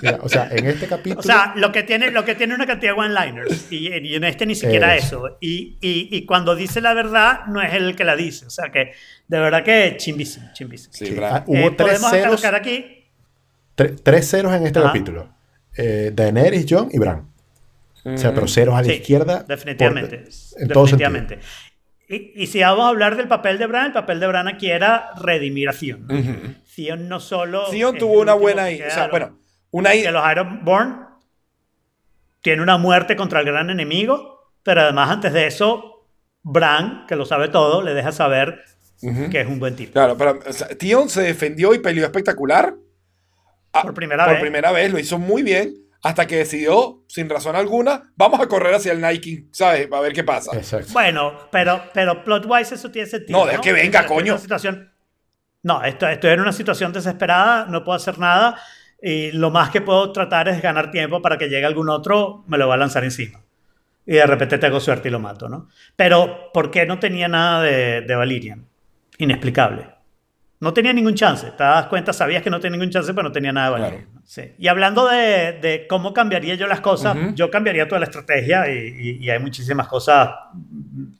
[0.00, 1.20] Mira, o sea, en este capítulo.
[1.20, 3.70] O sea, lo que tiene, lo que tiene una cantidad de one-liners.
[3.72, 5.26] Y, y en este ni siquiera Eso.
[5.28, 5.38] eso.
[5.40, 8.46] Y, y, y cuando dice la verdad, no es el que la dice.
[8.46, 8.92] O sea que,
[9.28, 10.92] de verdad que chimbísimo, chimbísimo.
[10.92, 11.34] Sí, sí, Bran.
[11.36, 13.04] ah, hubo Eh, tres podemos ceros, aquí.
[13.76, 14.88] tre- tres ceros en este Ajá.
[14.88, 15.28] capítulo.
[15.76, 17.28] Eh, Daenerys, Jon y Bran.
[18.04, 19.44] O sea, pero ceros a la Sí, izquierda.
[19.48, 20.18] Definitivamente.
[20.18, 21.10] por- en todo sentido.
[21.10, 21.38] definitivamente.
[22.06, 24.70] Y, y si vamos a hablar del papel de Bran, el papel de Bran aquí
[24.70, 26.06] era redimir a Theon.
[26.06, 26.14] ¿no?
[26.18, 26.54] Ujú.
[26.76, 27.64] Theon no solo.
[27.70, 28.68] Theon tuvo una buena...
[28.68, 29.38] que O sea, bueno,
[29.70, 29.92] una...
[29.92, 31.06] que los Ironborn
[32.42, 36.06] tiene una muerte contra el gran enemigo, pero además antes de eso,
[36.42, 38.60] Bran, que lo sabe todo, le deja saber
[39.02, 39.30] Ujú.
[39.30, 39.92] que es un buen tipo.
[39.94, 42.74] Claro, pero o sea, Theon se defendió y peleó espectacular.
[43.72, 44.42] Ah, Por primera por vez.
[44.42, 45.74] primera vez, lo hizo muy bien,
[46.04, 49.88] hasta que decidió, sin razón alguna, vamos a correr hacia el Night King, ¿sabes?
[49.90, 50.56] A ver qué pasa.
[50.56, 50.92] Exacto.
[50.92, 53.38] Bueno, pero, pero plot-wise eso tiene sentido.
[53.40, 54.32] No, deja que venga, Estoy en coño.
[54.34, 54.92] una situación-
[55.62, 58.60] no, estoy, estoy en una situación desesperada, no puedo hacer nada
[59.02, 62.58] y lo más que puedo tratar es ganar tiempo para que llegue algún otro, me
[62.58, 63.40] lo va a lanzar encima.
[64.06, 65.68] Y de repente tengo suerte y lo mato, ¿no?
[65.96, 68.66] Pero, ¿por qué no tenía nada de, de Valyrian?
[69.16, 69.86] Inexplicable.
[70.64, 71.46] No tenía ningún chance.
[71.56, 74.02] Te das cuenta, sabías que no tenía ningún chance, pero no tenía nada de Valyrian.
[74.06, 74.20] Claro.
[74.24, 74.42] Sí.
[74.58, 77.34] Y hablando de, de cómo cambiaría yo las cosas, Ujú.
[77.34, 80.30] yo cambiaría toda la estrategia y, y- y hay muchísimas cosas.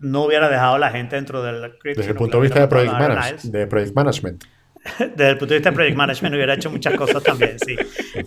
[0.01, 2.95] No hubiera dejado a la gente dentro del Desde el punto de vista de project,
[2.95, 4.45] manage- de project Management.
[4.99, 7.75] Desde el punto de vista de Project Management hubiera hecho muchas cosas también, sí.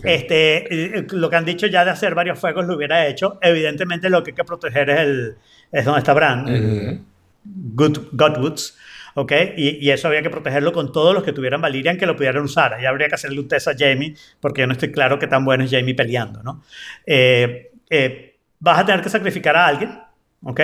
[0.02, 3.38] Este, eh, lo que han dicho ya de hacer varios fuegos lo hubiera hecho.
[3.42, 5.34] Evidentemente lo que hay que proteger es, el,
[5.70, 7.04] es donde está Bran, Ujú.
[7.44, 8.76] Good, Godwoods,
[9.18, 9.32] ¿ok?
[9.56, 12.74] Y, eso había que protegerlo con todos los que tuvieran Valyrian que lo pudieran usar.
[12.74, 15.44] Ahí habría que hacerle un test a Jamie, porque yo no estoy claro qué tan
[15.44, 16.62] bueno es Jamie peleando, ¿no?
[17.04, 19.98] Eh, eh, vas a tener que sacrificar a alguien,
[20.44, 20.60] ¿ok?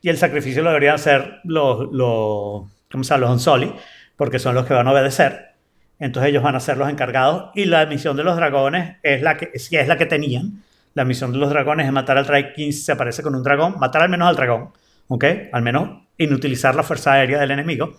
[0.00, 3.26] Y el sacrificio lo deberían hacer los, los, ¿cómo se llama?
[3.26, 3.74] los
[4.16, 5.50] porque son los que van a obedecer.
[5.98, 9.36] Entonces ellos van a ser los encargados y la misión de los dragones es la
[9.36, 10.62] que, si es la que tenían.
[10.94, 13.42] La misión de los dragones es matar al Trike King si se aparece con un
[13.42, 14.70] dragón, matar al menos al dragón,
[15.08, 15.24] ¿ok?
[15.52, 17.98] Al menos inutilizar la fuerza aérea del enemigo,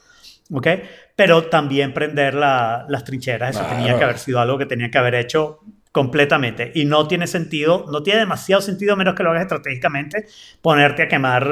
[0.51, 0.67] ¿ok?
[1.15, 3.75] Pero también prender la- las trincheras, eso Claro.
[3.77, 5.59] tenía que haber sido algo que tenía que haber hecho
[5.91, 10.27] completamente y no tiene sentido, no tiene demasiado sentido menos que lo hagas estratégicamente
[10.61, 11.51] ponerte a quemar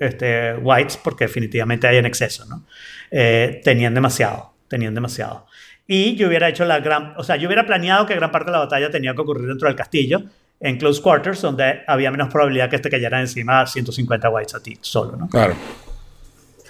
[0.00, 2.64] eh, este, whites porque definitivamente hay en exceso, ¿no?
[3.10, 5.46] Eh, tenían demasiado, tenían demasiado.
[5.86, 8.52] Y yo hubiera hecho la gran, o sea, yo hubiera planeado que gran parte de
[8.52, 10.22] la batalla tenía que ocurrir dentro del castillo,
[10.60, 14.78] en close quarters, donde había menos probabilidad que te cayeran encima 150 whites a ti
[14.80, 15.28] solo, ¿no?
[15.28, 15.54] Claro.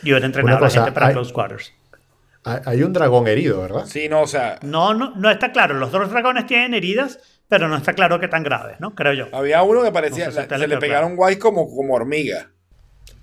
[0.02, 1.72] Y hubiera entrenado a la gente para hay- close quarters.
[2.64, 3.86] Hay un dragón herido, ¿verdad?
[3.86, 5.74] Sí, no, o sea, No, no, no está claro.
[5.74, 7.18] Los dos dragones tienen heridas,
[7.48, 8.94] pero no está claro qué tan graves, ¿no?
[8.94, 9.26] Creo yo.
[9.32, 11.94] había uno que parecía, No sé si la- te se le pegaron guays como, como
[11.94, 12.50] hormiga.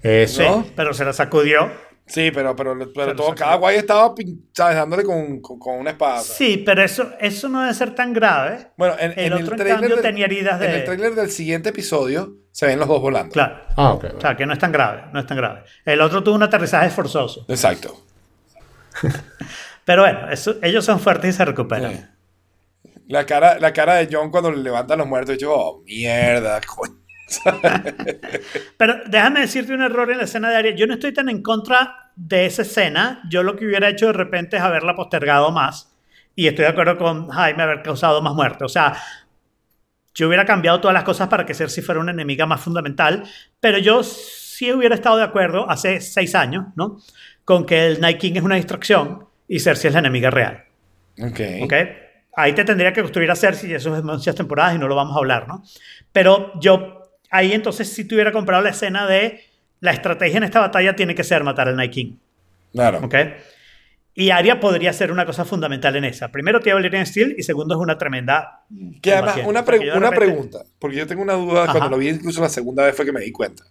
[0.02, 0.64] Eso.
[0.66, 1.72] Sí, pero se la sacudió.
[2.06, 4.76] Sí, pero, pero, pero todo, cada guay estaba pin- ¿sabes?
[4.76, 6.18] dándole con, con, con una espada.
[6.20, 6.34] ¿sabes?
[6.38, 8.68] Sí, pero eso, eso no debe ser tan grave.
[8.78, 11.32] Bueno, en, El en otro, en trailer cambio, del- tenía heridas En el trailer del
[11.32, 13.32] siguiente episodio se ven los dos volando.
[13.32, 13.58] Claro.
[13.78, 14.06] Ah, ok.
[14.18, 15.64] O sea, que no es tan grave, no es tan grave.
[15.86, 17.46] El otro tuvo un aterrizaje forzoso.
[17.48, 18.04] Exacto.
[19.86, 21.94] Pero bueno, eso, ellos son fuertes y se recuperan.
[21.94, 22.04] Sí.
[23.08, 26.96] La cara, la cara de John cuando le levantan los muertos, yo, oh, mierda, coño.
[28.78, 30.76] Pero déjame decirte un error en la escena de Arya.
[30.76, 33.22] Yo no estoy tan en contra de esa escena.
[33.30, 35.96] Yo lo que hubiera hecho de repente es haberla postergado más.
[36.36, 38.64] Y estoy de acuerdo con Jaime haber causado más muerte.
[38.64, 38.96] O sea,
[40.14, 43.24] yo hubiera cambiado todas las cosas para que Cersei fuera una enemiga más fundamental.
[43.60, 47.00] Pero yo sí hubiera estado de acuerdo hace seis años, ¿no?
[47.46, 50.64] Con que el Night King es una distracción y Cersei es la enemiga real.
[51.22, 51.40] Ok.
[51.64, 51.74] ¿Ok?
[52.36, 54.96] Ahí te tendría que construir a Cersei y eso es muchas temporadas y no lo
[54.96, 55.64] vamos a hablar, ¿no?
[56.12, 57.03] Pero yo,
[57.34, 59.42] ahí entonces si te hubiera comprado la escena de
[59.82, 62.14] la estrategia en esta batalla tiene que ser matar al Night King,
[62.72, 63.00] Claro.
[63.04, 63.16] ¿ok?
[64.16, 66.32] Y Arya podría ser una cosa fundamental en esa.
[66.32, 68.62] Primero, tiene Valyrian Steel y segundo, es una tremenda...
[69.02, 71.72] Que además, una, repente- pregunta, porque yo tengo una duda Ajá.
[71.72, 73.64] cuando lo vi incluso la segunda vez fue que me di cuenta.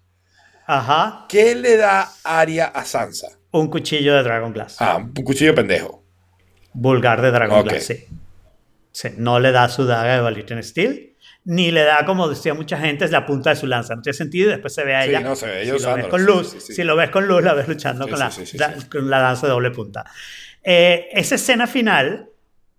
[0.67, 3.29] Ajá, ¿Qué le da Arya a Sansa?
[3.53, 4.77] un cuchillo de Dragon Glass.
[4.81, 6.03] Ah, un cuchillo pendejo.
[6.73, 7.69] Vulgar de Dragon Ok.
[7.69, 8.07] Glass, sí.
[8.91, 11.12] Sí, No le da su daga de Valyrian Steel,
[11.45, 13.97] ni le da, como decía mucha gente, es la punta de su lanza.
[13.97, 15.21] No tiene sentido y después se ve a Sí, ella.
[15.21, 16.73] no, se ve ella si lo ves con sí, luz, sí, sí.
[16.75, 18.81] si lo ves con luz, la ves luchando Sí, con, sí, la, sí, sí, la-
[18.81, 18.89] sí.
[18.89, 20.05] con la lanza de doble punta.
[20.63, 22.29] Eh, esa escena final,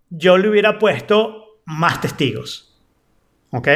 [0.09, 2.79] yo le hubiera puesto más testigos.
[3.51, 3.67] ¿Ok?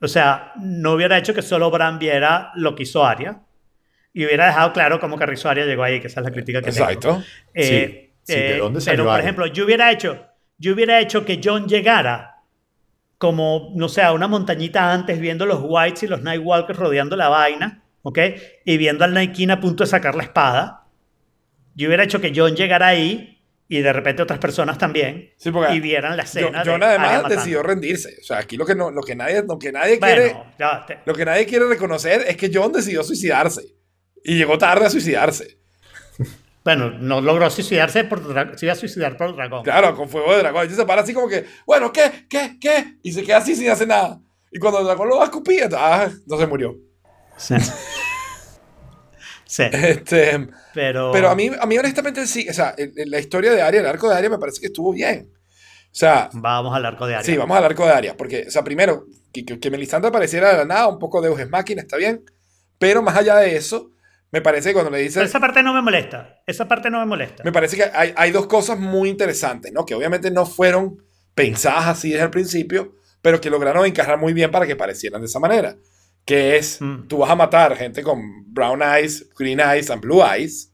[0.00, 3.40] O sea, no hubiera hecho que solo Bran viera lo que hizo Arya.
[4.12, 6.72] Y hubiera dejado claro cómo Carrizo Arya llegó ahí, que esa es la crítica que
[6.72, 6.86] tengo.
[6.88, 7.22] Exacto.
[7.54, 10.26] Eh, Sí, sí, ¿de eh, dónde salió pero, por ejemplo, yo hubiera hecho,
[10.58, 12.29] yo hubiera hecho que John llegara
[13.20, 17.28] como, no sé, a una montañita antes, viendo los Whites y los Nightwalkers rodeando la
[17.28, 18.18] vaina, ¿ok?
[18.64, 20.86] Y viendo al King a punto de sacar la espada.
[21.74, 25.80] Yo hubiera hecho que John llegara ahí y de repente otras personas también Sí, y
[25.80, 26.62] vieran la escena.
[26.64, 28.16] John Arya además decidió rendirse.
[28.22, 30.86] O sea, aquí lo que, no, lo que nadie, lo que nadie quiere, Bueno, ya,
[30.86, 33.62] te- lo que nadie quiere reconocer es que John decidió suicidarse.
[34.24, 35.59] Y llegó tarde a suicidarse.
[36.64, 38.20] Bueno, no logró suicidarse por
[38.58, 39.62] se iba a suicidar por el dragón.
[39.64, 40.66] Claro, con fuego de dragón.
[40.70, 42.26] Y se para así como que, bueno, ¿qué?
[42.28, 42.58] ¿Qué?
[42.60, 42.96] ¿Qué?
[43.02, 44.20] Y se queda así sin hacer nada.
[44.52, 46.76] Y cuando el dragón lo va a escupir, ah, no se murió.
[47.36, 47.54] Sí.
[49.44, 51.10] Sí, Este, pero...
[51.12, 52.74] pero a mí, a mí honestamente sí, o sea,
[53.06, 55.32] la historia de Arya, el arco de Arya me parece que estuvo bien.
[55.86, 57.24] O sea, Vamos al arco de Arya.
[57.26, 60.52] sí, vamos al arco de Arya, porque, o sea, primero, que, que, que Melisandre apareciera
[60.52, 62.24] de la nada, un poco de Eus Máquina, está bien,
[62.78, 63.90] pero más allá de eso,
[64.32, 66.42] me parece que cuando le dice, Pero esa parte no me molesta.
[66.46, 67.42] Esa parte no me molesta.
[67.44, 69.84] me parece que hay, hay dos cosas muy interesantes, ¿no?
[69.84, 70.98] Que obviamente no fueron
[71.34, 75.26] pensadas así desde el principio, pero que lograron encajar muy bien para que parecieran de
[75.26, 75.76] esa manera.
[76.24, 77.08] Que es, Mm.
[77.08, 78.20] tú vas a matar gente con
[78.52, 80.72] brown eyes, green eyes and blue eyes,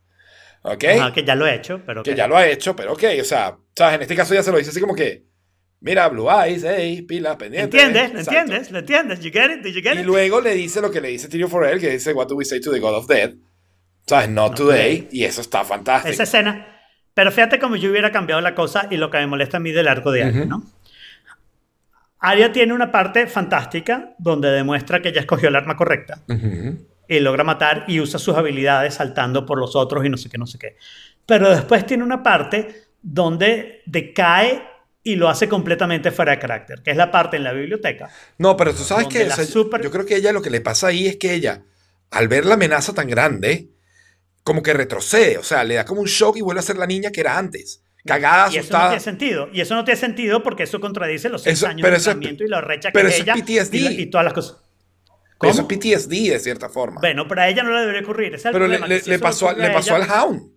[0.62, 0.84] ¿ok?
[1.00, 3.04] Ajá, que ya lo he hecho, pero que que- ya lo ha hecho, pero ok,
[3.20, 3.94] o sea, ¿sabes?
[3.96, 5.24] En este caso ya se lo dice así como que,
[5.80, 7.78] mira, Blue Eyes, hey, pilas, pendiente.
[7.80, 8.12] ¿Entiendes?
[8.12, 8.70] ¿Lo entiendes?
[8.72, 9.20] ¿Lo entiendes?
[9.20, 9.62] You get it?
[9.62, 10.04] Did you get Y it?
[10.06, 12.60] luego le dice lo que le dice Tyrion Forel, que dice, what do we say
[12.60, 13.34] to the God of Death?
[14.06, 14.28] ¿Sabes?
[14.28, 15.08] Not today.
[15.10, 16.12] Y eso está fantástico.
[16.12, 16.66] Esa escena.
[17.14, 19.72] Pero fíjate como yo hubiera cambiado la cosa y lo que me molesta a mí
[19.72, 20.48] del arco de Arya, Ujú.
[20.48, 20.62] ¿no?
[22.18, 26.78] Arya tiene una parte fantástica donde demuestra que ella escogió el arma correcta Ujú.
[27.08, 30.38] y logra matar y usa sus habilidades saltando por los otros y no sé qué,
[30.38, 30.76] no sé qué.
[31.26, 34.62] Pero después tiene una parte donde decae
[35.02, 38.10] y lo hace completamente fuera de carácter, que es la parte en la biblioteca.
[38.38, 40.60] No, pero tú sabes que o sea, super- yo creo que ella lo que le
[40.60, 41.62] pasa ahí es que ella,
[42.10, 43.68] al ver la amenaza tan grande,
[44.46, 46.86] como que retrocede, o sea, le da como un shock y vuelve a ser la
[46.86, 47.82] niña que era antes.
[48.04, 48.88] Cagada, Y eso no asustada.
[48.90, 49.48] tiene sentido.
[49.52, 52.48] Y eso no tiene sentido porque eso contradice los seis Eso- años de entrenamiento y
[52.48, 53.74] la recha que pero es eso es ella PTSD.
[53.74, 54.58] y, la- y todas las cosas.
[55.42, 57.00] Eso es PTSD de cierta forma.
[57.00, 58.36] Bueno, pero a ella no le debería ocurrir.
[58.36, 60.50] Es el pero le, problema, le- que si le eso pasó, le al Hound.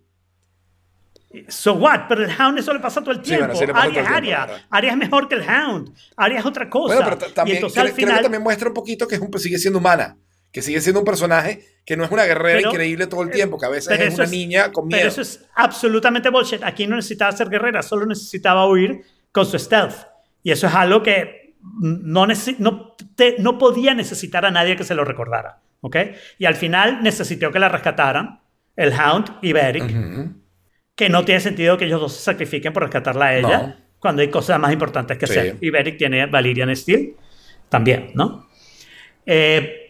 [1.48, 2.02] So what?
[2.08, 3.46] Pero el Hound eso le pasa todo el tiempo.
[3.46, 4.62] bueno, sí pasa Arya es verdad.
[4.70, 5.92] Arya es mejor que el Hound.
[6.16, 6.94] Arya es otra cosa.
[6.94, 8.16] Bueno, pero y entonces creo, al creo final...
[8.18, 10.16] que también muestra un poquito que es un, sigue siendo humana.
[10.52, 13.32] Que sigue siendo un personaje que no es una guerrera Pero- increíble todo el eh,
[13.32, 14.98] tiempo, que a veces es una es- niña con miedo.
[15.00, 16.62] Pero eso es absolutamente bullshit.
[16.64, 19.94] Aquí no necesitaba ser guerrera, solo necesitaba huir con su stealth.
[20.42, 22.26] Y eso es algo que no,
[22.58, 25.60] no, te- no podía necesitar a nadie que se lo recordara.
[25.82, 25.96] ¿ok?
[26.38, 28.40] Y al final necesitó que la rescataran
[28.76, 30.34] el Hound y Beric, Ujú.
[30.94, 33.76] que no tiene sentido que ellos dos se sacrifiquen por rescatarla a ella No.
[33.98, 35.38] cuando hay cosas más importantes que Sí.
[35.38, 35.56] hacer.
[35.60, 37.14] Y Beric tiene Valyrian Steel
[37.70, 38.46] también, ¿no?
[39.24, 39.89] Eh,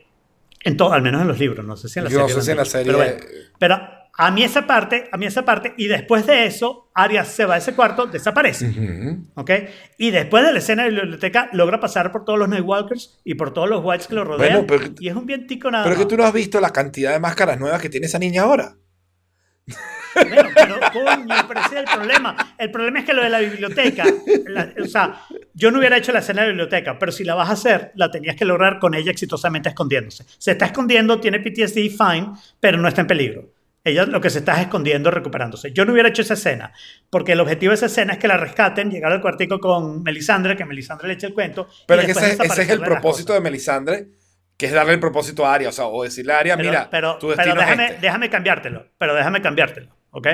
[0.62, 2.34] en todo, al menos en los libros, no sé si en la Yo no serie.
[2.40, 3.48] sé si en lo la han dicho, serie- Pero, bueno.
[3.58, 7.46] Pero a mí esa parte, a mí esa parte, y después de eso, Arya se
[7.46, 8.66] va a ese cuarto, desaparece.
[8.68, 9.24] Ujú.
[9.36, 9.50] ¿ok?
[9.96, 13.34] Y después de la escena de la biblioteca, logra pasar por todos los Nightwalkers y
[13.34, 14.66] por todos los Whites que lo rodean.
[14.66, 17.12] Bueno, pero- y es un vientico nada Pero que tú no has visto la cantidad
[17.12, 18.74] de máscaras nuevas que tiene esa niña ahora.
[20.14, 22.54] Bueno, pero coño, pero ese es el problema.
[22.58, 24.04] El problema es que lo de la biblioteca,
[24.46, 25.22] la- o sea,
[25.54, 27.92] yo no hubiera hecho la escena de la biblioteca, pero si la vas a hacer,
[27.94, 30.24] la tenías que lograr con ella exitosamente escondiéndose.
[30.38, 33.52] Se está escondiendo, tiene PTSD, fine, pero no está en peligro.
[33.82, 35.72] Ella lo que se está es escondiendo, recuperándose.
[35.72, 36.72] Yo no hubiera hecho esa escena,
[37.08, 40.54] porque el objetivo de esa escena es que la rescaten, llegar al cuartico con Melisandre,
[40.56, 41.66] que Melisandre le eche el cuento.
[41.70, 44.08] y Pero es que ese, ese es el propósito de Melisandre,
[44.60, 46.88] que es darle el propósito a Arya, o sea, o decirle a Arya, Pero, mira,
[46.90, 48.02] pero, tu pero destino déjame, es este.
[48.02, 50.28] déjame cambiártelo, pero déjame cambiártelo, ¿ok?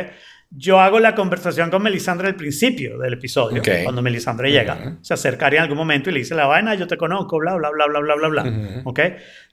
[0.51, 3.69] Yo hago la conversación con Melisandre al principio del episodio, Ok.
[3.85, 4.99] cuando Melisandre llega, Ujú.
[5.03, 7.71] se acercaría en algún momento y le dice la vaina, yo te conozco, bla, bla,
[7.71, 8.89] bla, bla, bla, bla, bla, Ujú.
[8.91, 9.01] ¿ok?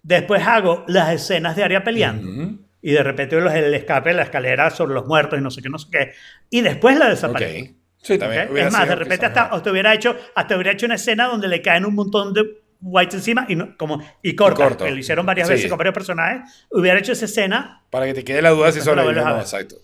[0.04, 2.28] Después hago las escenas de Arya peleando.
[2.30, 2.60] Ujú.
[2.82, 5.62] Y de repente los- el escape de la escalera sobre los muertos y no sé
[5.62, 6.12] qué, no sé qué.
[6.50, 7.62] Y después la desaparece.
[7.62, 7.78] Ok.
[8.06, 8.44] Sí, también.
[8.44, 8.52] ¿ok?
[8.52, 11.28] hubiera Es más, de repente quizás hasta, hasta hubiera hecho, hasta hubiera hecho una escena
[11.28, 12.44] donde le caen un montón de
[12.84, 14.86] whites encima y, no, como, y corta, Y corto.
[14.86, 15.54] que lo hicieron varias Sí.
[15.54, 16.66] veces con varios personajes.
[16.70, 19.78] Hubiera hecho esa escena Para que te quede la duda si sobrevivió o no, exacto.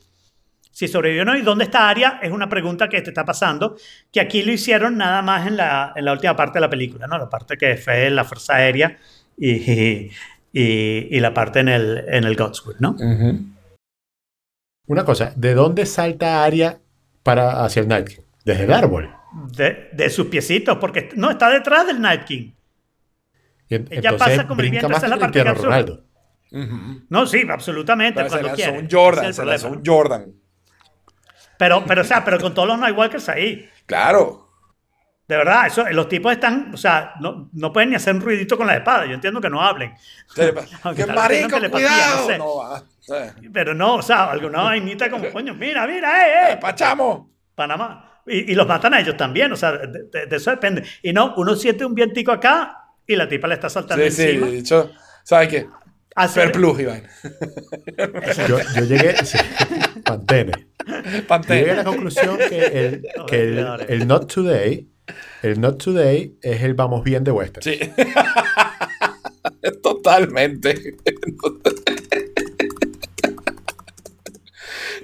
[0.72, 3.76] si sobrevivió o no y dónde está Aria es una pregunta que te está pasando
[4.12, 7.08] que aquí lo hicieron nada más en la, en la última parte de la película
[7.08, 8.98] no la parte que fue la fuerza aérea
[9.38, 10.12] y, y,
[10.54, 12.96] y la parte en el en el Godswood no.
[14.88, 16.80] Una cosa, ¿de dónde salta Arya
[17.24, 18.22] para hacia el Night King?
[18.44, 19.10] Desde el árbol.
[19.56, 22.52] de, de sus piecitos porque no está detrás del Night King
[23.70, 25.62] Y en- Ella entonces pasa como el brinca viento, más es la que parte Cristiano
[25.62, 25.76] que absurda.
[25.78, 26.06] Ronaldo.
[26.52, 27.06] Ujú.
[27.10, 30.34] no sí absolutamente Pero cuando quiere un Jordan, se lanzó un Jordan.
[31.58, 34.50] pero pero o sea pero con todos los Nightwalkers ahí Claro.
[35.28, 38.58] de verdad eso los tipos están o sea no, no pueden ni hacer un ruidito
[38.58, 39.94] con la espada yo entiendo que no hablen
[40.36, 42.22] ¡Qué marico, cuidado!
[42.22, 42.38] no sé.
[42.40, 42.84] No va.
[43.12, 47.32] Eh, Pero no, o sea, alguna vainita como, coño, mira, mira, eh, eh, ¡Pachamo!
[47.56, 48.22] Panamá.
[48.28, 50.84] Y, y los matan a ellos también, o sea, de, de- de eso depende.
[51.02, 54.22] Y no, uno siente un vientico acá y la tipa le está saltando Sí, sí,
[54.24, 54.48] encima.
[54.48, 54.92] de hecho,
[55.24, 55.68] ¿sabes qué?
[56.16, 57.04] Hacer- Fair Plus, Iván.
[58.48, 59.16] Yo, yo llegué.
[59.26, 59.38] sí,
[60.04, 60.52] Pantene.
[60.88, 64.88] Yo llegué a la conclusión que el, que el, el Not Today.
[65.42, 67.64] El Not Today es el vamos bien de Western.
[67.64, 67.80] Sí.
[69.84, 70.98] Totalmente.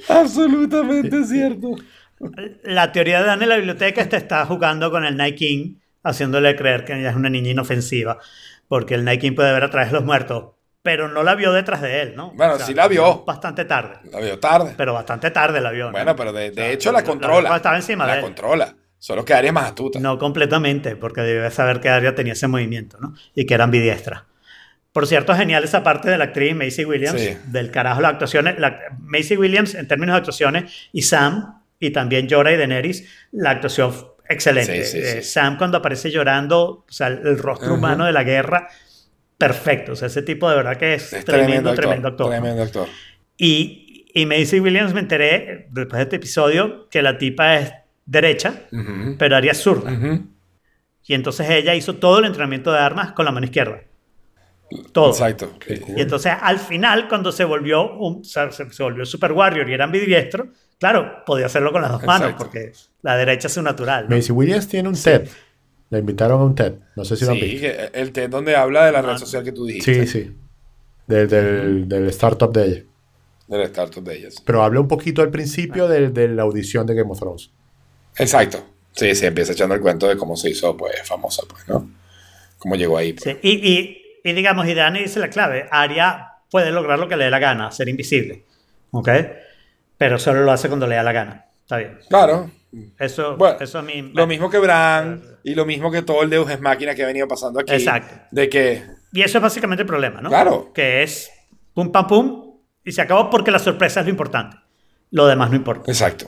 [0.07, 1.75] Absolutamente cierto.
[2.63, 5.75] La teoría de Dan en la biblioteca es que está jugando con el Night King,
[6.05, 8.19] haciéndole creer que ella es una niña inofensiva,
[8.69, 10.51] porque el King puede ver a través de los muertos,
[10.81, 12.31] pero no la vio detrás de él, ¿no?
[12.35, 13.25] Bueno, sí la vio.
[13.25, 14.73] Bastante tarde, La vio tarde.
[14.77, 15.87] pero bastante tarde la vio.
[15.87, 15.91] ¿no?
[15.91, 17.49] Bueno, pero de, de O sea, hecho la la- controla.
[17.49, 18.25] la- estaba encima la de él.
[18.25, 18.75] controla.
[18.97, 19.99] Solo que Arya es más astuta.
[19.99, 23.13] No completamente, porque debe saber que Arya tenía ese movimiento, ¿no?
[23.35, 24.25] Y que era ambidiestra.
[24.93, 27.37] Por cierto, genial esa parte de la actriz Macy Williams, Sí.
[27.47, 28.57] del carajo las actuaciones.
[28.59, 33.51] La, Macy Williams, en términos de actuaciones, y Sam, y también Jorah y Daenerys, la
[33.51, 33.93] actuación
[34.29, 34.83] excelente.
[34.85, 35.17] Sí, sí, sí.
[35.17, 37.77] Eh, Sam, cuando aparece llorando, o sea, el, rostro Ujú.
[37.77, 38.67] humano de la guerra,
[39.37, 39.93] perfecto.
[39.93, 42.29] O sea, ese tipo de verdad que es, Es tremendo, tremendo actor.
[42.29, 42.87] Tremendo actor.
[43.37, 47.73] Y, y Macy Williams me enteré, después de este episodio, que la tipa es
[48.05, 48.61] derecha,
[49.17, 49.91] pero es zurda.
[51.07, 53.81] Y entonces ella hizo todo el entrenamiento de armas con la mano izquierda.
[54.91, 55.09] Todo.
[55.09, 55.53] Exacto.
[55.67, 59.73] Y entonces al final, cuando se volvió un, o sea, se volvió Super Warrior y
[59.73, 60.47] era ambidiestro,
[60.79, 62.43] claro, podía hacerlo con las dos manos, Exacto.
[62.45, 62.71] porque
[63.01, 64.07] la derecha es su natural.
[64.09, 64.15] ¿no?
[64.15, 65.27] Macy Williams tiene un TED.
[65.89, 66.73] La invitaron a un TED.
[66.95, 67.67] No sé si lo han Sí, visto.
[67.93, 70.05] el TED donde habla de la red social que tú dijiste.
[70.07, 70.35] Sí, sí.
[71.07, 72.83] Del, del, del startup de ella.
[73.47, 74.41] Del startup de ellas.
[74.43, 77.51] Pero habla un poquito al principio de, de la audición de Game of Thrones.
[78.17, 78.63] Exacto.
[78.93, 81.89] Sí, sí, empieza echando el cuento de cómo se hizo, pues, famosa, pues, ¿no?
[82.57, 83.13] Cómo llegó ahí.
[83.13, 83.23] pues.
[83.23, 87.17] Sí, Y, y, y digamos, y Dani dice la clave, Arya puede lograr lo que
[87.17, 88.43] le dé la gana, ser invisible.
[88.91, 89.09] ¿Ok?
[89.97, 91.45] Pero solo lo hace cuando le da la gana.
[91.61, 91.97] Está bien.
[92.09, 92.51] Claro.
[92.99, 94.11] Eso, Bueno, eso a mí...
[94.13, 97.07] Lo mismo que Bran y lo mismo que todo el Deus es máquina que ha
[97.07, 97.73] venido pasando aquí.
[97.73, 98.13] Exacto.
[98.31, 100.29] De que Y eso es básicamente el problema, ¿no?
[100.29, 100.71] Claro.
[100.73, 101.31] Que es
[101.73, 104.57] pum, pam, pum, y se acabó porque la sorpresa es lo importante.
[105.11, 105.89] Lo demás no importa.
[105.89, 106.27] Exacto.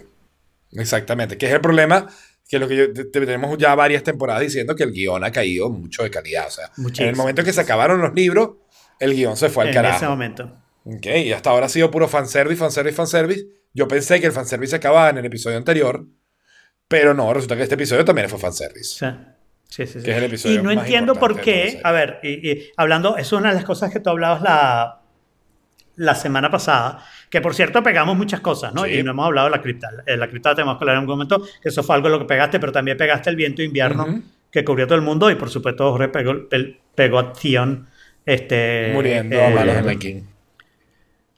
[0.71, 1.37] Exactamente.
[1.37, 2.07] Que es el problema
[2.47, 5.31] que lo que yo, te- te- tenemos ya varias temporadas diciendo que el guion ha
[5.31, 6.47] caído mucho de calidad.
[6.47, 7.09] O sea, en Muchísimo.
[7.09, 8.51] el momento en que se acabaron los libros,
[8.99, 9.97] el guion se fue al en carajo.
[9.97, 10.51] ese momento.
[10.85, 13.45] Ok, y hasta ahora ha sido puro fanservice, fanservice, fanservice.
[13.77, 16.03] Yo pensé que el fanservice se acababa en el episodio anterior,
[16.87, 18.83] pero no, resulta que este episodio también fue fanservice.
[18.99, 19.05] Sí.
[19.69, 20.05] Sí, sí, sí.
[20.05, 22.69] Que es el episodio y no más entiendo por de qué, a ver, y, y
[22.77, 25.01] hablando, eso es una de las cosas que tú hablabas la,
[25.97, 28.85] la semana pasada, que por cierto pegamos muchas cosas, ¿no?
[28.85, 28.93] Sí.
[28.93, 29.89] Y no hemos hablado de la cripta.
[30.07, 32.19] Eh, La cripta tenemos que hablar en un momento, que eso fue algo de lo
[32.19, 34.23] que pegaste, pero también pegaste el viento de invierno Ujú.
[34.51, 36.33] que cubrió todo el mundo y por supuesto Jorge pegó,
[36.95, 37.87] pegó a Theon.
[38.25, 40.21] Este, Muriendo eh, a manos de Night King.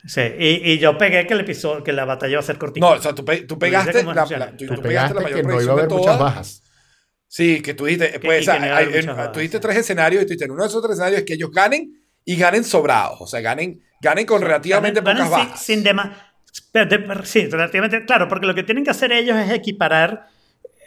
[0.06, 2.86] Sí, y, y yo pegué que el episodio, que la batalla va a ser cortita.
[2.86, 5.44] No, o sea, tú, pe- tú pegaste la, la- tú, Tú pegaste la mayor que
[5.48, 6.20] no iba a haber muchas todas.
[6.20, 6.64] bajas.
[7.28, 9.62] Sí, que tú dijiste, pues, que no iba a haber hay- bajas, tú dijiste sí.
[9.62, 11.94] tres escenarios y tú dijiste, en uno de esos tres escenarios es que ellos ganen
[12.26, 15.64] y ganen sobrados, o sea, ganen, ganen con relativamente Ganan- pocas ganan bajas.
[15.64, 16.14] Sin, sin dema-
[16.72, 18.06] pero de- sí, relativamente.
[18.06, 20.28] Claro, porque lo que tienen que hacer ellos es equiparar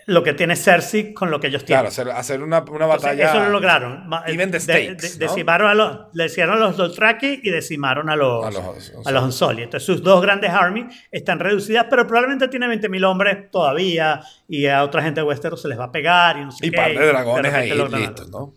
[0.07, 1.85] lo que tiene Cersei con lo que ellos tienen.
[1.85, 3.24] Claro, hacer, hacer una, una Entonces, batalla.
[3.31, 4.09] eso lo lograron.
[4.09, 5.31] Ma- Even the de- stakes, de- ¿no?
[5.33, 9.11] decimaron a los, le hicieron a los Dothraki y decimaron a los, A los- a
[9.12, 9.65] los Unsullied.
[9.65, 14.83] Entonces, sus dos grandes armies están reducidas, pero probablemente tienen 20.000 hombres todavía y a
[14.83, 16.93] otra gente de Westeros se les va a pegar y no sé Y qué, par
[16.99, 18.31] de dragones ahí listos.
[18.31, 18.55] ¿no?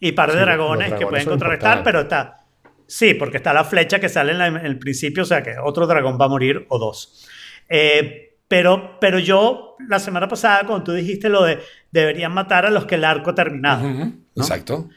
[0.00, 2.36] Y par de Sí, dragones, los que dragones pueden contrarrestar, pero está.
[2.86, 5.54] Sí, porque está la flecha que sale en, la- en el principio, o sea que
[5.62, 7.28] otro dragón va a morir o dos.
[7.68, 11.60] Eh, pero, pero yo, la semana pasada, cuando tú dijiste lo de
[11.92, 13.86] deberían matar a los que el arco ha terminado.
[13.88, 14.88] Ujú, Exacto.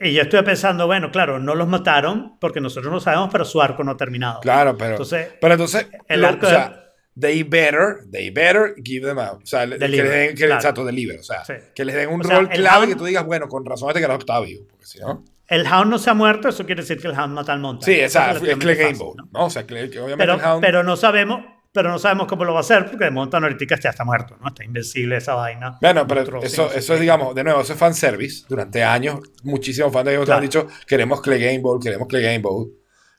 [0.00, 3.60] Y yo estuve pensando, bueno, claro, no los mataron porque nosotros no sabemos, pero su
[3.60, 4.40] arco no ha terminado.
[4.40, 6.78] Claro, pero Entonces, pero entonces el lo- arco o sea,
[7.20, 9.42] they better, they better give them out.
[9.42, 10.54] O sea, le- que Deliver, les den, que, claro.
[10.54, 11.20] exacto, deliver.
[11.20, 11.52] O sea, Sí.
[11.74, 13.90] que les den un O sea, rol clave Hound- que tú digas, bueno, con razón
[13.90, 14.64] este carajo está vivo.
[14.70, 15.22] Porque si no.
[15.48, 17.84] El Hound no se ha muerto, eso quiere decir que el Hound mata al monte.
[17.84, 18.36] Sí, exacto.
[18.38, 19.12] Es relativamente Clay Gamble.
[19.18, 19.28] ¿no?
[19.38, 19.44] ¿no?
[19.46, 20.60] O sea, que, que obviamente Pero, el Hound.
[20.62, 23.76] pero no sabemos, pero no sabemos cómo lo va a hacer porque de Montan ahorita
[23.80, 24.48] ya está muerto, ¿no?
[24.48, 25.78] Está invencible esa vaina.
[25.80, 28.44] Bueno, pero Otro, sí, eso, sé eso es, digamos, de nuevo, eso es fanservice.
[28.48, 30.38] Durante años, muchísimos fans de Thrones Claro.
[30.38, 32.70] han dicho, queremos Clay Game Ball, queremos Clay Game Ball.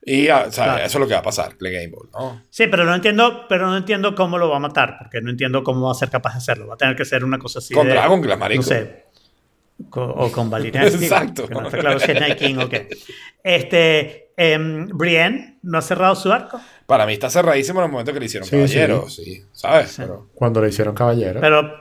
[0.06, 0.86] Y ah, o sea, Claro.
[0.86, 2.42] eso es lo que va a pasar, Clay Game Ball, ¿no?
[2.50, 5.64] Sí, pero no entiendo, pero no entiendo cómo lo va a matar, porque no entiendo
[5.64, 6.68] cómo va a ser capaz de hacerlo.
[6.68, 8.62] Va a tener que ser una cosa así Con de, Dragon Glass, marico.
[8.62, 9.06] No sé.
[9.92, 11.48] o con Steel, Exacto.
[11.50, 12.88] No está claro si es Night King o qué.
[13.44, 18.14] Este, em, Brienne no ha cerrado su arco, Para mí está cerradísimo en el momento
[18.14, 19.44] que le hicieron Sí, caballero, sí.
[19.54, 19.92] ¿Sabes?
[19.92, 20.02] Sí.
[20.02, 21.40] Pero Cuando le hicieron caballero.
[21.42, 21.72] pero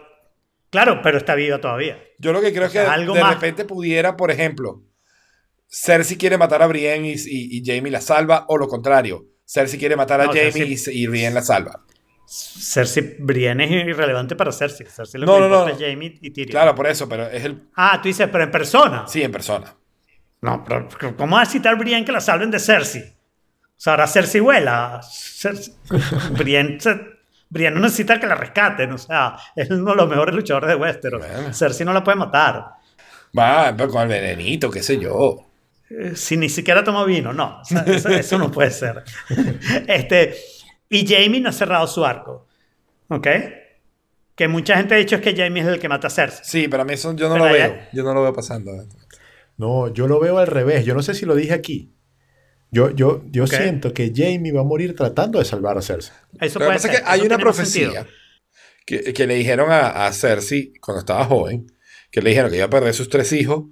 [0.70, 1.98] claro, pero está viva todavía.
[2.18, 3.34] yo lo que creo es que algo de más.
[3.34, 4.82] repente pudiera, por ejemplo,
[5.68, 9.24] Cersei quiere matar a Brienne y, y- y Jamie la salva, o lo contrario.
[9.46, 11.82] Cersei quiere matar a No, Jamie Cersei- y, y Brienne la salva.
[12.26, 14.86] Cersei, Brienne es irrelevante para Cersei.
[14.86, 15.68] Cersei lo No, que no, no.
[15.68, 16.50] es Jaime y Tyrion.
[16.50, 17.68] Claro, por eso, pero es el.
[17.74, 19.06] Ah, tú dices, pero en persona.
[19.08, 19.74] Sí, en persona.
[20.42, 23.02] No, pero ¿cómo va a citar Brienne que la salven de Cersei?
[23.02, 25.00] O sea, ahora Cersei vuela.
[25.02, 25.72] Cersei-
[26.36, 26.78] Brienne,
[27.48, 28.92] Brienne no necesita que la rescaten.
[28.92, 31.20] O sea, es uno de los mejores luchadores de Westeros.
[31.26, 31.52] Bueno.
[31.54, 32.64] Cersei no la puede matar.
[33.38, 35.46] Va, pero con el venenito, qué sé yo.
[35.88, 37.60] Eh, Si ni siquiera toma vino, no.
[37.60, 39.04] O sea, eso, eso no puede ser.
[39.86, 40.34] Este,
[40.88, 42.46] y Jamie no ha cerrado su arco.
[43.08, 43.26] ¿Ok?
[44.34, 46.44] Que mucha gente ha dicho es que Jamie es el que mata a Cersei.
[46.44, 47.78] Sí, pero a mí eso yo no Pero lo veo.
[47.92, 48.72] Yo no lo veo pasando.
[49.62, 50.84] No, yo lo veo al revés.
[50.84, 51.94] Yo no sé si lo dije aquí.
[52.70, 56.14] Yo, yo, yo siento que Jamie va a morir tratando de salvar a Cersei.
[56.40, 56.96] Eso Lo puede pasa ser.
[56.96, 58.06] es que hay eso una profecía
[58.86, 61.66] que, que le dijeron a, a Cersei cuando estaba joven,
[62.10, 63.64] que le dijeron que iba a perder sus tres hijos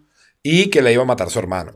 [0.43, 1.73] y que le iba a matar a su hermano.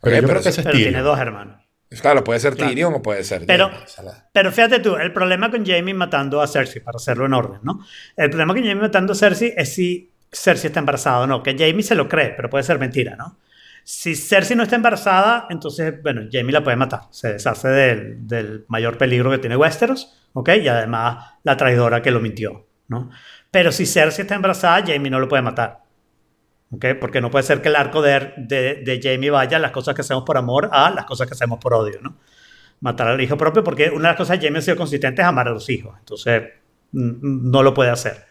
[0.00, 1.60] Pero Ok, yo creo que es Pero tiene dos hermanos.
[2.00, 2.70] Claro, puede ser Claro.
[2.70, 3.70] Tyrion o puede ser Pero-
[4.32, 7.80] Pero fíjate tú, el problema con Jamie matando a Cersei, para hacerlo en orden, ¿no?
[8.16, 11.42] El problema con Jamie matando a Cersei es si Cersei está embarazada o no.
[11.42, 13.38] Que Jamie se lo cree, pero puede ser mentira, ¿no?
[13.84, 17.02] Si Cersei no está embarazada, entonces, bueno, Jamie la puede matar.
[17.10, 20.50] Se deshace del, del mayor peligro que tiene Westeros, ¿ok?
[20.62, 23.10] Y además la traidora que lo mintió, ¿no?
[23.50, 25.82] Pero si Cersei está embarazada, Jamie no lo puede matar.
[26.72, 26.86] ¿ok?
[27.00, 30.00] Porque no puede ser que el arco de, de, de Jamie vaya las cosas que
[30.00, 32.16] hacemos por amor a las cosas que hacemos por odio, ¿no?
[32.80, 35.28] Matar al hijo propio, porque una de las cosas que Jamie ha sido consistente es
[35.28, 35.94] amar a los hijos.
[35.98, 36.42] Entonces,
[36.92, 38.26] no lo puede hacer.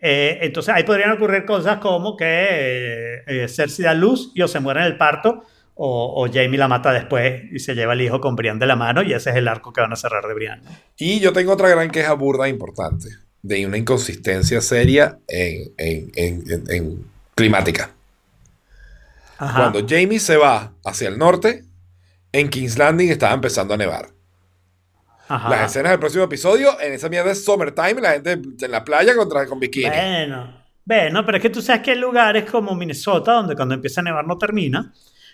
[0.00, 4.48] Eh, entonces, ahí podrían ocurrir cosas como que eh, eh, Cersei da luz y o
[4.48, 5.42] se muere en el parto,
[5.74, 8.76] o, o Jamie la mata después y se lleva el hijo con Brian de la
[8.76, 10.62] mano, y ese es el arco que van a cerrar de Brian.
[10.96, 13.08] Y yo tengo otra gran queja burda importante,
[13.42, 17.04] de una inconsistencia seria en, en- en- en- en
[17.34, 17.90] climática.
[19.38, 19.70] Ajá.
[19.70, 21.64] Cuando Jamie se va hacia el norte,
[22.32, 24.08] en King's Landing estaba empezando a nevar.
[25.28, 25.48] Ajá.
[25.48, 29.14] Las escenas del próximo episodio, en esa mierda es summertime, la gente en la playa
[29.16, 29.86] contra, con bikini.
[29.88, 34.00] Bueno, bueno, pero es que tú sabes que hay lugares como Minnesota donde cuando empieza
[34.00, 34.92] a nevar no termina.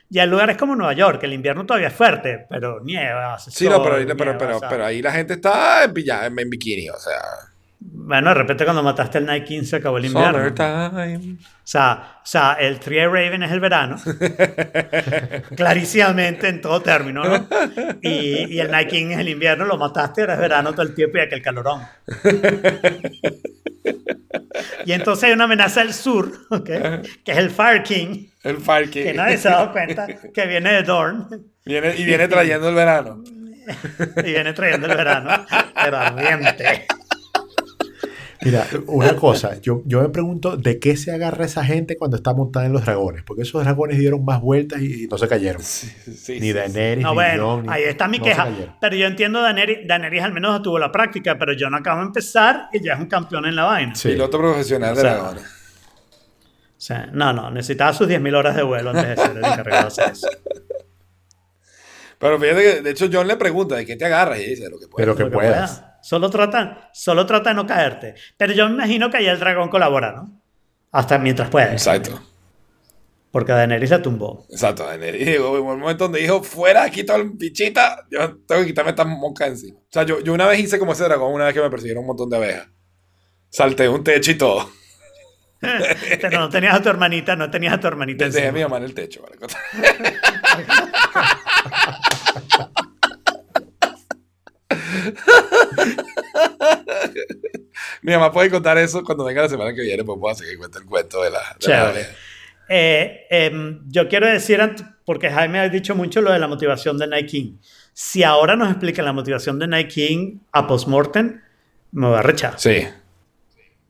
[0.09, 3.35] Ya el lugar es como Nueva York, el invierno todavía es fuerte, pero nieva.
[3.35, 6.39] hace Sí, no, sol, pero, ahí- pero, nieva, pero, ahí la gente está en, en,
[6.39, 7.21] en bikini, o sea.
[7.85, 10.33] Bueno, de repente cuando mataste el Night King se acabó el invierno.
[10.33, 11.35] Summertime.
[11.35, 13.97] O sea, o sea, el Three Raven es el verano.
[15.57, 17.49] Clarísimamente en todo término, ¿no?
[18.03, 20.95] Y, y el Night King es el invierno, lo mataste, ahora es verano todo el
[20.95, 21.83] tiempo y aquel calorón.
[24.85, 26.65] Y entonces hay una amenaza del sur, ¿ok?
[27.25, 29.05] Que es el Fire King, El Fire King.
[29.05, 31.29] que nadie se ha dado cuenta, que viene de Dorn
[31.65, 33.23] Viene, y viene trayendo el verano.
[34.17, 35.47] y viene trayendo el verano,
[35.83, 36.87] pero ardiente.
[38.45, 42.35] Mira, una cosa, yo, yo me pregunto de qué se agarra esa gente cuando está
[42.35, 45.63] montada en los dragones, porque esos dragones dieron más vueltas y, y no se cayeron.
[45.63, 48.49] Sí, sí, Ni Daenerys, No, ni bueno, Jon, ni- ahí está mi no queja.
[48.81, 52.69] Pero yo entiendo, Daenerys, Daenerys al menos tuvo la práctica, pero Jon acaba de empezar
[52.73, 53.95] y ya es un campeón en la vaina.
[53.95, 54.09] Sí.
[54.09, 55.43] Piloto profesional de O sea, dragones.
[55.45, 59.83] O sea, no, no, necesitaba sus 10.000 horas de vuelo antes de ser el encargado
[59.83, 60.29] de hacer eso.
[62.19, 64.79] Pero fíjate que, de hecho, John le pregunta de qué te agarras y dice lo
[64.79, 65.05] que puede.
[65.05, 65.79] Pero que Lo que puedas.
[65.79, 65.92] pueda.
[66.03, 68.15] Solo trata, solo trata de no caerte.
[68.37, 70.43] Pero yo me imagino que ahí el dragón colabora, ¿no?
[70.91, 71.73] Hasta mientras puede.
[71.73, 72.21] Exacto.
[73.31, 74.45] Porque Daenerys la tumbó.
[74.51, 75.25] Exacto, Daenerys.
[75.25, 79.05] Digo, en un momento donde dijo, fuera, quito el bichita, yo tengo que quitarme esta
[79.05, 79.79] mosca encima.
[79.79, 82.03] O sea, yo, yo una vez hice como ese dragón, una vez que me persiguieron
[82.03, 82.69] un montón de abejas.
[83.49, 84.69] Salté un techo y todo.
[85.61, 88.29] Pero no tenías a tu hermanita, no tenías a tu hermanita.
[88.29, 89.23] Dejé a mi mamá en el techo.
[89.23, 89.37] ¿vale?
[98.03, 100.79] mi mamá puede contar eso cuando venga la semana que viene, pues puedo seguir cuenta
[100.79, 101.95] el cuento de la, de la.
[102.69, 104.61] Eh, em, yo quiero decir,
[105.05, 107.57] porque Jaime ha dicho mucho lo de la motivación de King.
[107.93, 111.41] Si ahora nos explican la motivación de King a postmortem,
[111.93, 112.61] me voy a rechazar.
[112.61, 112.87] Sí.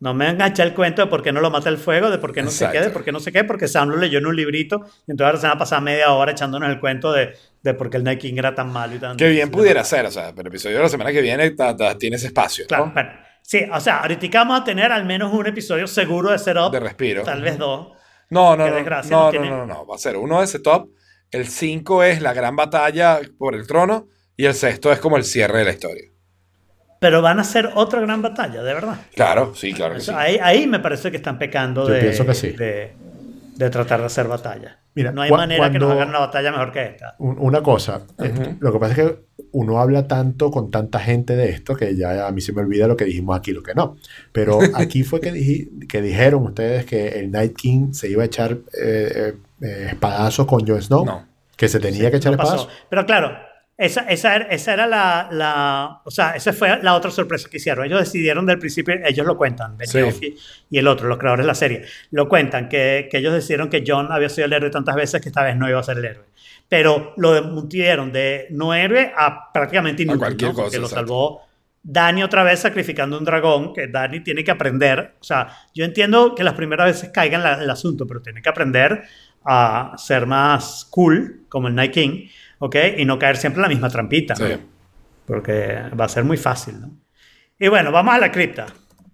[0.01, 2.11] No me vengan a echar el cuento de por qué no lo mata el fuego,
[2.11, 2.73] de por qué no se Exacto.
[2.73, 5.13] quede, de por qué no sé qué, porque Sam lo leyó en un librito y
[5.13, 7.97] entonces ahora se va a pasar media hora echándonos el cuento de, de por qué
[7.99, 9.17] el Night King era tan malo y tan...
[9.17, 11.77] Que bien pudiera ser, o sea, pero el episodio de la semana que viene ta-
[11.77, 12.69] ta- tiene ese espacio, ¿no?
[12.69, 13.11] Claro, bueno,
[13.43, 16.73] sí, o sea, ahorita vamos a tener al menos un episodio seguro de setup.
[16.73, 17.23] De respiro.
[17.23, 17.93] Tal vez dos.
[18.31, 20.59] No, no, Qué no, desgracia, no, no no, no, va a ser uno de ese
[20.59, 20.89] top,
[21.31, 25.25] el 5 es la gran batalla por el trono y el sexto es como el
[25.25, 26.09] cierre de la historia.
[26.99, 28.97] Pero van a ser otra gran batalla, de verdad.
[29.15, 30.19] Claro, sí, claro que Eso- sí.
[30.19, 32.51] ahí, ahí me parece que están pecando Yo de, pienso que sí.
[32.51, 32.95] de,
[33.57, 34.79] de tratar de hacer batalla.
[34.95, 37.15] Mira, no hay manera que nos hagan una batalla mejor que esta.
[37.19, 39.19] Un- Una cosa, eh, lo que pasa es que
[39.53, 42.87] uno habla tanto con tanta gente de esto que ya a mí se me olvida
[42.87, 43.97] lo que dijimos aquí, lo que no.
[44.33, 48.53] Pero aquí fue que, que dijeron ustedes que el Night King se iba a echar
[48.53, 51.05] eh, eh, eh, espadazos con Jon Snow.
[51.07, 51.27] No.
[51.57, 52.69] Que se tenía que echar No espadazos.
[52.91, 53.31] Pero claro,
[53.85, 57.57] esa, esa, era- esa era la, la- O sea, esa fue la otra sorpresa que
[57.59, 57.85] hicieron.
[57.85, 60.37] Ellos decidieron del principio, ellos lo cuentan, Sí.
[60.71, 63.85] y, el otro, los creadores de la serie, lo cuentan, que, que ellos decidieron que
[63.87, 66.05] John había sido el héroe tantas veces que esta vez no iba a ser el
[66.05, 66.25] héroe.
[66.69, 70.57] Pero lo mutieron de no héroe a prácticamente inútil, cualquier ¿no?
[70.57, 71.43] Porque cosa, lo salvó
[71.85, 75.17] Dani otra vez sacrificando un dragón, que Dani tiene que aprender.
[75.21, 78.41] O sea, yo entiendo que las primeras veces caiga en la- el asunto, pero tiene
[78.41, 79.03] que aprender
[79.45, 82.29] a ser más cool, como el Night King,
[82.65, 82.77] ¿ok?
[82.99, 84.45] Y no caer siempre en la misma trampita, Sí.
[85.27, 86.91] porque va a ser muy fácil, ¿no?
[87.59, 88.67] Y bueno, vamos a la cripta.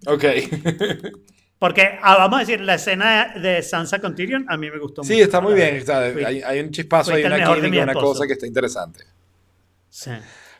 [0.05, 0.23] Ok.
[1.59, 5.01] Porque, ah, vamos a decir, la escena de Sansa con Tyrion a mí me gustó
[5.01, 5.13] mucho.
[5.13, 5.75] sí, está muy bien.
[5.75, 9.03] está- hay, hay un chispazo, hay una química, mi una cosa que está interesante.
[9.89, 10.11] Sí.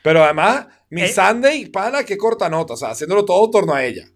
[0.03, 1.07] Pero además, mi Eh.
[1.07, 4.07] Sunday, pana, qué corta nota, o sea, haciéndolo todo en torno a ella.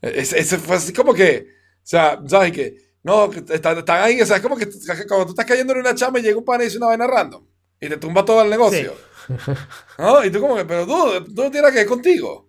[0.00, 2.74] Ese, ese fue así como que, o sea, ¿sabes qué?
[3.02, 4.66] No, que están, están ahí, o sea, es como que
[5.06, 7.06] cuando tú estás cayendo en una chamba y llega un pana y dice una vaina
[7.06, 7.44] random
[7.80, 8.94] y te tumba todo el negocio.
[9.98, 10.24] ¿No?
[10.24, 12.48] Y tú como que, pero tú, tú no tienes que ver contigo.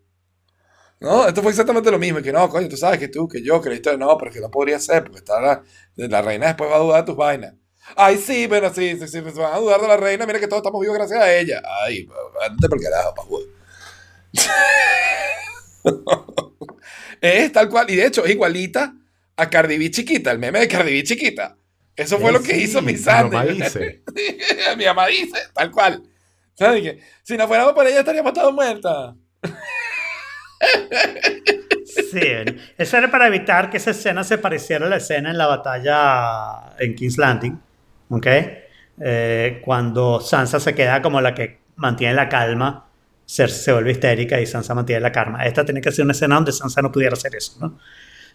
[1.00, 1.28] ¿No?
[1.28, 3.62] Esto fue exactamente lo mismo, y que no, coño, tú sabes que tú, que yo,
[3.62, 5.64] que la historia, no, pero que no podría ser, porque está la,
[5.96, 7.54] la reina después va a dudar de tus vainas.
[7.96, 10.62] Ay, sí, pero sí, sí, sí, van a dudar de la reina, mira que todos
[10.62, 11.62] estamos vivos gracias a ella.
[11.86, 12.08] Ay,
[12.46, 13.24] andate por carajo, pa'
[17.22, 18.94] es tal cual, y de hecho es igualita
[19.38, 21.58] a Cardi B chiquita, el meme de Cardi B chiquita.
[22.00, 23.36] Eso fue lo que Sí, hizo mi mi Sandy.
[23.36, 24.04] mamá dice.
[24.78, 26.04] mi mamá dice, tal cual.
[26.56, 27.00] ¿Sabes qué?
[27.24, 29.16] Si no fuéramos por ella estaría matado muerta.
[31.86, 32.22] Sí,
[32.78, 36.76] eso era para evitar que esa escena se pareciera a la escena en la batalla
[36.80, 37.60] en King's Landing,
[38.10, 38.28] ¿ok?
[39.02, 42.88] Eh, cuando Sansa se queda como la que mantiene la calma,
[43.28, 45.46] Cersei se vuelve histérica y Sansa mantiene la calma.
[45.46, 47.80] Esta tenía que ser una escena donde Sansa no pudiera hacer eso, ¿no?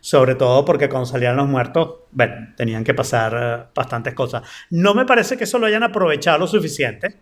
[0.06, 4.43] Sobre todo porque cuando salían los muertos, bueno, tenían que pasar eh, bastantes cosas.
[4.68, 7.16] No me parece que eso lo hayan aprovechado lo suficiente.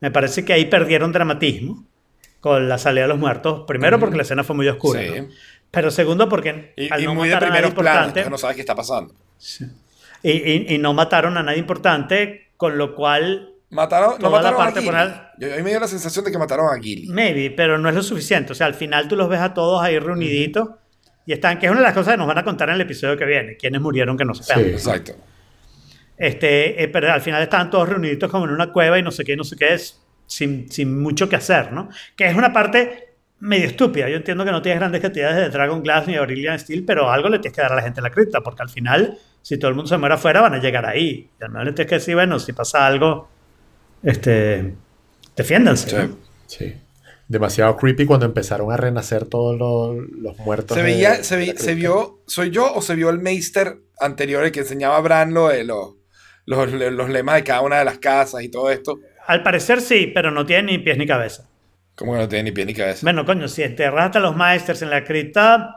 [0.00, 1.84] Me parece que ahí perdieron dramatismo
[2.40, 3.64] con la salida de los muertos.
[3.66, 5.02] Primero porque la escena fue muy oscura.
[5.02, 5.08] Sí.
[5.20, 5.28] ¿no?
[5.70, 8.74] Pero segundo porque Y, al y no muy de primeros planos, no sabes qué está
[8.74, 9.12] pasando.
[10.22, 14.36] y, y- y no mataron a nadie importante, con lo cual, Mataron, no Toda la
[14.52, 15.20] mataron parte a Gilly.
[15.48, 17.08] Yo, a mí me dio la sensación de que mataron a Gilly.
[17.08, 18.52] maybe, pero no es lo suficiente.
[18.52, 20.70] O sea, al final tú los ves a todos ahí reuniditos
[21.26, 22.80] y están, que es una de las cosas que nos van a contar en el
[22.82, 24.60] episodio que viene, quienes murieron que no se Sí.
[24.60, 25.12] Exacto.
[26.16, 29.24] Este, eh, pero al final estaban todos reuniditos como en una cueva y no sé
[29.24, 31.90] qué, no sé qué es, sin, sin mucho que hacer, ¿no?
[32.16, 34.08] Que es una parte medio estúpida.
[34.08, 37.10] Yo entiendo que no tienes grandes cantidades de Dragon Glass ni de Aurelian Steel, pero
[37.10, 39.58] algo le tienes que dar a la gente en la cripta, porque al final, si
[39.58, 41.28] todo el mundo se muere afuera, van a llegar ahí.
[41.38, 43.28] Y al menos le tienes que decir, bueno, si pasa algo,
[44.02, 44.74] este,
[45.36, 45.90] defiéndanse.
[45.90, 45.96] Sí.
[45.96, 46.18] ¿no?
[46.46, 46.74] Sí.
[47.28, 50.76] Demasiado creepy cuando empezaron a renacer todos los, los muertos.
[50.76, 54.52] Se veía, de se, vi- vio, ¿soy yo o se vio el Meister anterior, el
[54.52, 55.94] que enseñaba a Bran lo de los,
[56.44, 59.00] los, los lemas de cada una de las casas y todo esto?
[59.26, 61.48] Al parecer sí, pero no tiene ni pies ni cabeza.
[61.96, 63.00] Como que no tiene ni pie ni cabeza.
[63.02, 65.74] Bueno, coño, si enterras hasta los Maesters en la cripta,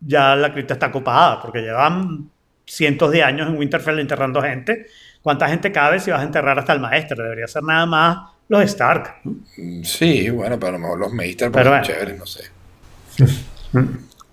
[0.00, 2.28] ya la cripta está ocupada, porque llevan
[2.66, 4.86] cientos de años en Winterfell enterrando gente.
[5.22, 7.16] ¿Cuánta gente cabe si vas a enterrar hasta el Maester?
[7.16, 8.18] Debería ser nada más
[8.52, 9.16] los Stark.
[9.24, 11.84] Mm, Sí, bueno, pero a lo mejor los Meister Pero bueno.
[11.84, 12.44] son chéveres, no sé.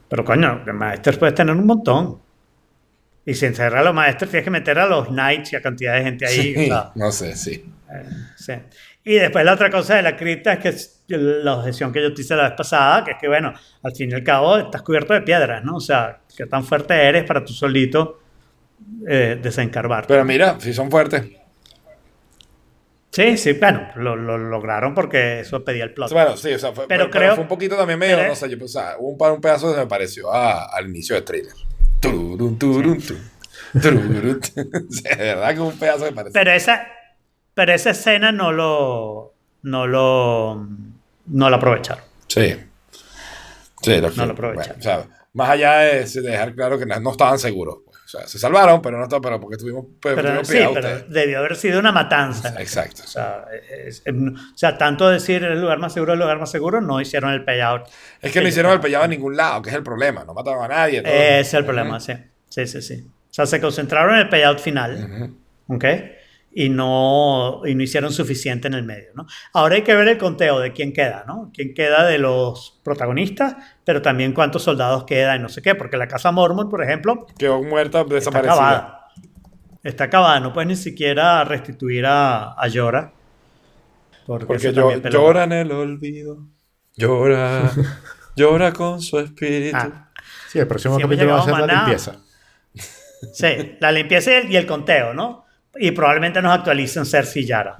[0.09, 2.19] Pero coño, de Maesters puedes tener un montón.
[3.25, 5.95] Y si encerras a los Maesters, tienes que meter a los Knights y a cantidad
[5.95, 6.55] de gente ahí.
[6.55, 7.65] Sí, no sé, sí.
[8.35, 8.53] Sí.
[9.03, 12.13] Y después la otra cosa de la cripta es que es la objeción que yo
[12.13, 14.81] te hice la vez pasada, que es que, bueno, al fin y al cabo estás
[14.81, 15.75] cubierto de piedras, ¿no?
[15.77, 18.19] O sea, qué tan fuerte eres para tú solito
[19.07, 20.05] eh, desencarbar.
[20.07, 21.25] Pero mira, si son fuertes.
[23.11, 26.11] Sí, sí, bueno, lo, lo lograron porque eso pedía el plot.
[26.11, 28.35] Bueno, sí, o sea, fue, Pero pero, pero creo- fue un poquito también medio, no
[28.35, 31.21] sé, yo, o sea, un, par- un pedazo que me pareció a- al inicio de
[31.23, 31.53] thriller.
[31.99, 32.57] Turun,
[33.73, 36.33] de verdad que un pedazo me pareció.
[36.33, 36.87] Pero esa,
[37.53, 39.33] pero esa escena no lo,
[39.63, 40.67] no lo,
[41.27, 42.03] no la aprovecharon.
[42.27, 42.55] Sí.
[43.81, 44.55] Sí, lo No lo aprovecharon.
[44.55, 47.79] bueno, o sea, más allá de, de dejar claro que no, no estaban seguros.
[48.11, 48.15] Pues.
[48.15, 50.99] O sea, se salvaron, pero no estaban, pero porque estuvimos, pero Pero estuvimos sí, pero
[51.07, 52.53] debió haber sido una matanza.
[52.59, 53.03] Exacto.
[53.03, 53.45] O sea,
[53.85, 56.99] es- es- o sea, tanto decir el lugar más seguro, el lugar más seguro, no
[57.01, 57.83] hicieron el payout.
[58.21, 60.23] Es que no hicieron el pellado en ningún lado, que es el problema.
[60.25, 61.01] No mataron a nadie.
[61.01, 61.11] todo.
[61.13, 62.13] Ese es el problema, sí.
[62.49, 63.05] Sí, sí, sí.
[63.29, 65.33] O sea, se concentraron en el payout final.
[65.67, 65.85] ¿ok?
[66.51, 69.27] Y no, y no hicieron suficiente en el medio, ¿no?
[69.53, 71.51] Ahora hay que ver el conteo de quién queda, ¿no?
[71.53, 73.55] Quién queda de los protagonistas,
[73.85, 77.27] pero también cuántos soldados quedan y no sé qué, porque la casa Mormon, por ejemplo,
[77.37, 78.53] Quedó muerta, está desaparecida.
[78.53, 78.95] acabada.
[79.83, 83.13] Está acabada, no puedes ni siquiera restituir a, a Llora.
[84.25, 86.39] Porque, Porque yo, llora en el olvido.
[86.95, 87.71] Llora.
[88.35, 89.77] llora con su espíritu.
[89.79, 90.05] Ah,
[90.49, 92.15] Sí, el próximo Si hemos capítulo va a ser la limpieza.
[93.33, 95.45] sí, la limpieza y el, y el conteo, ¿no?
[95.79, 97.79] Y probablemente nos actualicen Cersei y Yara.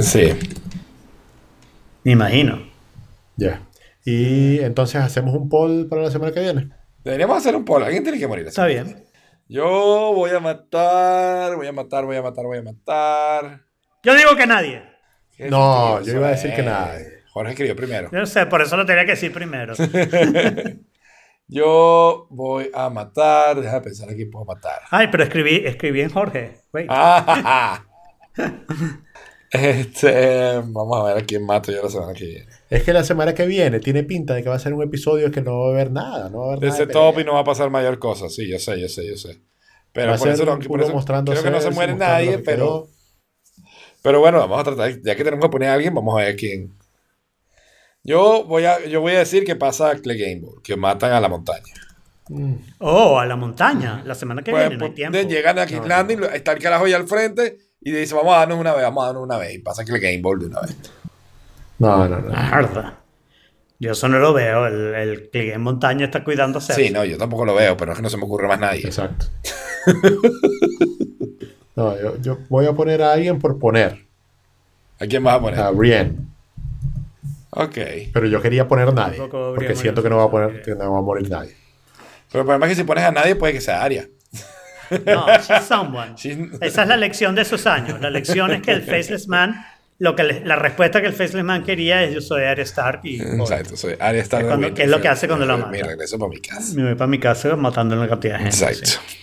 [0.00, 0.32] Sí.
[2.02, 2.66] Me imagino.
[3.36, 3.60] Ya.
[4.04, 6.70] Y entonces hacemos un poll para la semana que viene.
[7.04, 7.84] Deberíamos hacer un poll.
[7.84, 8.46] Alguien tiene que morir.
[8.46, 9.04] Está bien.
[9.48, 13.60] Yo voy a matar, voy a matar, voy a matar, voy a matar.
[14.02, 14.82] Yo digo que nadie.
[15.50, 17.22] No, yo iba a decir que nadie.
[17.32, 18.08] Jorge escribió primero.
[18.10, 19.74] Yo no sé, por eso lo tenía que decir primero.
[21.48, 23.60] Yo voy a matar.
[23.60, 24.80] Deja de pensar a quién puedo matar.
[24.90, 26.60] Ay, pero escribí, escribí en Jorge.
[26.72, 26.86] Wait.
[26.90, 27.84] Ah,
[29.50, 32.46] este, vamos a ver a quién mato yo la semana que viene.
[32.68, 35.30] Es que la semana que viene tiene pinta de que va a ser un episodio
[35.30, 36.28] que no va a haber nada.
[36.28, 37.98] No va a haber De nada ese de top y no va a pasar mayor
[37.98, 38.28] cosa.
[38.28, 39.40] Sí, yo sé, yo sé, yo sé.
[39.92, 42.88] Pero Va por eso, no, por eso mostrando creo que no se muere nadie, pero,
[44.02, 46.36] pero bueno, vamos a tratar, ya que tenemos que poner a alguien, vamos a ver
[46.36, 46.76] quién.
[48.06, 51.20] Yo voy a, yo voy a decir que pasa a Clay Gamble, que matan a
[51.20, 51.74] la montaña.
[52.28, 54.02] Mm, Oh, a la montaña.
[54.04, 55.18] La semana que Pues, viene, no hay pues, tiempo.
[55.18, 58.34] de- llegan a King's No, Landing, está el carajo ahí al frente y dice, vamos
[58.34, 59.54] a darnos una vez, vamos a darnos una vez.
[59.54, 60.76] Y pasa Clay Gamble de una vez.
[61.78, 62.28] No, no, no.
[62.28, 63.00] Mierda.
[63.78, 64.66] Yo eso no lo veo.
[64.66, 66.86] El, el clic en montaña está cuidando a Cersei.
[66.86, 68.86] Sí, no, yo tampoco lo veo, pero es que no se me ocurre más nadie.
[68.86, 69.26] Exacto.
[71.76, 74.06] no, yo, yo voy a poner a alguien por poner.
[74.98, 75.60] ¿A quién vas a poner?
[75.60, 76.16] A Brienne.
[77.58, 77.78] Ok.
[78.12, 79.18] Pero yo quería poner a nadie.
[79.28, 81.56] Porque siento que no va a poner, que no va a morir nadie.
[82.30, 84.08] Pero el problema es que si pones a nadie, puede que sea Aria.
[85.04, 86.12] No, she's someone.
[86.16, 88.00] She's- Esa es la lección de esos años.
[88.00, 89.56] La lección es que el Faceless Man,
[89.98, 93.00] lo que le- la respuesta que el Faceless Man quería es yo soy Arya Stark
[93.04, 95.64] y Exacto, soy Aria está Es cuando- que es lo que hace cuando lo Mi
[95.78, 95.86] mata.
[95.88, 96.74] regreso para mi casa.
[96.76, 98.56] me voy para mi casa matando una cantidad de gente.
[98.56, 98.86] Exacto.
[98.86, 99.16] sí.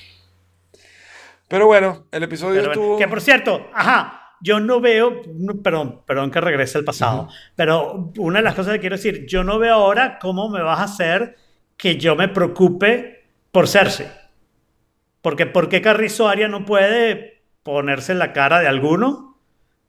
[1.48, 2.98] Pero bueno, el episodio Pero estuvo.
[2.98, 5.22] Que por cierto, ajá, yo no veo,
[5.64, 9.46] perdón, perdón que regrese al pasado, pero una de las cosas que quiero decir, yo
[9.46, 11.38] no veo ahora cómo me vas a hacer
[11.78, 14.08] que yo me preocupe por Cersei.
[15.22, 19.38] Porque ¿por qué Carrizo Aria no puede ponerse en la cara de alguno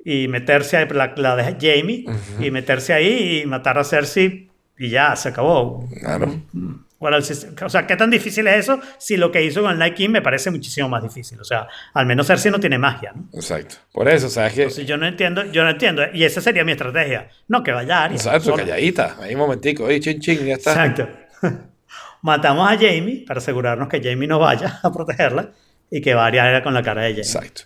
[0.04, 2.04] y meterse ahí, la, la de Jamie,
[2.38, 5.88] y meterse ahí y matar a Cersei y ya, se acabó.
[6.00, 6.32] Claro.
[6.52, 8.80] ¿Cuál es el- o sea, ¿qué tan difícil es eso?
[8.98, 11.40] Si lo que hizo con el King me parece muchísimo más difícil.
[11.40, 13.28] O sea, al menos Cersei no tiene magia, ¿no?
[13.32, 13.76] Exacto.
[13.92, 14.62] Por eso, o sea, es que.
[14.62, 16.02] Entonces yo no entiendo, yo no entiendo.
[16.12, 17.28] Y esa sería mi estrategia.
[17.48, 18.16] No, que vaya Arya.
[18.16, 18.56] Exacto, sola.
[18.58, 19.16] calladita.
[19.20, 20.70] Ahí un momentico, oye, chin, chin, ya está.
[20.86, 21.08] Exacto.
[22.22, 25.52] Matamos a Jamie para asegurarnos que Jamie no vaya a protegerla
[25.90, 27.22] y que va Arya con la cara de Jamie.
[27.22, 27.62] Exacto.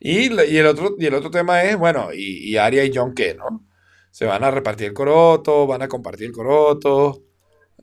[0.00, 3.34] Y, y el otro, y el otro tema es, bueno, y, y y John, ¿qué,
[3.34, 3.64] no?
[4.10, 7.22] Se van a repartir el coroto, van a compartir el coroto.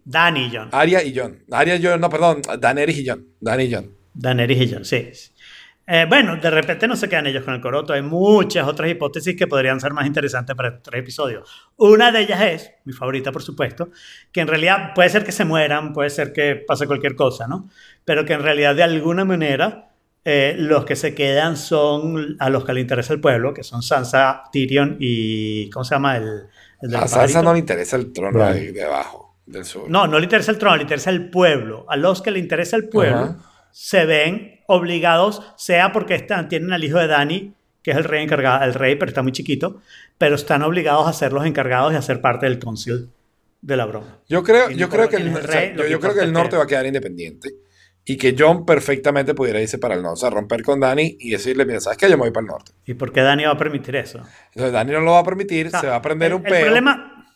[0.06, 0.69] Dani y John.
[0.72, 1.44] Arya y John.
[1.52, 3.26] Arya y John, no, perdón, Daenerys y John.
[3.40, 3.91] Dani y John.
[4.14, 5.10] Daenerys y Jon, sí.
[5.88, 7.94] Eh, bueno, de repente no se quedan ellos con el coroto.
[7.94, 11.48] Hay muchas otras hipótesis que podrían ser más interesantes para estos tres episodios.
[11.77, 13.90] Una de ellas es, mi favorita por supuesto,
[14.32, 17.69] que en realidad puede ser que se mueran, puede ser que pase cualquier cosa, ¿no?
[18.03, 19.91] Pero que en realidad de alguna manera
[20.23, 23.84] eh, los que se quedan son a los que le interesa el pueblo, que son
[23.84, 25.69] Sansa, Tyrion y...
[25.69, 26.18] ¿Cómo se llama?
[26.18, 26.48] El,
[26.82, 28.56] el del A Sansa no le interesa el trono Right.
[28.64, 29.89] de, de abajo, del sur.
[29.89, 31.85] No, no le interesa el trono, le interesa el pueblo.
[31.89, 33.38] A los que le interesa el pueblo Ajá.
[33.72, 37.53] se ven obligados, sea porque están, tienen al hijo de Dani,
[37.84, 39.81] que es el rey encargado, el rey, pero está muy chiquito,
[40.17, 43.09] pero están obligados a ser los encargados de hacer parte del concil
[43.61, 44.19] de la broma.
[44.27, 46.34] Yo creo, Y yo creo que el, el o sea, rey, yo, creo que el
[46.34, 47.49] norte que- va a quedar independiente
[48.03, 51.31] y que John perfectamente pudiera irse para el norte, o sea, romper con Dani y
[51.31, 52.05] decirle, mira, ¿sabes qué?
[52.09, 52.72] Yo me voy para el norte.
[52.85, 54.19] ¿Y por qué Dani va a permitir eso?
[54.49, 56.45] Entonces Dani no lo va a permitir, O sea, se va a prender el- un
[56.45, 56.61] el peo.
[56.61, 57.34] problema,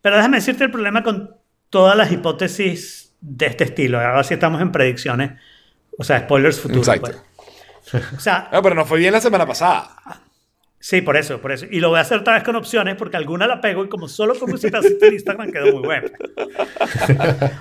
[0.00, 1.36] pero déjame decirte el problema con
[1.70, 4.00] todas las hipótesis de este estilo.
[4.00, 5.32] Ahora sí estamos en predicciones,
[5.96, 6.88] o sea, spoilers futuros.
[6.88, 7.22] Exacto.
[7.92, 8.04] pues.
[8.16, 9.96] O sea, No, pero no fue bien la semana pasada.
[10.80, 11.66] Sí, por eso, por eso.
[11.70, 14.06] Y lo voy a hacer otra vez con opciones porque alguna la pego y como
[14.08, 16.08] solo como ese pedacito en Instagram quedó muy bueno.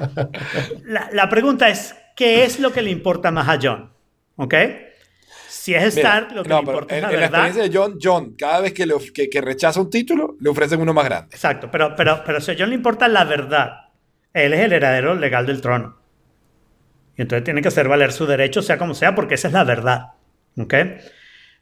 [0.86, 3.92] La, la pregunta es, ¿qué es lo que le importa más a John?
[4.36, 4.54] ¿Ok?
[5.50, 7.48] Si es Mira, Stark, lo que no, le importa en, es en la la verdad.
[7.48, 10.80] experiencia de John, John, cada vez que, le que, que rechaza un título, le ofrecen
[10.80, 11.36] uno más grande.
[11.36, 13.87] Exacto, pero, pero, pero si a John le importa la verdad,
[14.34, 15.98] él es el heredero legal del trono.
[17.16, 19.64] Y entonces tiene que hacer valer su derecho, sea como sea, porque esa es la
[19.64, 20.12] verdad.
[20.58, 20.74] ¿Ok?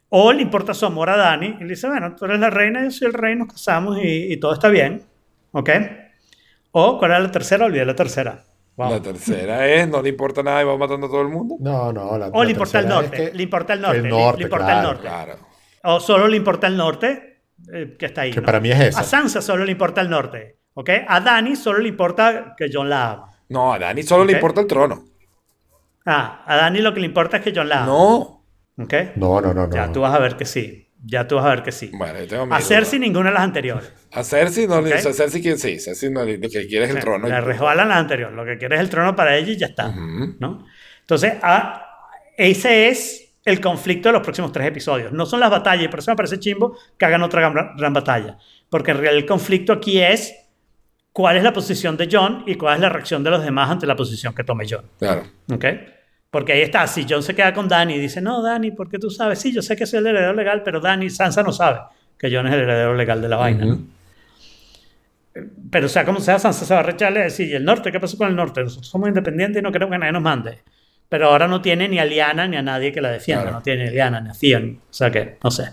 [0.08, 2.84] O le importa su amor a Dani y le dice, bueno, tú eres la reina,
[2.84, 5.02] yo soy el rey, nos casamos y, y todo está bien.
[5.52, 5.70] ¿Ok?
[6.72, 7.64] O, ¿cuál era la tercera?
[7.66, 8.44] Olvidé la tercera.
[8.76, 8.90] Wow.
[8.90, 11.56] La tercera es, no le importa nada y va matando a todo el mundo.
[11.58, 12.18] No, no.
[12.18, 14.02] La, O la le importa el tercera norte, es que- le importa el norte, El
[14.02, 15.02] le- norte, le importa claro, el norte.
[15.08, 15.36] Claro.
[15.84, 17.40] O solo le importa el norte,
[17.72, 18.30] eh, que está ahí.
[18.32, 18.46] Que ¿no?
[18.46, 19.00] para mí es esa.
[19.00, 20.58] A Sansa solo le importa el norte.
[20.78, 20.90] ¿Ok?
[21.08, 23.32] A Dani solo le importa que John la ama.
[23.48, 25.04] No, a Dani solo le importa el trono.
[26.04, 27.86] Ah, a Dani lo que le importa es que John la ama.
[27.86, 28.44] No.
[28.78, 28.94] ¿Ok?
[29.16, 29.74] No, no, no, no.
[29.74, 30.82] Ya tú vas a ver que sí.
[31.04, 31.90] Ya tú vas a ver que sí.
[31.94, 32.60] Bueno, yo tengo a miedo.
[32.60, 33.92] Cersei ninguna de las anteriores.
[34.12, 34.98] A Cersei no le Ok.
[34.98, 37.26] o sea, Cersei que sí, Cersei no le- lo que quiere es el trono.
[37.28, 38.36] Le resbalan las anteriores.
[38.36, 39.92] Lo que quiere es el trono para ella y ya está.
[39.94, 40.66] ¿no?
[41.00, 41.84] Entonces, a-
[42.36, 45.12] ese es el conflicto de los próximos tres episodios.
[45.12, 47.92] No son las batallas, y por eso me parece chimbo que hagan otra gran, gran
[47.94, 48.36] batalla.
[48.68, 50.34] Porque en realidad el conflicto aquí es
[51.16, 53.86] cuál es la posición de John y cuál es la reacción de los demás ante
[53.86, 54.84] la posición que tome John.
[54.98, 55.22] Claro.
[55.50, 55.64] ¿Ok?
[56.30, 58.98] Porque ahí está, si John se queda con Dani y dice, no, Dani, ¿por qué
[58.98, 59.38] tú sabes?
[59.38, 61.80] Sí, yo sé que soy el heredero legal, pero Dani, Sansa no sabe
[62.18, 63.78] que John es el heredero legal de la vaina.
[65.70, 67.90] Pero sea como sea, Sansa se va a recharle y decir, ¿y el norte?
[67.90, 68.62] ¿Qué pasó con el norte?
[68.62, 70.58] Nosotros somos independientes y no queremos que nadie nos mande.
[71.08, 73.42] Pero ahora no tiene ni a Liana ni a nadie que la defienda.
[73.44, 73.56] Claro.
[73.58, 74.80] No tiene ni a Liana ni a Theon.
[74.90, 75.70] O sea que, no sé.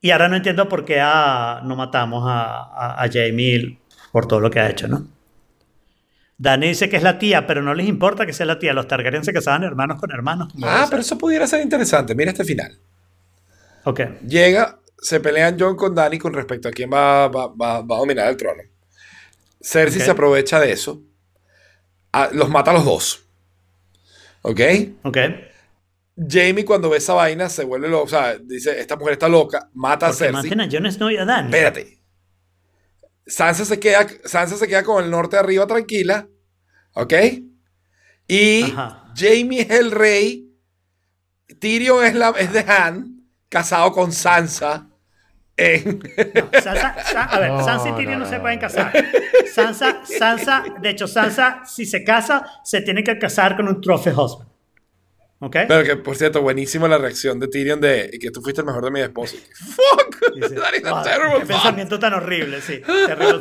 [0.00, 3.78] Y ahora no entiendo por qué a- no matamos a, a, a Jaime
[4.12, 5.06] por todo lo que ha hecho, ¿no?
[6.40, 8.72] Dani dice que es la tía, pero no les importa que sea la tía.
[8.72, 10.52] Los Targaryen se casaban hermanos con hermanos.
[10.62, 12.14] Ah, pero eso pudiera ser interesante.
[12.14, 12.78] Mira este final.
[13.84, 14.00] Ok.
[14.26, 17.98] Llega, se pelean John con Dani con respecto a quién va, va- va- va a
[17.98, 18.62] dominar el trono.
[19.60, 21.02] Cersei se aprovecha de eso.
[22.12, 23.24] Ah, los mata a los dos.
[24.42, 24.60] ¿Ok?
[25.02, 25.18] Ok.
[26.16, 28.04] Jamie cuando ve esa vaina se vuelve loco.
[28.04, 30.50] O sea, dice, esta mujer está loca, mata a Cersei.
[30.50, 31.46] maten a Jon Snow y a Dani.
[31.48, 31.97] Espérate.
[33.28, 36.26] Sansa se queda, Sansa se queda con el norte de arriba tranquila.
[36.94, 37.12] ¿Ok?
[38.26, 39.12] Y Ajá.
[39.16, 40.44] Jamie es el rey.
[41.60, 44.86] Tyrion es, la, es de Han, casado con Sansa.
[45.56, 45.98] En,
[46.34, 48.42] No, Sansa, Sa- a ver, No, Sansa y Tyrion no, no, se no.
[48.42, 48.92] pueden casar.
[49.52, 54.10] Sansa, Sansa, de hecho, Sansa, si se casa, se tiene que casar con un trophy
[54.10, 54.48] husband.
[55.40, 58.84] Pero que, por cierto, buenísima la reacción de Tyrion de que tú fuiste el mejor
[58.84, 59.36] de mi esposo.
[59.54, 60.34] ¡Fuck!
[60.34, 61.46] Dice, That is a "Wow, terrible qué thought".
[61.46, 62.80] pensamiento tan horrible, sí.
[62.84, 63.40] Terrible.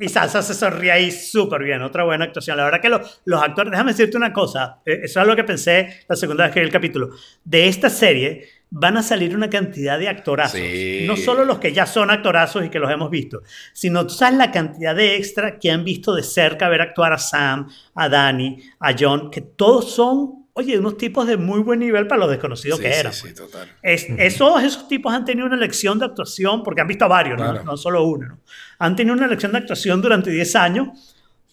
[0.00, 1.80] Y Sansa se sonríe ahí súper bien.
[1.82, 2.56] Otra buena actuación.
[2.58, 4.80] La verdad que lo- los actores, déjame decirte una cosa.
[4.84, 7.10] eh, Eso es lo que pensé la segunda vez que vi el capítulo.
[7.42, 10.58] De esta serie van a salir una cantidad de actorazos.
[10.60, 11.04] Sí.
[11.06, 13.42] No solo los que ya son actorazos y que los hemos visto,
[13.72, 17.18] sino tú sabes la cantidad de extra que han visto de cerca ver actuar a
[17.18, 22.06] Sam, a Dani, a John, que todos son, oye, unos tipos de muy buen nivel
[22.06, 23.12] para los desconocidos Sí, que sí, eran.
[23.12, 23.34] sí, pues.
[23.34, 23.68] total.
[23.82, 27.38] Es- esos, esos tipos han tenido una lección de actuación, porque han visto a varios,
[27.38, 27.50] ¿no?
[27.50, 27.64] Claro.
[27.64, 28.28] no solo uno.
[28.28, 28.38] ¿no?
[28.78, 30.88] Han tenido una lección de actuación durante 10 años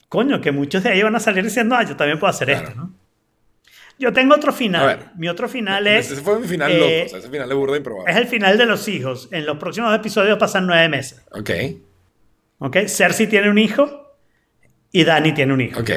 [0.08, 2.68] coño, que muchos de ahí van a salir diciendo, ah, yo también puedo hacer Claro.
[2.68, 2.94] esto, ¿no?
[3.98, 4.86] Yo tengo otro final.
[4.86, 5.06] ver.
[5.16, 6.12] Mi otro final es...
[6.12, 8.12] Ese fue mi final eh, loco, o sea, ese final de burda improbable.
[8.12, 9.30] Es el final de los hijos.
[9.32, 11.22] En los próximos episodios pasan nueve meses.
[11.32, 11.50] Ok,
[12.58, 12.78] ¿Ok?
[12.88, 14.18] Cersei tiene un hijo
[14.92, 15.80] y Dani tiene un hijo.
[15.80, 15.90] ok,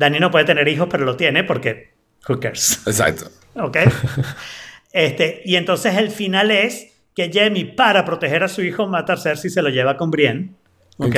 [0.00, 1.92] Dani no puede tener hijos, pero lo tiene porque
[2.26, 2.82] who cares.
[2.86, 3.26] exacto.
[3.54, 3.76] ¿Ok?
[4.92, 9.16] Este, y entonces el final es que Jamie, para proteger a su hijo, mata a
[9.18, 10.54] Cersei y se lo lleva con Brienne.
[10.96, 11.06] ¿Ok?
[11.08, 11.16] Ok.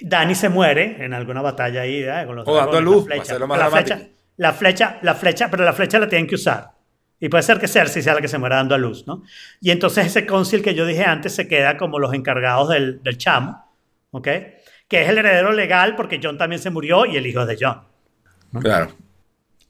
[0.00, 2.24] Dani se muere en alguna batalla ahí ¿eh?
[2.26, 3.22] con los O dando luz, la flecha.
[3.22, 6.72] hacerlo más la flecha, la flecha, la flecha, pero la flecha la tienen que usar.
[7.20, 9.22] Y puede ser que Cersei sea la que se muera dando a luz, ¿no?
[9.60, 13.16] Y entonces ese cónsul que yo dije antes se queda como los encargados del, del
[13.16, 13.64] chamo,
[14.10, 14.28] ¿ok?
[14.88, 17.58] Que es el heredero legal porque John también se murió y el hijo es de
[17.60, 17.82] John.
[18.60, 18.90] Claro.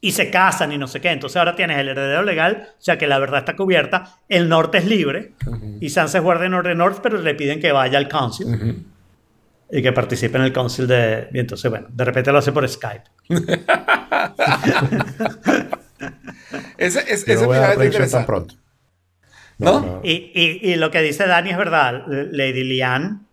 [0.01, 1.09] Y se casan y no sé qué.
[1.11, 4.17] Entonces ahora tienes el heredero legal, o sea que la verdad está cubierta.
[4.29, 5.33] El norte es libre
[5.81, 8.85] y Sansa es guardia norte north, pero le piden que vaya al council
[9.69, 11.27] y que participe en el council de.
[11.33, 13.03] Y entonces, bueno, de repente lo hace por Skype.
[16.77, 18.25] Ese, Yo ese es predicción tan interesante.
[18.25, 18.55] pronto.
[19.57, 19.99] ¿No?
[20.03, 22.03] Y, y- y lo que dice Dani es verdad.
[22.07, 23.27] Lady Lian,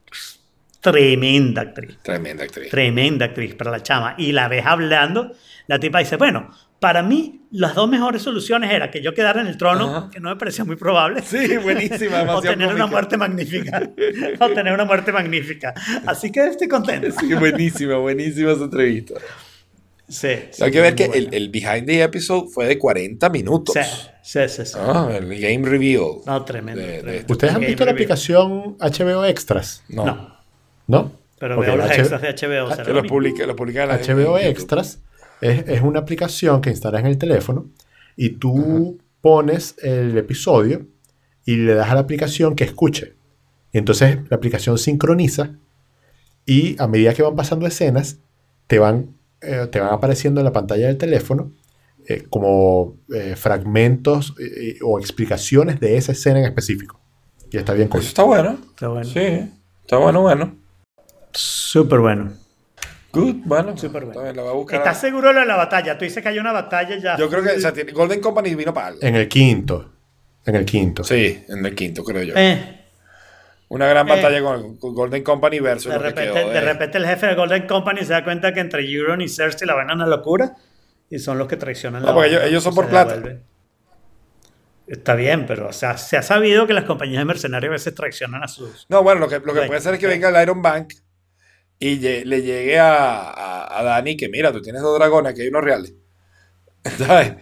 [0.92, 1.98] tremenda actriz.
[2.02, 2.70] Tremenda actriz.
[2.70, 4.14] Tremenda actriz para la chama.
[4.18, 5.32] Y la ves hablando,
[5.66, 6.50] la tipa dice, bueno,
[6.80, 10.10] para mí las dos mejores soluciones era que yo quedara en el trono, Ajá.
[10.10, 11.22] que no me parecía muy probable.
[11.22, 13.90] Sí, buenísima, o tener una muerte magnífica.
[14.40, 15.72] o tener una muerte magnífica.
[16.06, 17.08] Así que estoy contento.
[17.18, 19.14] Sí, buenísima, buenísima esa entrevista.
[20.08, 20.28] Sí.
[20.52, 23.74] sí, Hay que ver que el, el behind the episode fue de 40 minutos.
[23.74, 23.80] Sí,
[24.22, 24.64] sí, sí.
[24.66, 24.78] sí.
[24.80, 26.18] Ah, el game reveal.
[26.24, 26.80] No, tremendo.
[26.80, 27.32] De- de- tremendo.
[27.32, 28.04] ¿Ustedes han visto la review.
[28.04, 29.82] aplicación HBO Extras?
[29.88, 30.04] No.
[30.04, 30.35] No,
[30.86, 31.12] ¿No?
[31.38, 32.92] pero Ok, veo los H- extras de HBO.
[32.94, 34.38] los publica, los publica en la- HBO.
[34.38, 35.00] Extras
[35.40, 37.66] es, es una aplicación que instalas en el teléfono
[38.16, 40.86] y tú pones el episodio
[41.44, 43.14] y le das a la aplicación que escuche.
[43.72, 45.50] Y entonces la aplicación sincroniza
[46.46, 48.18] y a medida que van pasando escenas,
[48.66, 51.52] te van, eh, te van apareciendo en la pantalla del teléfono
[52.08, 57.00] eh, como eh, fragmentos eh, o explicaciones de esa escena en específico.
[57.50, 58.02] Y está bien Eso cool.
[58.02, 58.58] está bueno.
[58.70, 59.04] Está bueno.
[59.04, 59.50] Sí.
[59.82, 60.54] Está bueno, bueno.
[61.36, 62.32] Súper bueno.
[63.12, 63.76] Good, bueno.
[63.76, 64.10] Súper bueno.
[64.12, 64.78] Está bien, la voy a buscar.
[64.78, 65.96] ¿Estás seguro de lo de la batalla?
[65.96, 67.16] Tú dices que hay una batalla ya.
[67.16, 69.00] Yo creo que o sea, tiene- Golden Company vino para algo.
[69.02, 69.92] En el quinto.
[70.44, 71.02] En el quinto.
[71.04, 72.34] Sí, en el quinto, creo yo.
[72.36, 72.72] Eh,
[73.68, 74.10] Una gran Eh.
[74.12, 77.66] batalla con, con Golden Company versus de, que repente, de repente el jefe de Golden
[77.66, 80.54] Company se da cuenta que entre Euron y Cersei la van a una locura
[81.10, 83.20] y son los que traicionan No, la porque banda ellos- ellos son por plata.
[84.86, 87.92] Está bien, pero o sea, se ha sabido que las compañías de mercenarios a veces
[87.92, 88.86] traicionan a sus...
[88.88, 90.92] No, bueno, lo que, lo que puede ser es que venga el Iron Bank
[91.78, 95.48] y le llegue a, a, a Dani que mira, tú tienes dos dragones, aquí hay
[95.48, 95.94] unos reales.
[96.98, 97.34] ¿Sabes?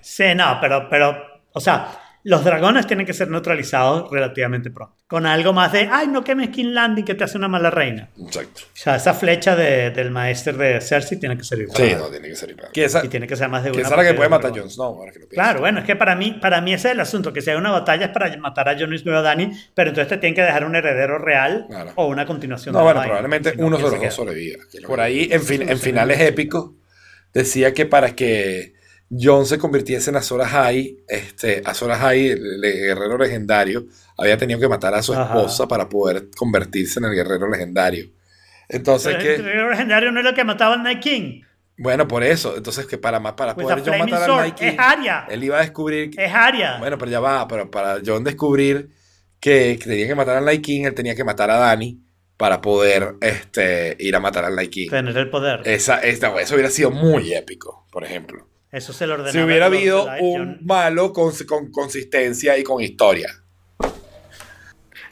[0.00, 1.16] Sí, no, pero, pero,
[1.52, 4.96] o sea, los dragones tienen que ser neutralizados relativamente pronto.
[5.06, 8.08] Con algo más de, ay, no quemes King Landing que te hace una mala reina.
[8.18, 8.62] Exacto.
[8.64, 12.06] O sea, esa flecha de- del maestro de Cersei tiene que servir para Sí, no,
[12.08, 12.70] tiene que ser igual.
[12.72, 13.86] Que esa, Y tiene que ser más de que una.
[13.86, 15.28] esa es la que puede matar a Jon Snow, ahora que lo.
[15.28, 17.56] Claro, bueno, es que para mí, para mí ese es el asunto, que si hay
[17.56, 20.34] una batalla es para matar a Jon Snow y a Dani, pero entonces te tienen
[20.34, 21.92] que dejar un heredero real Claro.
[21.96, 23.96] o una continuación No, de la bueno, probablemente si no, uno ¿quién de los se
[23.96, 24.10] dos queda?
[24.10, 24.64] sobreviva.
[24.86, 26.70] Por ahí, en, fin- en finales épicos,
[27.34, 28.72] decía que para que
[29.10, 33.84] Jon se convirtiese en Azor Ahai, este, Azor Ahai, el, el guerrero legendario,
[34.18, 35.24] había tenido que matar a su Ajá.
[35.24, 38.06] esposa para poder convertirse en el guerrero legendario.
[38.68, 41.42] Entonces, Pero el que, guerrero legendario no es lo que mataba al Night King.
[41.76, 44.66] bueno, por eso, entonces que para, para poder a flaming matar al sword, Night King,
[44.66, 45.26] es Arya.
[45.28, 46.78] él iba a descubrir que- Es Arya.
[46.78, 48.88] Bueno, pero ya va, pero para John descubrir
[49.38, 52.00] que, que tenía que matar al Night King, él tenía que matar a Dani
[52.36, 54.88] para poder este, ir a matar al Night King.
[54.88, 55.60] Tener el poder.
[55.66, 58.48] Esa, esta, eso hubiera sido muy épico, por ejemplo.
[58.74, 59.32] Eso se lo ordenaba.
[59.32, 63.32] Si hubiera habido Light, un malo con, con consistencia y con historia.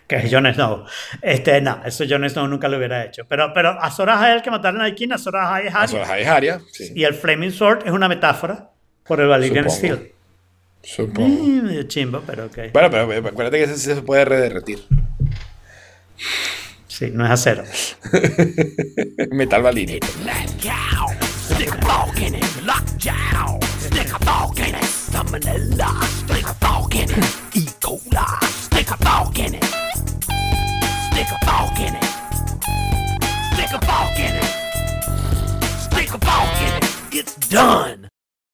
[0.08, 0.84] Que es Jon Snow.
[1.22, 3.24] Este, no, eso Jon Snow nunca lo hubiera hecho.
[3.28, 6.18] Pero, pero Azor Ahai es el que mataron a King, Azor Ahai es Arya.
[6.18, 6.92] es Aria, sí.
[6.96, 8.72] Y el Flaming Sword es una metáfora
[9.04, 9.94] por el Valyrian Supongo.
[9.96, 10.12] Steel.
[10.82, 11.28] Supongo.
[11.28, 12.58] Mm, medio chimbo, pero ok.
[12.72, 14.82] Bueno, pero acuérdate que ese sí se puede rederretir.
[16.88, 17.62] Sí, no es acero.
[19.30, 20.00] Metal Valini.
[25.32, 27.56] Salmonella, stick a fork in it.
[27.56, 27.64] E.
[27.80, 29.64] coli, stick a fork in it.
[31.08, 32.04] Stick a fork in it.
[33.54, 34.44] Stick a fork in it.
[35.80, 36.96] Stick a fork in it.
[37.12, 38.01] It's done.